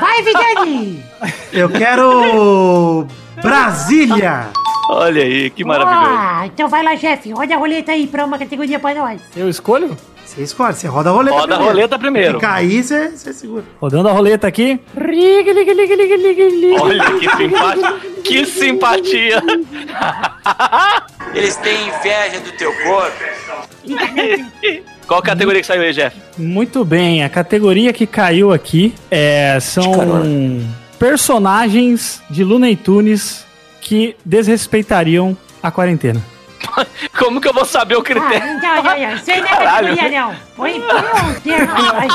Vai, 0.00 0.22
Vidani. 0.22 1.04
Eu 1.52 1.68
quero. 1.68 3.06
Brasília! 3.42 4.48
Olha 4.88 5.22
aí, 5.22 5.50
que 5.50 5.64
maravilhoso. 5.64 6.16
Boa. 6.16 6.46
Então 6.46 6.68
vai 6.68 6.82
lá, 6.82 6.94
Jeff. 6.94 7.30
Roda 7.32 7.54
a 7.54 7.58
roleta 7.58 7.92
aí 7.92 8.06
pra 8.06 8.24
uma 8.24 8.38
categoria 8.38 8.78
pra 8.78 8.94
nós. 8.94 9.20
Eu 9.36 9.48
escolho? 9.48 9.96
Você 10.28 10.42
escolhe, 10.42 10.74
você 10.74 10.86
roda 10.86 11.08
a 11.08 11.12
roleta 11.14 11.36
Roda 11.36 11.54
a 11.54 11.58
roleta 11.58 11.98
primeiro. 11.98 12.34
Se 12.34 12.40
cair, 12.40 12.84
você, 12.84 13.08
você 13.08 13.32
segura. 13.32 13.64
Rodando 13.80 14.10
a 14.10 14.12
roleta 14.12 14.46
aqui. 14.46 14.78
Olha 16.78 17.04
que 17.18 17.26
simpatia. 17.36 18.00
que 18.22 18.44
simpatia. 18.44 19.42
Eles 21.34 21.56
têm 21.56 21.88
inveja 21.88 22.40
do 22.40 22.52
teu 22.58 22.70
corpo. 22.74 23.16
Qual 25.06 25.22
categoria 25.22 25.62
que 25.62 25.66
saiu 25.66 25.80
aí, 25.80 25.94
Jeff? 25.94 26.14
Muito 26.36 26.84
bem, 26.84 27.24
a 27.24 27.30
categoria 27.30 27.90
que 27.94 28.06
caiu 28.06 28.52
aqui 28.52 28.92
é, 29.10 29.58
são 29.60 29.94
personagens 30.98 32.22
de 32.28 32.44
Looney 32.44 32.76
Tunes 32.76 33.46
que 33.80 34.14
desrespeitariam 34.26 35.34
a 35.62 35.70
quarentena. 35.70 36.22
Como 37.18 37.40
que 37.40 37.48
eu 37.48 37.52
vou 37.52 37.64
saber 37.64 37.96
o 37.96 38.00
Ah, 38.00 38.04
critério? 38.04 38.60
não, 38.60 38.82
não, 38.82 38.82
não. 38.82 39.14
Isso 39.14 39.30
aí 39.30 39.40
não 39.40 39.46
é 39.46 39.50
Caralho. 39.50 39.88
categoria, 39.88 40.20
não. 40.20 40.34
Põe, 40.56 40.80
põe 40.80 41.30
um 41.30 41.40
termo 41.40 41.72
aí, 41.74 41.82
vai. 41.92 42.08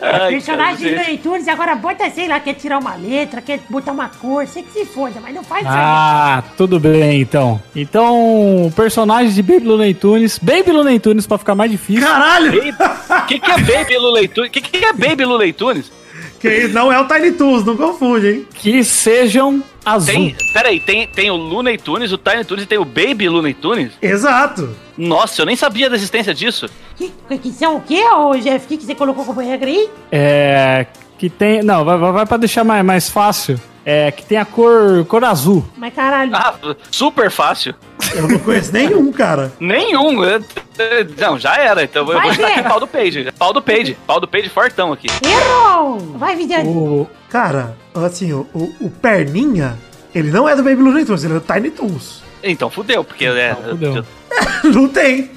Ai, 0.00 0.28
Personagem 0.30 0.94
de 0.96 1.18
Tunes, 1.18 1.48
agora 1.48 1.74
bota, 1.74 2.08
sei 2.10 2.28
lá, 2.28 2.38
quer 2.38 2.54
tirar 2.54 2.78
uma 2.78 2.94
letra, 2.94 3.42
quer 3.42 3.58
botar 3.68 3.90
uma 3.90 4.08
cor, 4.08 4.46
sei 4.46 4.62
que 4.62 4.70
se 4.70 4.84
foda, 4.86 5.20
mas 5.20 5.34
não 5.34 5.42
faz 5.42 5.62
isso 5.62 5.72
Ah, 5.76 6.40
tudo 6.56 6.78
bem 6.78 7.20
então. 7.20 7.60
Então, 7.74 8.72
personagens 8.76 9.34
de 9.34 9.42
Baby 9.42 9.66
Looney 9.66 9.94
Tunes, 9.94 10.38
Baby 10.38 10.70
Looney 10.70 11.00
Tunes 11.00 11.26
pra 11.26 11.36
ficar 11.36 11.56
mais 11.56 11.68
difícil. 11.72 12.06
Caralho! 12.06 12.52
O 12.60 13.26
que, 13.26 13.40
que 13.40 13.50
é 13.50 13.58
Baby 13.58 13.96
Looney 13.98 14.28
Tunes? 14.28 14.48
O 14.50 14.52
que, 14.52 14.60
que 14.60 14.84
é 14.84 14.92
Baby 14.92 15.24
Looney 15.24 15.52
Tunes? 15.52 15.90
Que 16.38 16.68
não 16.68 16.92
é 16.92 17.00
o 17.00 17.04
Tiny 17.08 17.32
Toons, 17.32 17.64
não 17.64 17.76
confunde, 17.76 18.28
hein? 18.28 18.46
Que 18.54 18.84
sejam 18.84 19.60
azul. 19.88 20.14
Tem, 20.14 20.36
peraí, 20.52 20.80
tem, 20.80 21.06
tem 21.06 21.30
o 21.30 21.36
Looney 21.36 21.78
Tunes, 21.78 22.12
o 22.12 22.18
Tiny 22.18 22.44
Tunes 22.44 22.64
e 22.64 22.66
tem 22.66 22.78
o 22.78 22.84
Baby 22.84 23.28
Looney 23.28 23.54
Tunes? 23.54 23.92
Exato. 24.00 24.74
Nossa, 24.96 25.42
eu 25.42 25.46
nem 25.46 25.56
sabia 25.56 25.88
da 25.88 25.96
existência 25.96 26.34
disso. 26.34 26.68
Que, 26.96 27.12
que 27.38 27.52
são 27.52 27.76
o 27.76 27.80
quê, 27.80 28.02
ô 28.04 28.34
Jeff? 28.36 28.64
O 28.64 28.68
que, 28.68 28.76
que 28.76 28.84
você 28.84 28.94
colocou 28.94 29.24
como 29.24 29.40
regra 29.40 29.68
aí? 29.68 29.88
É. 30.10 30.86
Que 31.18 31.28
tem. 31.28 31.62
Não, 31.62 31.84
vai, 31.84 31.98
vai 31.98 32.12
vai 32.12 32.26
pra 32.26 32.36
deixar 32.36 32.64
mais, 32.64 32.84
mais 32.84 33.08
fácil. 33.08 33.60
É 33.90 34.10
que 34.10 34.22
tem 34.22 34.36
a 34.36 34.44
cor, 34.44 35.02
cor 35.06 35.24
azul. 35.24 35.64
Mas 35.74 35.94
caralho. 35.94 36.30
Ah, 36.36 36.54
super 36.90 37.30
fácil. 37.30 37.74
Eu 38.14 38.28
não 38.28 38.38
conheço 38.38 38.70
nenhum, 38.70 39.10
cara. 39.10 39.50
Nenhum. 39.58 40.22
eu- 40.22 40.40
eu- 40.78 41.06
Não, 41.18 41.38
já 41.38 41.56
era. 41.56 41.84
Então 41.84 42.02
eu 42.02 42.12
Vai 42.12 42.20
vou 42.26 42.34
chutar 42.34 42.48
ver. 42.48 42.52
aqui 42.60 42.68
pau 42.68 42.80
do 42.80 42.86
Page. 42.86 43.32
Pau 43.38 43.52
do 43.54 43.62
Page. 43.62 43.96
Pau 44.06 44.20
do 44.20 44.28
Page 44.28 44.50
fortão 44.50 44.92
aqui. 44.92 45.06
Errou! 45.26 45.98
Vai, 46.18 46.36
Vidani. 46.36 46.68
O, 46.68 47.08
Cara, 47.30 47.74
assim, 47.94 48.30
o, 48.30 48.46
o, 48.52 48.74
o 48.82 48.90
Perninha, 48.90 49.78
ele 50.14 50.30
não 50.30 50.46
é 50.46 50.54
do 50.54 50.62
Baby 50.62 50.82
Looney 50.82 51.06
Tunes, 51.06 51.24
ele 51.24 51.36
é 51.36 51.40
do 51.40 51.52
Tiny 51.54 51.70
Toons. 51.70 52.22
Então 52.42 52.68
fudeu, 52.68 53.02
porque 53.02 53.24
é. 53.24 53.54
fudeu. 53.54 54.04
não 54.64 54.86
tem. 54.86 55.30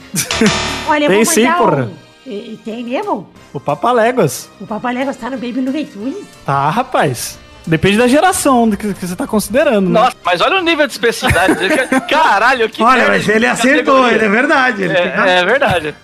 Olha, 0.89 1.05
eu 1.05 1.09
tem 1.09 1.23
vou 1.23 1.33
sim, 1.33 1.49
porra. 1.53 1.83
um- 1.85 2.29
E- 2.29 2.53
e 2.53 2.59
Tem 2.65 2.83
mesmo? 2.83 3.29
o 3.53 3.59
Papaléguas. 3.61 4.49
O 4.59 4.67
Papaléguas 4.67 5.15
tá 5.15 5.29
no 5.29 5.37
Baby 5.37 5.61
Looney 5.61 5.85
Tunes? 5.85 6.17
Tá, 6.45 6.69
rapaz. 6.69 7.39
Depende 7.65 7.97
da 7.97 8.07
geração 8.07 8.69
que, 8.71 8.93
que 8.93 9.05
você 9.07 9.15
tá 9.15 9.27
considerando, 9.27 9.89
né? 9.89 9.99
Nossa, 9.99 10.15
mas 10.25 10.41
olha 10.41 10.57
o 10.57 10.61
nível 10.61 10.87
de 10.87 10.93
especificidade. 10.93 11.55
Caralho, 12.09 12.67
que 12.69 12.81
Olha, 12.81 13.07
mas 13.07 13.27
ele 13.29 13.45
acertou, 13.45 14.07
ele 14.09 14.25
é 14.25 14.29
verdade. 14.29 14.83
Ele 14.83 14.93
tem. 14.93 15.03
É, 15.03 15.39
é 15.39 15.45
verdade. 15.45 15.95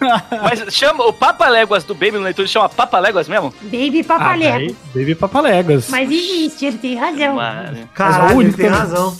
Mas 0.43 0.73
chama 0.73 1.05
o 1.05 1.11
Papaléguas 1.13 1.83
do 1.83 1.93
Baby 1.95 2.17
Looney 2.17 2.33
Tunes 2.33 2.51
chama 2.51 2.69
Papaléguas 2.69 3.27
mesmo? 3.27 3.53
Baby 3.63 4.01
Ah, 4.01 4.03
Papaléguas. 4.19 4.73
daí, 4.93 5.03
Baby 5.03 5.15
Papaléguas. 5.15 5.89
Mas 5.89 6.11
existe, 6.11 6.65
ele 6.67 6.77
tem 6.77 6.95
razão. 6.95 7.35
Mano. 7.35 7.89
Caralho, 7.93 8.21
Mas 8.23 8.31
é 8.31 8.35
o 8.35 8.41
ele 8.41 8.43
único, 8.45 8.57
tem 8.57 8.69
né? 8.69 8.77
razão. 8.77 9.17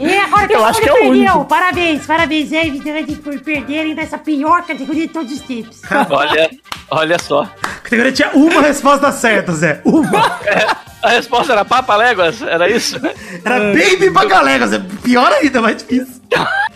E 0.00 0.18
agora 0.18 0.52
Eu 0.52 0.64
acho 0.64 0.80
que 0.80 0.88
é 0.88 0.92
o 0.92 0.94
perdeu. 0.96 1.10
único. 1.12 1.44
Parabéns, 1.44 2.06
parabéns 2.06 2.52
aí, 2.52 2.70
Vidani, 2.70 3.16
por 3.16 3.38
perderem 3.40 3.94
nessa 3.94 4.18
pior 4.18 4.62
categoria 4.62 5.06
de 5.06 5.12
todos 5.12 5.32
os 5.32 5.40
tempos. 5.40 5.80
Olha, 6.10 6.50
olha 6.90 7.18
só. 7.18 7.42
A 7.62 7.80
categoria 7.82 8.12
tinha 8.12 8.30
uma 8.34 8.60
resposta 8.60 9.10
certa, 9.12 9.52
Zé. 9.52 9.80
Uma. 9.84 10.38
A 11.02 11.10
resposta 11.10 11.52
era 11.52 11.64
Papaléguas? 11.64 12.42
Era 12.42 12.68
isso? 12.68 12.96
Era 13.44 13.58
Baby 13.72 14.10
Bagaléguas. 14.10 14.72
É 14.72 14.78
pior 15.02 15.32
ainda, 15.32 15.60
mais 15.60 15.76
difícil. 15.76 16.20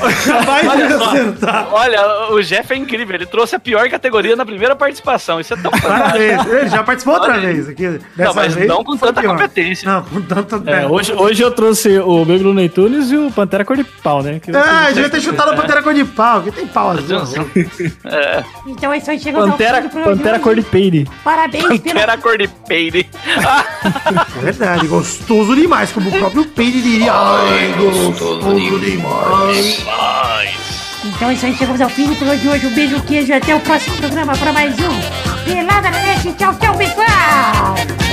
Olha 0.00 0.96
acertar. 0.96 1.68
Olha, 1.72 2.32
o 2.32 2.42
Jeff 2.42 2.72
é 2.72 2.76
incrível. 2.76 3.14
Ele 3.16 3.26
trouxe 3.26 3.56
a 3.56 3.58
pior 3.58 3.88
categoria 3.88 4.34
na 4.36 4.44
primeira 4.46 4.74
participação. 4.76 5.40
Isso 5.40 5.54
é 5.54 5.56
tão. 5.56 5.70
Parabéns. 5.70 6.46
Ele 6.46 6.68
já 6.68 6.82
participou 6.82 7.14
outra 7.14 7.38
vez 7.38 7.68
aqui. 7.68 7.88
Dessa 7.88 8.28
Não, 8.28 8.34
mas 8.34 8.54
vez 8.54 8.68
não 8.68 8.84
com 8.84 8.96
tanta 8.96 9.20
pior. 9.20 9.32
competência. 9.36 9.90
Não, 9.90 10.02
com 10.02 10.20
tanta. 10.22 10.70
É, 10.70 10.86
hoje, 10.86 11.12
hoje 11.12 11.42
eu 11.42 11.50
trouxe 11.50 11.98
o 11.98 12.24
Baby 12.24 12.42
Looney 12.44 12.68
Tunes 12.68 13.10
e 13.10 13.16
o 13.16 13.30
Pantera 13.30 13.64
Cor 13.64 13.76
de 13.76 13.84
Pau, 13.84 14.22
né? 14.22 14.40
Que 14.40 14.50
Ah, 14.56 14.86
devia 14.92 15.08
ter 15.10 15.20
chutado 15.20 15.50
a 15.50 15.54
Pantera 15.54 15.82
Cor 15.82 15.94
de 15.94 16.04
Pau, 16.04 16.42
que 16.42 16.52
tem 16.52 16.66
pau 16.66 16.90
azul. 16.90 17.20
É, 18.04 18.42
Então 18.66 18.92
é 18.92 18.98
isso 18.98 19.10
aí, 19.10 19.18
chegamos 19.18 19.50
Pantera, 19.50 19.76
ao 19.78 19.82
fim 19.82 19.88
do 19.88 19.92
programa. 19.92 20.16
Pantera 20.16 20.38
Cor 20.38 20.54
de 20.54 20.62
Peire. 20.62 21.08
Parabéns 21.24 21.64
pelo... 21.64 21.78
Pantera 21.80 22.18
cor 22.18 22.38
de 22.38 22.48
peide. 22.48 23.08
É 24.36 24.40
verdade, 24.42 24.86
gostoso 24.86 25.54
demais, 25.54 25.92
como 25.92 26.08
o 26.08 26.12
próprio 26.18 26.44
Peide 26.44 26.80
diria. 26.82 27.12
Ai, 27.12 27.74
gostoso 27.78 28.40
demais. 29.76 30.80
Então 31.04 31.30
é 31.30 31.34
isso 31.34 31.46
aí, 31.46 31.56
chegamos 31.56 31.80
ao 31.80 31.88
fim 31.88 32.08
do 32.08 32.16
programa 32.16 32.38
de 32.38 32.48
hoje. 32.48 32.66
Um 32.66 32.74
beijo, 32.74 33.00
queijo 33.02 33.28
e 33.28 33.32
até 33.32 33.54
o 33.54 33.60
próximo 33.60 33.96
programa 33.96 34.36
para 34.36 34.52
mais 34.52 34.74
um 34.78 35.44
Pelada 35.44 35.90
na 35.90 36.00
Net. 36.00 36.32
Tchau, 36.34 36.54
tchau, 36.54 36.76
pessoal! 36.76 38.09